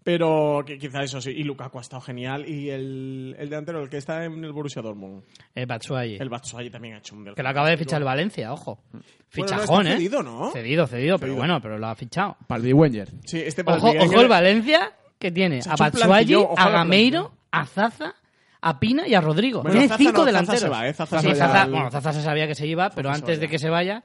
[0.03, 1.31] Pero que quizás eso sí.
[1.31, 2.47] Y Lukaku ha estado genial.
[2.47, 5.23] Y el, el delantero, el que está en el Borussia Dortmund,
[5.53, 6.15] Eh, Batshuayi.
[6.19, 8.80] el Batshuayi también ha hecho un del Que lo acaba de fichar el Valencia, ojo.
[8.91, 9.97] Bueno, Fichajón, no, está ¿eh?
[9.97, 10.51] cedido, ¿no?
[10.51, 11.35] Cedido, cedido, pero Cedido.
[11.38, 12.38] bueno, pero lo ha fichado.
[12.49, 13.09] Wenger.
[13.26, 18.15] Sí, este Ojo, ojo el Valencia que tiene a Batshuayi, a Gameiro, a Zaza,
[18.61, 19.61] a Pina y a Rodrigo.
[19.61, 20.61] Bueno, tiene Zaza cinco no, Zaza delanteros.
[20.61, 20.93] se va, ¿eh?
[20.93, 23.19] Zaza Sí, se va Zaza- al- bueno, Zaza se sabía que se iba, pero Zaza
[23.19, 24.03] se antes de que se vaya,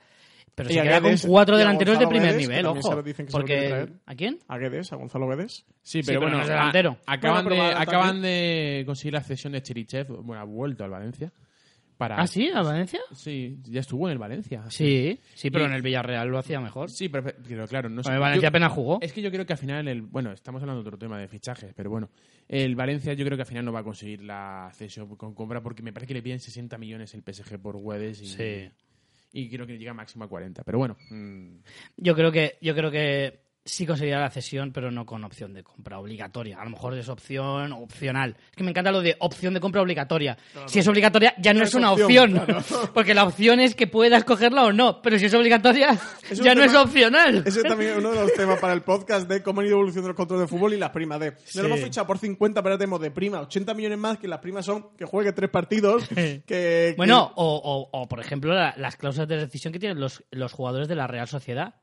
[0.55, 2.95] pero se a queda con cuatro delanteros de primer Guedes, nivel, ojo.
[2.95, 4.01] lo dicen que se lo quieren Porque traer.
[4.07, 4.39] ¿a quién?
[4.49, 5.65] A Guedes, a Gonzalo Guedes.
[5.83, 6.97] Sí, pero pero, no bueno, es delantero.
[7.07, 10.07] a- acaban, Bueno, pero de, acaban de conseguir la cesión de Cherichev.
[10.23, 11.33] Bueno, ha vuelto al Valencia.
[11.97, 12.51] Para, ¿Ah, sí?
[12.53, 12.99] ¿A Valencia?
[13.13, 14.65] Sí, ya estuvo en el Valencia.
[14.69, 16.91] Sí, sí, pero Y- en el Villarreal lo hacía mejor.
[16.91, 18.09] Sí, pero, pero claro, no sé.
[18.09, 18.99] Con el Valencia yo- apenas jugó.
[19.01, 21.29] Es que yo creo que al final, el, bueno, estamos hablando de otro tema de
[21.29, 22.11] fichajes, pero bueno,
[22.49, 25.63] el Valencia yo creo que al final no va a conseguir la cesión con compra
[25.63, 28.71] porque me parece que le piden 60 millones el PSG por Guedes y, Sí.
[29.35, 30.63] Y creo que llega máximo a 40.
[30.63, 31.57] Pero bueno, mm,
[31.97, 35.63] Yo creo que, yo creo que sí conseguiría la cesión, pero no con opción de
[35.63, 36.61] compra obligatoria.
[36.61, 38.37] A lo mejor es opción opcional.
[38.51, 40.37] Es que me encanta lo de opción de compra obligatoria.
[40.67, 42.81] Si es obligatoria, ya no No es una opción, opción.
[42.95, 45.01] Porque la opción es que puedas cogerla o no.
[45.01, 45.99] Pero si es obligatoria,
[46.31, 47.43] Es ya no es opcional.
[47.47, 50.09] Ese es también uno de los temas para el podcast de cómo han ido evolucionando
[50.09, 51.33] los controles de fútbol y las primas de.
[51.45, 51.57] Sí.
[51.59, 54.41] No lo hemos fichado por 50, pero tenemos de prima 80 millones más, que las
[54.41, 56.07] primas son que juegue tres partidos.
[56.09, 59.99] que, que- Bueno, o, o- o, por ejemplo, la- las cláusulas de decisión que tienen
[60.01, 61.77] los, los jugadores de la Real Sociedad.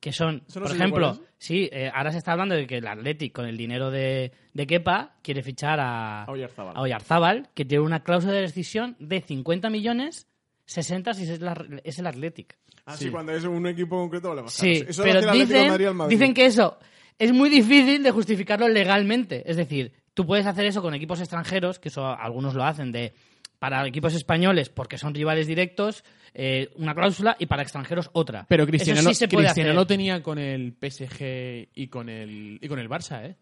[0.00, 2.86] Que son, Eso no por ejemplo, sí, eh, ahora se está hablando de que el
[2.86, 6.76] Athletic, con el dinero de, de Kepa, quiere fichar a, A Oyarzábal.
[6.76, 10.28] a Oyarzábal, que tiene una cláusula de decisión de 50 millones,
[10.66, 12.56] 60 si es, la- es el Athletic.
[12.84, 14.84] Así cuando es un equipo concreto vale más Sí.
[14.86, 16.16] Eso lo pero dicen, Madrid al Madrid.
[16.18, 16.78] dicen que eso
[17.18, 19.42] es muy difícil de justificarlo legalmente.
[19.50, 23.12] Es decir, tú puedes hacer eso con equipos extranjeros, que eso algunos lo hacen, de
[23.58, 26.04] para equipos españoles porque son rivales directos,
[26.34, 28.46] eh, una cláusula y para extranjeros otra.
[28.48, 29.74] Pero Cristiano, eso sí lo- se puede Cristiano hacer.
[29.76, 33.36] lo tenía con el PSG y con el, y con el Barça, ¿eh?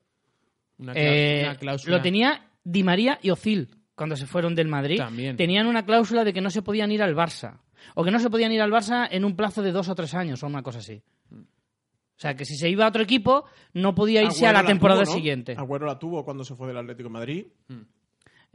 [0.78, 1.96] Una, Eh, una cláusula.
[1.96, 4.96] Lo tenía Di María y Ozil cuando se fueron del Madrid.
[4.98, 5.36] También.
[5.36, 7.58] Tenían una cláusula de que no se podían ir al Barça.
[7.94, 10.14] O que no se podían ir al Barça en un plazo de dos o tres
[10.14, 11.02] años o una cosa así.
[11.32, 14.68] O sea, que si se iba a otro equipo, no podía irse a Agüero la
[14.68, 15.16] temporada tuvo, ¿no?
[15.16, 15.54] siguiente.
[15.58, 17.46] Agüero la tuvo cuando se fue del Atlético de Madrid.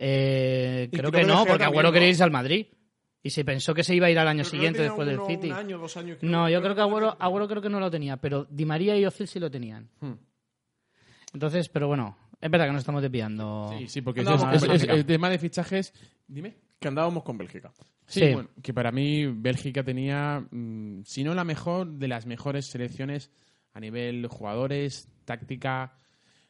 [0.02, 2.68] Eh, creo que no, porque Agüero quería irse al Madrid.
[3.22, 5.48] Y se pensó que se iba a ir al año Pero siguiente después del City.
[5.52, 6.18] Un año, dos años.
[6.20, 6.32] creo.
[6.32, 9.06] No, yo creo que Agüero, Agüero creo que no lo tenía, pero Di María y
[9.06, 9.90] Ozil sí lo tenían.
[10.00, 10.14] Hmm.
[11.34, 13.76] Entonces, pero bueno, es verdad que nos estamos desviando.
[13.78, 15.94] Sí, sí, porque es, el tema de fichajes.
[16.28, 16.56] Dime.
[16.80, 17.74] Que andábamos con Bélgica.
[18.08, 18.34] Sí, Sí.
[18.34, 23.32] bueno, que para mí Bélgica tenía, mm, si no la mejor, de las mejores selecciones
[23.74, 26.00] a nivel jugadores, táctica,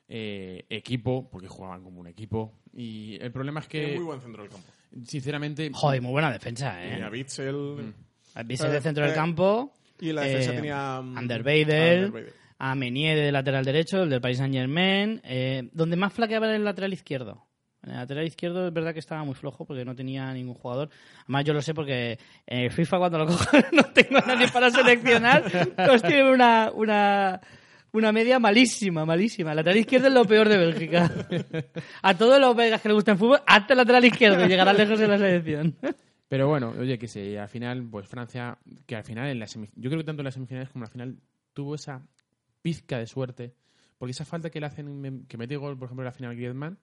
[0.09, 2.53] eh, equipo, porque jugaban como un equipo.
[2.73, 4.67] Y el problema es Tiene que, muy buen centro del campo.
[5.05, 7.09] sinceramente, Joder, muy buena defensa, Tenía ¿eh?
[7.11, 7.93] Witzel.
[8.45, 9.73] Viste Eh, de centro del eh, campo.
[9.99, 11.01] Y en la defensa eh, tenía.
[11.01, 12.33] mm, Ander a Weidel, Ander Weidel.
[12.57, 15.21] a Menier de lateral derecho, el del Paris Saint Germain.
[15.23, 17.45] Eh, donde más flaqueaba era el lateral izquierdo.
[17.83, 20.89] En el lateral izquierdo es verdad que estaba muy flojo porque no tenía ningún jugador.
[21.23, 24.47] Además, yo lo sé porque en el FIFA cuando lo cojo no tengo a nadie
[24.49, 25.43] para seleccionar.
[25.75, 27.39] Pues tiene una, una,
[27.91, 29.51] una media malísima, malísima.
[29.51, 31.11] El lateral izquierdo es lo peor de Bélgica.
[32.01, 34.77] A todos los belgas que les gusta el fútbol, hazte el lateral izquierdo y llegarás
[34.77, 35.75] lejos en la selección.
[36.27, 39.89] Pero bueno, oye, que sí, al final, pues Francia, que al final, en la yo
[39.89, 41.17] creo que tanto en las semifinales como en la final,
[41.53, 42.05] tuvo esa
[42.61, 43.55] pizca de suerte.
[43.97, 46.77] Porque esa falta que le hacen, que mete gol, por ejemplo, en la final Griezmann,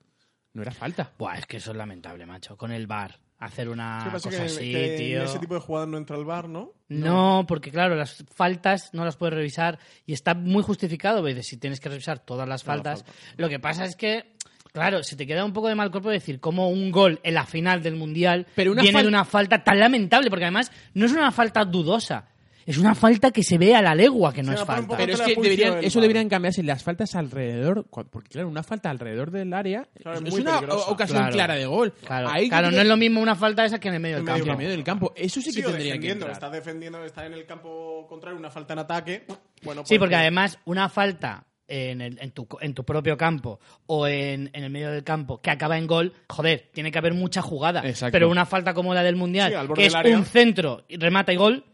[0.52, 1.12] no era falta.
[1.18, 2.56] Buah, es que eso es lamentable, macho.
[2.56, 5.18] Con el bar hacer una cosa Que, así, que tío.
[5.18, 6.72] en ese tipo de jugadas no entra el bar, ¿no?
[6.88, 11.56] No, porque claro, las faltas no las puedes revisar y está muy justificado, veces si
[11.56, 13.04] tienes que revisar todas las faltas.
[13.36, 14.32] Lo que pasa es que,
[14.72, 17.44] claro, se te queda un poco de mal cuerpo decir cómo un gol en la
[17.44, 21.06] final del Mundial Pero una viene fal- de una falta tan lamentable, porque además no
[21.06, 22.28] es una falta dudosa,
[22.66, 24.96] es una falta que se ve a la legua que no Se es falta.
[24.96, 29.30] Pero es que deberían, eso deberían cambiarse las faltas alrededor, porque claro, una falta alrededor
[29.30, 30.90] del área Claro, es una peligrosa.
[30.90, 31.32] ocasión Claro.
[31.32, 31.92] clara de gol.
[32.04, 34.28] Claro, Ahí claro, no es lo mismo una falta esa que en el medio del
[34.28, 34.56] en campo.
[34.56, 35.12] medio del campo.
[35.16, 36.32] Eso sí que Sí, tendría que entrar.
[36.32, 39.24] está defendiendo, está en el campo contrario, una falta en ataque.
[39.62, 43.58] Bueno, Sí, pues, porque además una falta en, el- en, tu, en tu propio campo
[43.86, 47.14] o en, en el medio del campo que acaba en gol, joder, tiene que haber
[47.14, 47.80] mucha jugada.
[47.84, 48.12] Exacto.
[48.12, 50.16] Pero una falta como la del Mundial, Sí, que es área.
[50.16, 51.64] un centro, y remata y gol,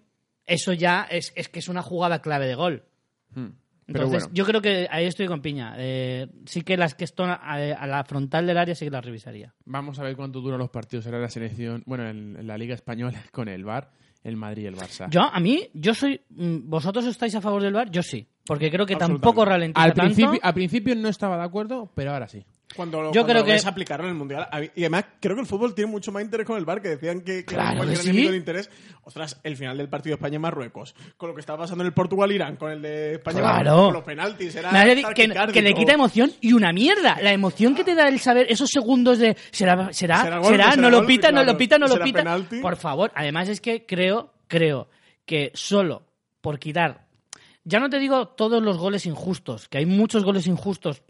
[0.47, 2.85] eso ya es, es que es una jugada clave de gol.
[3.35, 3.48] Hmm.
[3.85, 4.35] Pero Entonces, bueno.
[4.35, 5.74] yo creo que ahí estoy con Piña.
[5.77, 9.05] Eh, sí que las que están a, a la frontal del área sí que las
[9.05, 9.52] revisaría.
[9.64, 12.56] Vamos a ver cuánto duran los partidos ahora en la selección, bueno, en, en la
[12.56, 13.90] Liga Española con el VAR,
[14.23, 15.10] el Madrid y el Barça.
[15.10, 16.20] Yo, a mí, yo soy.
[16.31, 17.90] mm, ¿Vosotros estáis a favor del VAR?
[17.90, 18.27] Yo sí.
[18.47, 20.14] Porque creo que tampoco ralentiza al, tanto.
[20.14, 22.44] principio, al principio no estaba de acuerdo, pero ahora sí.
[22.76, 24.48] Cuando, Yo cuando creo lo que- ves aplicarlo en el Mundial.
[24.74, 27.20] Y además, creo que el fútbol tiene mucho más interés con el bar que decían
[27.20, 28.12] que, que Claro era que sí.
[28.12, 28.70] de interés.
[29.04, 32.70] Ostras, el final del partido España-Marruecos, con lo que estaba pasando en el Portugal-Irán, con
[32.70, 33.84] el de España Claro.
[33.86, 34.70] con los penaltis, era
[35.52, 37.18] que, le quita emoción y una mierda.
[37.20, 40.52] La emoción que te da el saber esos segundos de será, será, ¿Será será, gol?
[40.52, 42.18] ¿Será no lo pita, no lo pita, no lo ¿Será pita.
[42.20, 42.60] penalti?
[42.60, 44.88] Por favor, además es que creo, creo
[45.26, 46.02] que solo
[46.40, 47.06] por quitar,
[47.64, 51.02] ya no te digo todos los goles injustos, que hay muchos goles injustos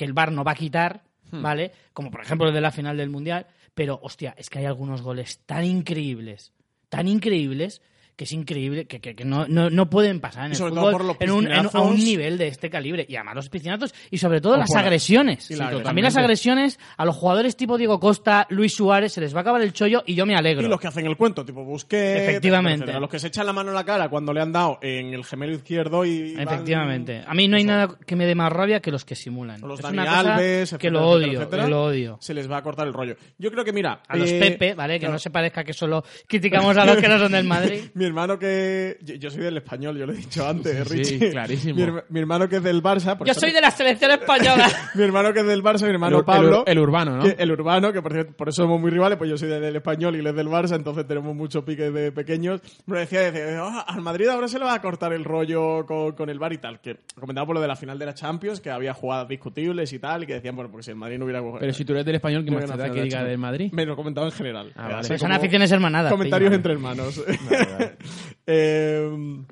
[0.00, 1.72] que el VAR no va a quitar, ¿vale?
[1.92, 5.02] Como por ejemplo el de la final del Mundial, pero hostia, es que hay algunos
[5.02, 6.54] goles tan increíbles,
[6.88, 7.82] tan increíbles
[8.20, 10.80] que es increíble, que, que- que no, no, no pueden pasar en el sobre todo
[10.90, 13.06] fútbol por los en un, en- a un nivel de este calibre.
[13.08, 15.50] Y además los piscinazos y sobre todo O las agresiones.
[15.52, 15.82] la.
[15.82, 19.40] También las agresiones a los jugadores tipo Diego Costa, Luis Suárez, se les va a
[19.40, 20.66] acabar el chollo y yo me alegro.
[20.66, 22.74] Y los que hacen el cuento, tipo Busquets, Efectivamente.
[22.84, 23.00] etcétera.
[23.00, 25.24] Los que se echan la mano en la cara cuando le han dado en el
[25.24, 26.34] gemelo izquierdo y.
[26.34, 27.24] van- Efectivamente.
[27.26, 29.64] A mí no hay nada que me dé más rabia que los que simulan.
[29.64, 31.64] O los es Dani una cosa Alves, que lo odio, etcétera.
[31.64, 32.18] que lo odio.
[32.20, 33.16] Se les va a cortar el rollo.
[33.38, 34.02] Yo creo que, mira.
[34.06, 34.94] A los eh, Pepe, ¿vale?
[34.96, 35.14] Que claro.
[35.14, 37.80] no se parezca que solo criticamos a los que no son del Madrid.
[38.10, 38.98] Mi hermano que...
[39.02, 41.30] Yo, yo soy del español, yo lo he dicho antes, Sí, Richie.
[41.30, 41.74] clarísimo.
[41.86, 43.16] Mi, mi hermano que es del Barça...
[43.16, 44.68] por Yo soy de la selección española.
[44.96, 46.64] Mi hermano que es del Barça, mi El, hermano ur- Pablo...
[46.66, 47.22] el el urbano, ¿no?
[47.22, 49.76] que- el urbano, que por, cierto, por eso somos muy rivales, pues yo soy del
[49.76, 52.60] español y él es del Barça, entonces tenemos muchos piques de pequeños.
[52.86, 56.12] Me decía, decía "Ah, al Madrid ahora se le va a cortar el rollo con,
[56.12, 58.60] con el Bar y tal, que comentaba por lo de la final de la Champions,
[58.60, 61.26] que había jugadas discutibles y tal, y que decían, bueno, porque si el Madrid no
[61.26, 61.42] hubiera...
[61.60, 63.70] Pero si tú eres del español, ¿qué no más te da que diga del Madrid?
[63.72, 64.72] Me lo comentaba en general.
[64.74, 65.18] Ah, vale.
[65.18, 66.10] Son aficiones hermanadas.
[66.10, 66.56] Comentarios pillo.
[66.56, 67.22] entre hermanos.
[68.46, 69.44] Eh,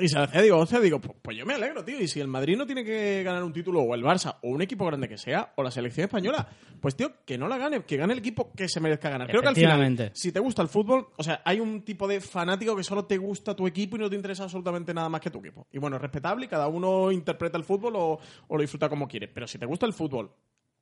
[0.00, 2.00] y se decía, digo, o sea, digo, pues, pues yo me alegro, tío.
[2.00, 4.62] Y si el Madrid no tiene que ganar un título, o el Barça, o un
[4.62, 6.46] equipo grande que sea, o la selección española,
[6.80, 9.28] pues tío, que no la gane, que gane el equipo que se merezca ganar.
[9.28, 12.20] Creo que al final, si te gusta el fútbol, o sea, hay un tipo de
[12.20, 15.30] fanático que solo te gusta tu equipo y no te interesa absolutamente nada más que
[15.30, 15.66] tu equipo.
[15.72, 19.08] Y bueno, es respetable y cada uno interpreta el fútbol o, o lo disfruta como
[19.08, 19.26] quiere.
[19.26, 20.30] Pero si te gusta el fútbol,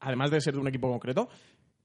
[0.01, 1.31] además de ser de un equipo concreto,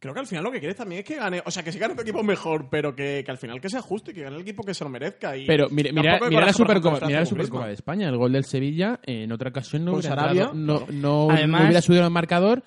[0.02, 1.78] creo que al final lo que quieres también es que gane, o sea, que si
[1.80, 4.36] gane tu equipo mejor, pero que, que al final que sea justo y que gane
[4.36, 5.38] el equipo que se lo merezca.
[5.38, 8.10] Y Pero mira, mira, mira la Supercopa, mira la Supercopa de España.
[8.10, 11.82] El gol del Sevilla en otra ocasión no hubiera, entrado, no, no, Además- no hubiera
[11.82, 12.64] subido el marcador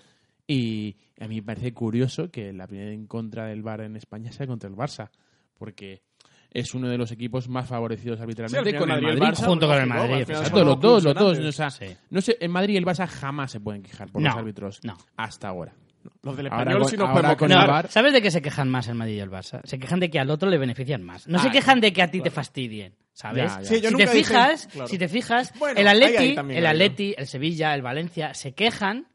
[0.46, 4.30] y a mí me parece curioso que la primera en contra del Bar en España
[4.32, 5.10] sea contra el Barça,
[5.58, 6.02] porque
[6.50, 9.22] es uno de los equipos más favorecidos Sí, al arbitralmente final con el Madrid.
[9.22, 11.38] Barça, junto con el Madrid, al Exacto, los dos, los dos.
[11.38, 11.86] O sea, Sí.
[12.10, 14.80] no sé, en Madrid y el Barça jamás se pueden quejar por No, los árbitros.
[14.84, 14.96] no.
[15.16, 15.74] Hasta ahora.
[16.22, 17.66] Los del español sí nos ahora podemos con No.
[17.66, 17.88] VAR.
[17.90, 19.60] ¿Sabes de qué se quejan más el Madrid y el Barça?
[19.64, 21.26] Se quejan de que al otro le benefician más.
[21.28, 23.52] No se Ah, quejan de que a ti te fastidien, ¿sabes?
[23.52, 23.64] Ya, ya.
[23.68, 24.88] Sí, yo si, nunca te dije- fijas, claro.
[24.88, 26.66] si te fijas, Bueno, el Atleti, también el.
[26.66, 29.06] Atleti, el Sevilla, el Valencia se quejan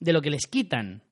[0.00, 1.02] de lo que les quitan.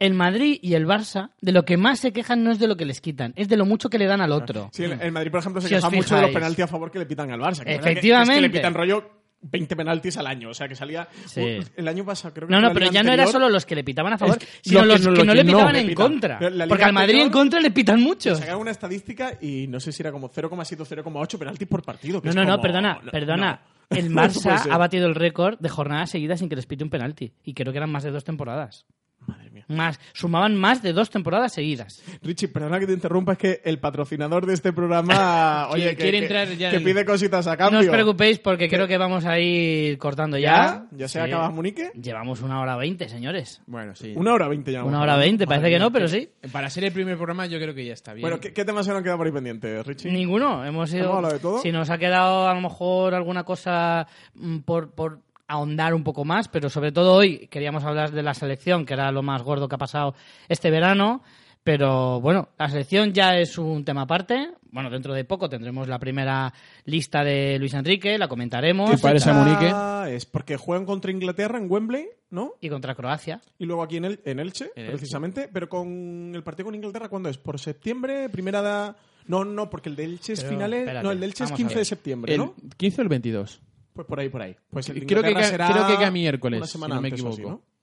[0.00, 2.76] El Madrid y el Barça de lo que más se quejan no es de lo
[2.76, 4.70] que les quitan, es de lo mucho que le dan al otro.
[4.72, 6.90] Sí, el, el Madrid, por ejemplo, se Si queja mucho de los penaltis a favor
[6.92, 7.64] que le pitan al Barça.
[7.64, 8.34] que- Efectivamente.
[8.34, 10.50] Es que le pitan rollo 20 penaltis al año.
[10.50, 11.08] O sea, que salía...
[11.26, 11.40] Sí.
[11.40, 13.74] uh, el año pasado, creo que No, no, pero ya no era solo los que
[13.74, 15.86] le pitaban a favor, Es que sino que los no- que no le pitaban en
[15.88, 16.06] pitan.
[16.10, 16.38] contra.
[16.68, 18.38] Porque al Madrid en contra le pitan muchos.
[18.38, 22.20] Sacaron una estadística y no sé si era como 0,7 o 0,8 penaltis por partido.
[22.20, 23.60] que No, no, no, como- perdona, no, perdona.
[23.90, 27.32] El Barça ha batido el récord de jornadas seguidas sin que les pite un penalti.
[27.44, 28.84] Y creo que eran más de dos temporadas.
[29.28, 29.64] Madre mía.
[29.68, 32.02] Más, sumaban más de dos temporadas seguidas.
[32.22, 36.02] Richie, perdona que te interrumpa, es que el patrocinador de este programa, oye, Quiere- que,
[36.02, 37.80] quiere que- entrar ya que en- pide cositas a No cambio.
[37.80, 40.48] os preocupéis porque creo que vamos a ir cortando ya.
[40.48, 40.86] ¿Ya?
[40.92, 41.24] ¿Ya se Sí.
[41.26, 41.90] acaba Munique?
[41.94, 43.60] Llevamos una hora veinte, señores.
[43.66, 44.14] Bueno, sí.
[44.16, 44.82] Una hora veinte ya.
[44.84, 46.30] Una hora veinte, parece que no, pero sí.
[46.50, 48.22] Para ser el primer programa yo creo que ya está bien.
[48.22, 50.10] Bueno, ¿qué, qué temas se nos han quedado por ahí pendientes, Richie?
[50.10, 50.64] Ninguno.
[50.64, 51.04] Hemos ido.
[51.04, 51.58] ¿Hemos hablado de todo?
[51.60, 56.24] Si nos ha quedado a lo mejor alguna cosa mm, por, por ahondar un poco
[56.24, 59.68] más, pero sobre todo hoy queríamos hablar de la selección, que era lo más gordo
[59.68, 60.14] que ha pasado
[60.48, 61.22] este verano.
[61.64, 64.52] Pero bueno, la selección ya es un tema aparte.
[64.70, 66.52] Bueno, dentro de poco tendremos la primera
[66.86, 68.90] lista de Luis Enrique, la comentaremos.
[68.90, 69.70] ¿Qué parece a Munique?
[69.74, 72.54] Ah, Es porque juegan contra Inglaterra en Wembley, ¿no?
[72.60, 73.42] Y contra Croacia.
[73.58, 74.92] Y luego aquí en, el, en Elche, En Elche.
[74.92, 75.50] precisamente.
[75.52, 77.36] Pero con el partido con Inglaterra, ¿cuándo es?
[77.36, 78.28] ¿Por septiembre?
[78.30, 78.96] ¿Primera da...?
[79.26, 80.80] No, no, porque el de Elche es Pero, finales...
[80.80, 82.54] espérate, no, el de Elche es vamos a 15 de septiembre, el ¿no?
[82.78, 83.60] 15 o el 22.
[83.98, 84.54] Pues por ahí, por ahí.
[84.70, 87.20] Pues el Creo que será creo que cae miércoles, una si semana no me antes
[87.24, 87.64] o así, equivoco.
[87.66, 87.78] ¿no?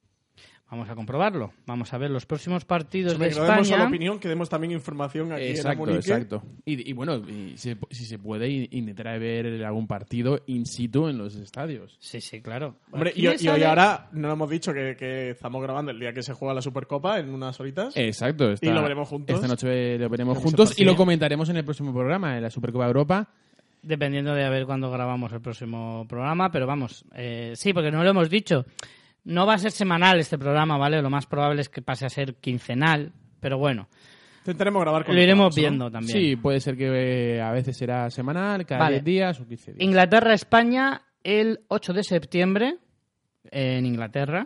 [0.72, 1.52] Vamos a comprobarlo.
[1.66, 3.86] Vamos a ver los próximos partidos de que no demos España.
[3.86, 6.00] opinión, que demos también información aquí en Exacto, Amunique.
[6.00, 6.44] exacto.
[6.64, 11.10] Y, y bueno, y si, si se puede, in- intentar ver algún partido in situ
[11.10, 11.98] en los estadios.
[12.00, 12.78] Sí, sí, claro.
[12.94, 16.32] Hombre, y, hoy ahora no hemos dicho que, que estamos grabando el día que se
[16.34, 17.96] juega la Supercopa en unas horitas.
[17.98, 18.52] Exacto.
[18.54, 19.36] esta- Y lo veremos juntos.
[19.36, 22.86] Esta noche lo veremos juntos y lo comentaremos en el próximo programa, en la Supercopa
[22.86, 23.30] de Europa.
[23.86, 28.04] Dependiendo de a ver cuándo grabamos el próximo programa, pero vamos, eh, sí, porque no
[28.04, 28.66] lo hemos dicho.
[29.24, 31.02] No va a ser semanal este programa, ¿vale?
[31.02, 33.88] Lo más probable es que pase a ser quincenal, pero bueno,
[34.46, 36.20] Intentaremos grabar con lo iremos viendo también.
[36.20, 38.98] Sí, puede ser que eh, a veces será semanal, cada Vale.
[38.98, 39.84] 10 días o 15 días.
[39.84, 42.78] Inglaterra-España el 8 de septiembre
[43.50, 44.46] en Inglaterra.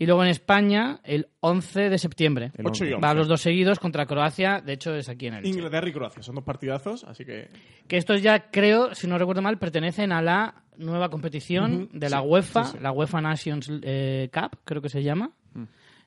[0.00, 2.52] Y luego en España el 11 de septiembre.
[2.56, 3.06] El 8 y 11.
[3.06, 6.22] Va los dos seguidos contra Croacia, de hecho es aquí en el Inglaterra y Croacia,
[6.22, 7.50] son dos partidazos, así que...
[7.86, 12.22] Que estos ya creo, si no recuerdo mal, pertenecen a la nueva competición de la
[12.22, 12.82] sí, UEFA, sí, sí.
[12.82, 15.32] la UEFA Nations eh, Cup, creo que se llama,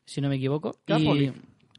[0.06, 0.76] si no me equivoco.
[0.88, 1.32] Y,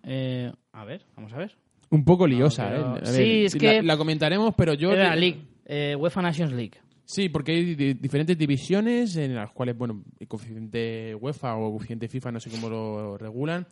[0.05, 1.57] eh, a ver, vamos a ver.
[1.91, 3.01] Un poco liosa, pero- ¿eh?
[3.03, 4.93] A Sí, es la- que- La, comentaremos, pero yo...
[4.93, 6.79] Era la League, eh, UEFA Nations League.
[7.07, 12.09] Sí, porque hay di- diferentes divisiones en las cuales, bueno, el coeficiente UEFA o coeficiente
[12.09, 13.67] FIFA, no sé cómo lo regulan,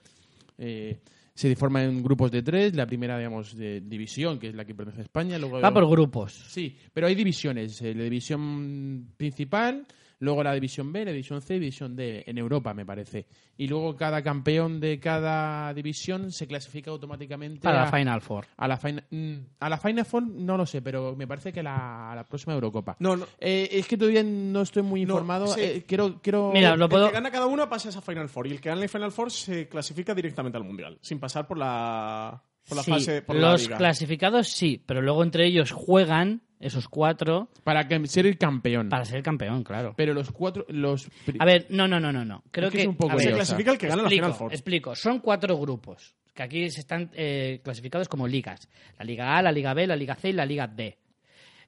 [0.59, 0.99] eh,
[1.35, 2.75] se forman en grupos de tres.
[2.77, 5.39] La primera, digamos, de división, que es la que pertenece a España.
[5.39, 6.35] Luego, Va por grupos.
[6.51, 7.81] Sí, pero hay divisiones.
[7.81, 9.87] eh, la división principal,
[10.23, 13.27] luego la división B, la división C y división D, en Europa, me parece.
[13.59, 18.47] Y luego cada campeón de cada división se clasifica automáticamente a, la Final Four.
[18.57, 21.61] a la Final mm, A la Final Four no lo sé, pero me parece que
[21.61, 22.97] a la, a la próxima Eurocopa.
[23.01, 23.27] No, no.
[23.41, 25.49] Eh, es que todavía no estoy muy No, informado.
[25.49, 25.61] sí.
[25.61, 26.53] eh, quiero, quiero...
[26.53, 27.07] Mira, lo El puedo...
[27.09, 29.11] que gana cada uno pasa a esa Final Four y el que gana la Final
[29.11, 33.37] Four se clasifica directamente al Mundial, sin pasar por la Por la Sí, fase, por
[33.37, 33.77] la los liga.
[33.77, 38.89] clasificados sí, pero luego entre ellos juegan esos cuatro Para que- ser el campeón.
[38.89, 39.95] para ser campeón, claro.
[39.97, 40.65] Pero los cuatro.
[40.69, 41.09] Los
[41.41, 42.45] A ver, no, no, no, no, no.
[42.53, 44.25] Creo Es que que, es un poco a Se clasifica el que gana la explico,
[44.27, 44.53] Final Four.
[44.53, 44.95] explico.
[44.95, 49.51] Son cuatro grupos que aquí se están eh, clasificados como ligas: la Liga A, la
[49.51, 50.97] Liga B, la Liga C y la Liga D.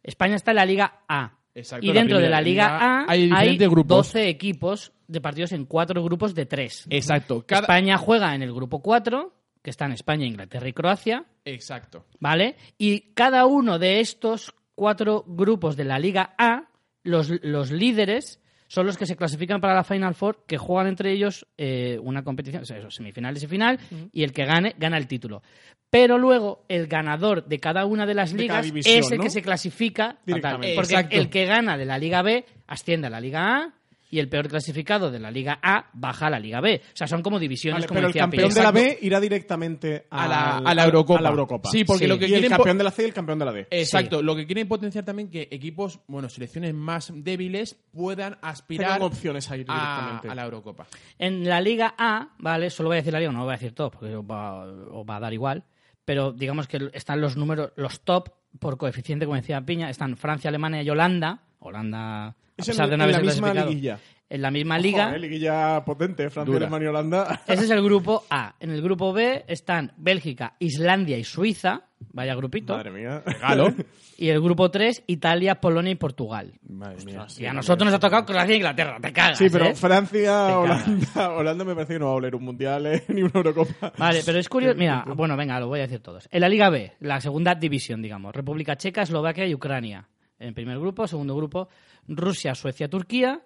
[0.02, 1.38] España está en la Liga A.
[1.56, 3.96] Exacto, y la dentro de la Liga, liga A hay hay, diferentes grupos.
[4.08, 6.86] 12 equipos de partidos en cuatro grupos de tres.
[6.90, 7.44] Exacto.
[7.46, 7.62] Cada...
[7.62, 9.32] España juega en el grupo 4,
[9.64, 12.04] que están España, Inglaterra y Croacia, Exacto.
[12.20, 12.56] ¿vale?
[12.76, 16.68] Y cada uno de estos cuatro grupos de la Liga A,
[17.02, 21.12] los, los líderes son los que se clasifican para la Final Four, que juegan entre
[21.12, 23.80] ellos eh, una competición, o sea, eso, semifinales y final,
[24.12, 25.42] y el que gane, gana el título.
[25.88, 29.24] Pero luego, el ganador de cada una de las De ligas división, es el ¿no?
[29.24, 30.56] que se clasifica total.
[30.74, 31.16] Porque Exacto.
[31.16, 33.74] el que gana de la Liga B asciende a la Liga A
[34.14, 36.80] y el peor clasificado de la Liga A baja a la Liga B.
[36.84, 38.80] O sea, son como divisiones, Vale, como pero el campeón de la Exacto.
[38.80, 41.18] B irá directamente A la, al- a la Eurocopa.
[41.18, 41.70] a la Eurocopa.
[41.70, 42.08] Sí, porque Sí.
[42.08, 43.52] lo que y el quieren po- campeón de la C y el campeón de la
[43.52, 43.66] D.
[43.70, 44.24] Exacto, Sí.
[44.24, 49.50] lo que quieren potenciar también que equipos, bueno, selecciones más débiles puedan aspirar Tengan opciones
[49.50, 50.28] a ir directamente.
[50.28, 50.86] a la Eurocopa.
[51.18, 52.70] En la Liga A, ¿vale?
[52.70, 55.04] Solo voy a decir la Liga, no voy a decir todo, porque os va, os
[55.04, 55.64] va a dar igual.
[56.04, 58.28] Pero digamos que están los números, los top
[58.60, 61.40] por coeficiente, como decía Piña, están Francia, Alemania y Holanda.
[61.58, 63.98] Holanda, Es pesar en- de no en la misma liguilla.
[64.30, 65.06] En la misma liga.
[65.06, 66.56] Joder, liguilla potente, Francia.
[66.56, 67.40] Alemania y Holanda.
[67.46, 68.54] Ese es el grupo A.
[68.58, 71.82] En el grupo B están Bélgica, Islandia y Suiza.
[72.12, 72.74] Vaya grupito.
[72.76, 73.22] Madre mía.
[73.24, 73.74] Regalo.
[74.16, 76.52] Y el grupo 3, Italia, Polonia y Portugal.
[76.68, 77.26] Madre mía.
[77.36, 78.96] y a nosotros nos ha tocado Croacia e Inglaterra.
[79.02, 79.74] Te cagas, Sí, pero ¿eh?
[79.74, 83.32] Francia, Holanda, Holanda me parece que no va a oler un mundial eh, ni una
[83.34, 83.92] Eurocopa.
[83.98, 84.78] Vale, pero es curioso.
[84.78, 86.28] Mira, bueno, venga, lo voy a decir todos.
[86.30, 90.06] En la Liga B, la segunda división, digamos, República Checa, Eslovaquia y Ucrania.
[90.38, 91.68] En primer grupo, segundo grupo,
[92.08, 93.40] Rusia, Suecia, Turquía,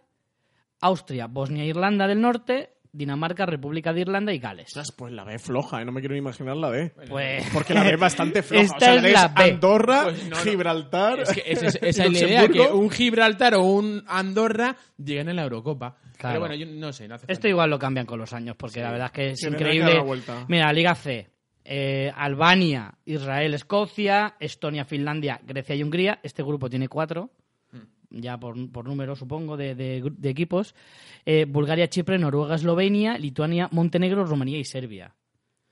[0.80, 4.68] Austria, Bosnia e Irlanda del Norte, Dinamarca, República de Irlanda y Gales.
[4.68, 5.84] Ostras, pues la B es floja, ¿eh?
[5.84, 6.90] no me quiero ni imaginar la D.
[7.08, 8.62] Pues Porque la B es bastante floja.
[8.64, 9.50] Esta o sea, es la B.
[9.52, 10.36] Andorra, Pues no, no.
[10.36, 11.20] Gibraltar.
[11.20, 14.74] Es que esa es, esa y es la idea, que un Gibraltar o un Andorra
[14.96, 15.96] lleguen a la Eurocopa.
[16.16, 16.34] Claro.
[16.34, 17.06] Pero bueno, yo no sé.
[17.06, 17.48] No hace Esto falta.
[17.48, 20.02] igual lo cambian con los años, porque la verdad es que es Tienen increíble.
[20.48, 21.28] Mira, Liga C.
[21.70, 26.18] eh, Albania, Israel, Escocia, Estonia, Finlandia, Grecia y Hungría.
[26.22, 27.30] Este grupo tiene cuatro,
[28.10, 30.74] ya por, por número, supongo, de, de de equipos.
[31.26, 35.14] Eh, Bulgaria, Chipre, Noruega, Eslovenia, Lituania, Montenegro, Rumanía y Serbia.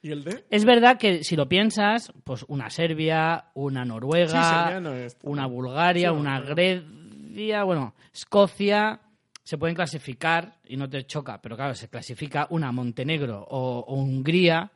[0.02, 0.44] ¿Y el D?
[0.51, 5.16] Es verdad que si lo piensas, pues una Serbia, una Noruega, Sí, Serbia no es-
[5.23, 9.01] una Bulgaria, Sí, no, una Grecia, bueno, Escocia,
[9.43, 13.94] se pueden clasificar y no te choca, pero claro, se clasifica una Montenegro o, o
[13.94, 14.70] Hungría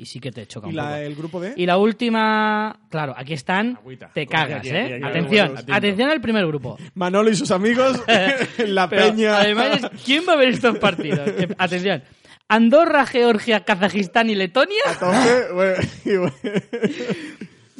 [0.00, 0.94] y sí que te choca ¿Y un la, poco.
[0.96, 1.54] el grupo D?
[1.56, 4.10] Y la última, claro, aquí están, Agüita.
[4.14, 4.84] te cagas, Aquí, ¿eh?
[4.84, 5.72] aquí, aquí, atención, aquí, aquí.
[5.72, 6.78] atención al primer grupo.
[6.94, 8.00] Manolo y sus amigos,
[8.58, 9.38] la Pero, peña.
[9.38, 11.28] Además, ¿quién va a ver estos partidos?
[11.58, 12.02] Atención.
[12.48, 14.82] Andorra, Georgia, Kazajistán y Letonia.
[14.90, 16.32] Entonces, bueno, y bueno.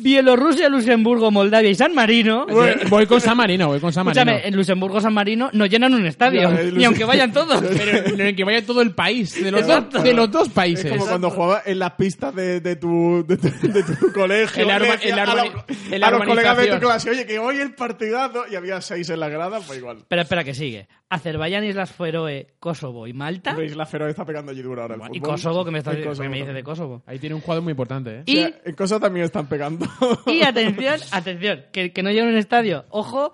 [0.00, 2.46] Bielorrusia, Luxemburgo, Moldavia y San Marino.
[2.88, 4.20] Voy con San Marino, voy con San Marino.
[4.22, 7.62] Escúchame, en Luxemburgo, San Marino no llenan un estadio, el ni aunque vayan todos.
[7.76, 10.52] Pero en el que vaya todo el país, de los, dos, de los dos Es
[10.54, 10.90] países.
[10.90, 14.66] como cuando jugaba en las pistas de, de, tu, de, tu, de tu colegio.
[14.66, 17.74] Urba- decía en la a, los- a colegas de tu clase, oye, que hoy el
[17.74, 19.98] partidazo, y había seis en la grada, pues igual.
[20.08, 20.86] Pero espera que sigue.
[21.10, 23.51] Azerbaiyán, Islas Feroe, Kosovo y Malta.
[23.51, 25.30] Hombre, Isla Feroe está pegando allí duro ahora el Y fútbol.
[25.32, 27.02] Kosovo, que me, estás, En Kosovo que me dice de Kosovo.
[27.06, 28.22] Ahí tiene un jugador muy importante, ¿eh?
[28.26, 29.86] Y, O sea, en Kosovo también están pegando.
[30.26, 32.85] y atención, atención, que, que no llenan un estadio.
[32.90, 33.32] Ojo,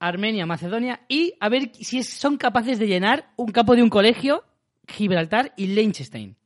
[0.00, 3.90] Armenia, Macedonia y a ver si es- son capaces de llenar un campo de un
[3.90, 4.44] colegio,
[4.86, 6.36] Gibraltar y Liechtenstein.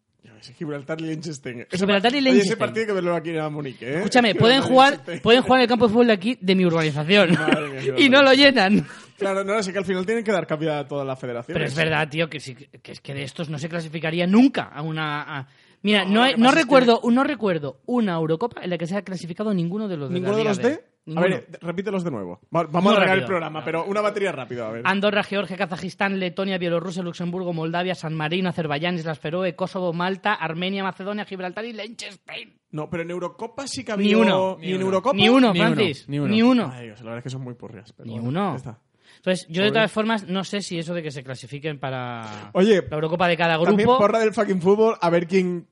[0.59, 1.61] Gibraltar y Liechtenstein.
[1.71, 2.53] Ese Gibraltar y Oye, Liechtenstein.
[2.53, 3.97] ese partido hay que verlo aquí en Munique, ¿eh?
[3.99, 6.65] Escúchame, pueden y jugar, pueden jugar en el campo de fútbol de aquí de mi
[6.65, 7.35] urbanización.
[7.35, 8.01] Madre mía, Gibraltar.
[8.05, 8.89] y no lo llenan.
[9.23, 11.55] Claro, no, así que al final tienen que dar cabida a todas las federaciones.
[11.55, 14.65] Pero es verdad, tío, que, sí- que es que de estos no se clasificaría nunca
[14.65, 15.23] a una...
[15.41, 15.49] a-
[15.85, 19.53] Mira, No, no, hay- recuerdo, no recuerdo una Eurocopa en la que se haya clasificado
[19.53, 20.59] ninguno de los de la ¿Ninguno de los.
[20.59, 20.85] D?
[21.17, 22.39] A ver, repítelos de nuevo.
[22.55, 24.83] Va- Vamos Muy a alargar el programa, pero una batería rápida, a ver.
[24.85, 30.85] Andorra, Georgia, Kazajistán, Letonia, Bielorrusia, Luxemburgo, Moldavia, San Marino, Azerbaiyán, Islas Feroe, Kosovo, Malta, Armenia,
[30.85, 32.55] Macedonia, Gibraltar y Liechtenstein.
[32.71, 34.19] No, pero en Eurocopa sí que Ni había...
[34.19, 34.57] uno.
[34.61, 35.17] Ni, en Eurocopa.
[35.17, 36.09] Ni uno, Ni Francis.
[36.09, 36.29] ni uno.
[36.29, 36.71] Ni uno.
[36.73, 37.93] Ay, Dios, la verdad es que son muy purrias.
[37.93, 38.55] pero Ni bueno, uno.
[38.55, 38.79] está.
[39.17, 42.83] Entonces, yo de todas formas no sé si eso de que se clasifiquen para Oye,
[42.89, 43.99] la Eurocopa de cada También grupo.
[43.99, 45.67] porra del fucking fútbol, a ver quién...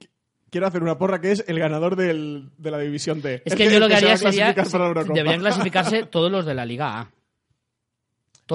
[0.50, 3.40] Quiero hacer una porra que es el ganador del, de la división D.
[3.44, 4.52] Es El que yo lo que haría sería.
[4.52, 5.14] clasificar para la Eurocopa.
[5.14, 7.10] Deberían clasificarse todos los de la Liga A.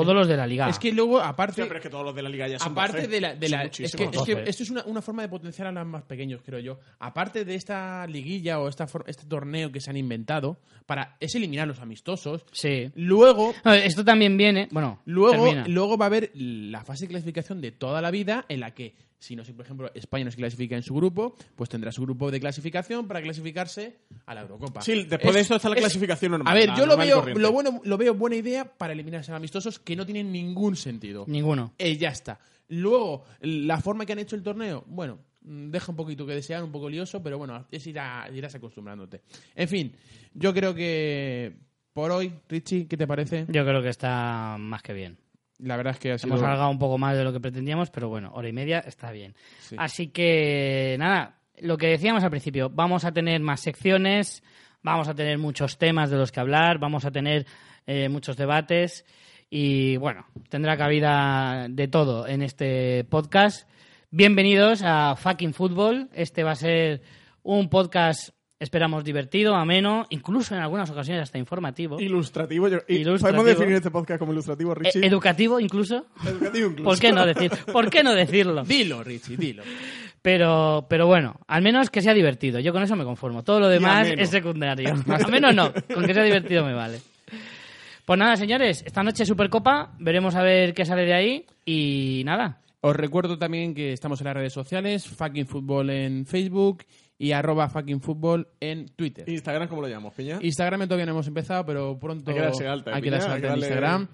[0.04, 0.70] Todos los de la Liga.
[0.70, 1.54] Es que luego, aparte...
[1.62, 3.08] Hostia, pero es que todos los de la liga ya son Aparte 12.
[3.10, 4.16] de la, de la- es, que, muchísimos.
[4.16, 4.50] es que 12.
[4.50, 6.80] esto es una, una forma de potenciar a los más pequeños, creo yo.
[7.00, 11.34] Aparte de esta liguilla o esta for- este torneo que se han inventado, para es
[11.36, 12.46] eliminar los amistosos.
[12.52, 12.92] Sí.
[12.96, 14.68] Luego, No, Esto también viene.
[14.72, 15.68] Bueno, luego, termina.
[15.68, 18.94] luego va a haber la fase de clasificación de toda la vida en la que
[19.26, 22.04] Si no, si por ejemplo España no se clasifica en su grupo, pues tendrá su
[22.04, 23.98] grupo de clasificación para clasificarse
[24.28, 24.82] a la Eurocopa.
[24.82, 27.82] Sí, después de esto está la clasificación normal, A ver, yo lo veo, lo bueno,
[27.84, 31.26] lo veo buena idea para eliminarse a amistosos que no tienen ningún sentido.
[31.28, 31.74] Ninguno.
[31.80, 32.40] Eh, ya está.
[32.68, 36.64] Luego, la forma que han hecho el torneo, bueno, mm, deja un poquito que desear,
[36.64, 39.22] un poco lioso, pero bueno, es ir a- irás acostumbrándote.
[39.56, 39.96] En fin,
[40.36, 41.54] yo creo que
[41.94, 43.46] por hoy, Richie, ¿qué te parece?
[43.50, 45.18] Yo creo que está más que bien.
[45.60, 46.34] La verdad es que ha sido...
[46.34, 49.12] Hemos alargado un poco más de lo que pretendíamos, pero bueno, hora y media está
[49.12, 49.36] bien.
[49.60, 49.76] Sí.
[49.80, 54.44] Así que, nada, lo que decíamos al principio, vamos a tener más secciones,
[54.82, 57.46] vamos a tener muchos temas de los que hablar, vamos a tener
[57.88, 59.06] eh, muchos debates
[59.50, 63.70] y, bueno, tendrá cabida de todo en este podcast.
[64.12, 66.10] Bienvenidos a Fucking Football.
[66.14, 67.02] Este va a ser
[67.44, 68.30] un podcast,
[68.60, 72.00] esperamos, divertido, ameno, incluso en algunas ocasiones hasta informativo.
[72.00, 72.68] Ilustrativo.
[72.68, 73.20] yo- Ilustrativo.
[73.44, 75.06] ¿Podemos definir este podcast como ilustrativo, Eh, Richie?
[75.06, 76.06] educativo incluso.
[76.26, 76.84] Educativo incluso.
[76.90, 77.52] ¿Por qué no decir?
[77.72, 78.64] ¿Por qué no decirlo?
[78.64, 79.64] Dilo, Richie, dilo.
[80.22, 82.60] Pero, pero bueno, al menos que sea divertido.
[82.60, 83.44] Yo con eso me conformo.
[83.44, 84.90] Todo lo demás es secundario.
[85.08, 85.72] Al menos no.
[85.94, 87.00] Con que sea divertido me vale.
[88.06, 88.84] Pues nada, señores.
[88.88, 89.94] Esta noche Supercopa.
[90.00, 91.46] Veremos a ver qué sale de ahí.
[91.64, 92.60] Y nada.
[92.82, 96.84] Os recuerdo también que estamos en las redes sociales, Fucking Fútbol en Facebook
[97.18, 99.28] y arroba Fucking Fútbol en Twitter.
[99.30, 100.40] Instagram, ¿cómo lo llamamos, Piña?
[100.42, 103.56] Instagram todavía no hemos empezado, pero pronto Hay que darse alta, hay que hay en
[103.58, 104.08] Instagram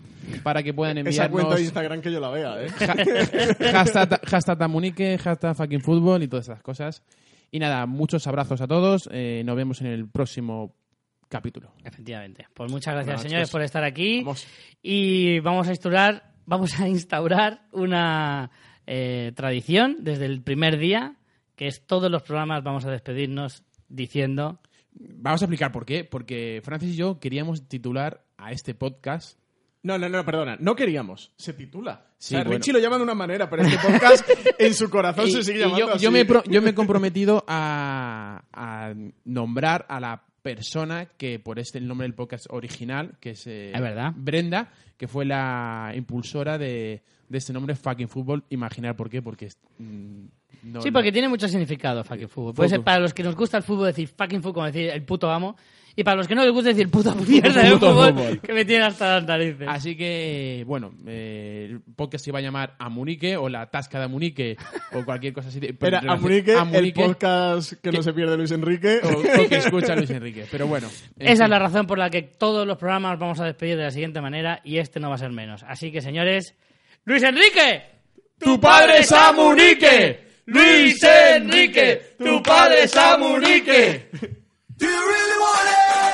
[0.43, 2.69] para que puedan Esa enviarnos cuenta de Instagram que yo la vea, ¿eh?
[3.71, 7.03] hashtag, hashtag Tamunique, hashtag Fucking Fútbol y todas esas cosas.
[7.49, 9.09] Y nada, muchos abrazos a todos.
[9.11, 10.75] eh, nos vemos en el próximo
[11.27, 11.73] capítulo.
[11.83, 12.47] Efectivamente.
[12.53, 14.21] Pues muchas gracias, Bueno, señores, chicos, por estar aquí.
[14.21, 14.45] vamos.
[14.83, 18.51] Y vamos a instaurar, vamos a instaurar una
[18.85, 21.15] eh, tradición desde el primer día,
[21.61, 24.59] que es todos los programas vamos a despedirnos diciendo
[24.95, 26.03] Vamos a explicar por qué.
[26.03, 29.37] Porque Francis y yo queríamos titular a este podcast.
[29.83, 30.57] No, no, no, perdona.
[30.59, 31.31] No queríamos.
[31.37, 32.07] Se titula.
[32.17, 32.57] Sí, o sea, bueno.
[32.57, 34.27] Richie lo llama de una manera, pero este podcast
[34.59, 36.03] en su corazón Y- se sigue y llamando yo, así.
[36.03, 38.93] yo me, pro- yo me he comprometido a, a
[39.23, 43.71] nombrar a la persona que por este el nombre del podcast original, que es, eh,
[43.73, 44.13] Es verdad.
[44.15, 48.43] Brenda, que fue la impulsora de, de este nombre Fucking Fútbol.
[48.49, 50.25] Imaginar por qué, porque es, mm,
[50.63, 52.53] no- sí, porque tiene mucho significado fucking fútbol.
[52.53, 55.03] Puede ser para los que nos gusta el fútbol decir fucking fútbol, como decir el
[55.03, 55.55] puto amo.
[55.93, 58.39] Y para los que no les gusta decir puta mierda Puto fútbol, fútbol.
[58.39, 59.67] que me tiene hasta las narices.
[59.69, 64.05] Así que, bueno, eh, el podcast se iba a llamar Amunique o La Tasca de
[64.05, 64.55] Amunique
[64.93, 65.59] o cualquier cosa así.
[65.59, 69.01] de- Era Amunique, el Amunique podcast que no se pierde Luis Enrique.
[69.03, 69.09] o,
[69.43, 70.45] o que escucha Luis Enrique.
[70.49, 70.87] Pero bueno.
[71.19, 71.43] en Esa fin.
[71.43, 74.21] es la razón por la que todos los programas vamos a despedir de la siguiente
[74.21, 75.61] manera y este no va a ser menos.
[75.67, 76.55] Así que, señores,
[77.03, 77.81] ¡Luis Enrique!
[78.39, 80.30] ¡Tu padre es Amunique!
[80.45, 82.15] ¡Luis Enrique!
[82.17, 84.09] ¡Tu padre es Amunique!
[84.77, 86.10] Do you really want it?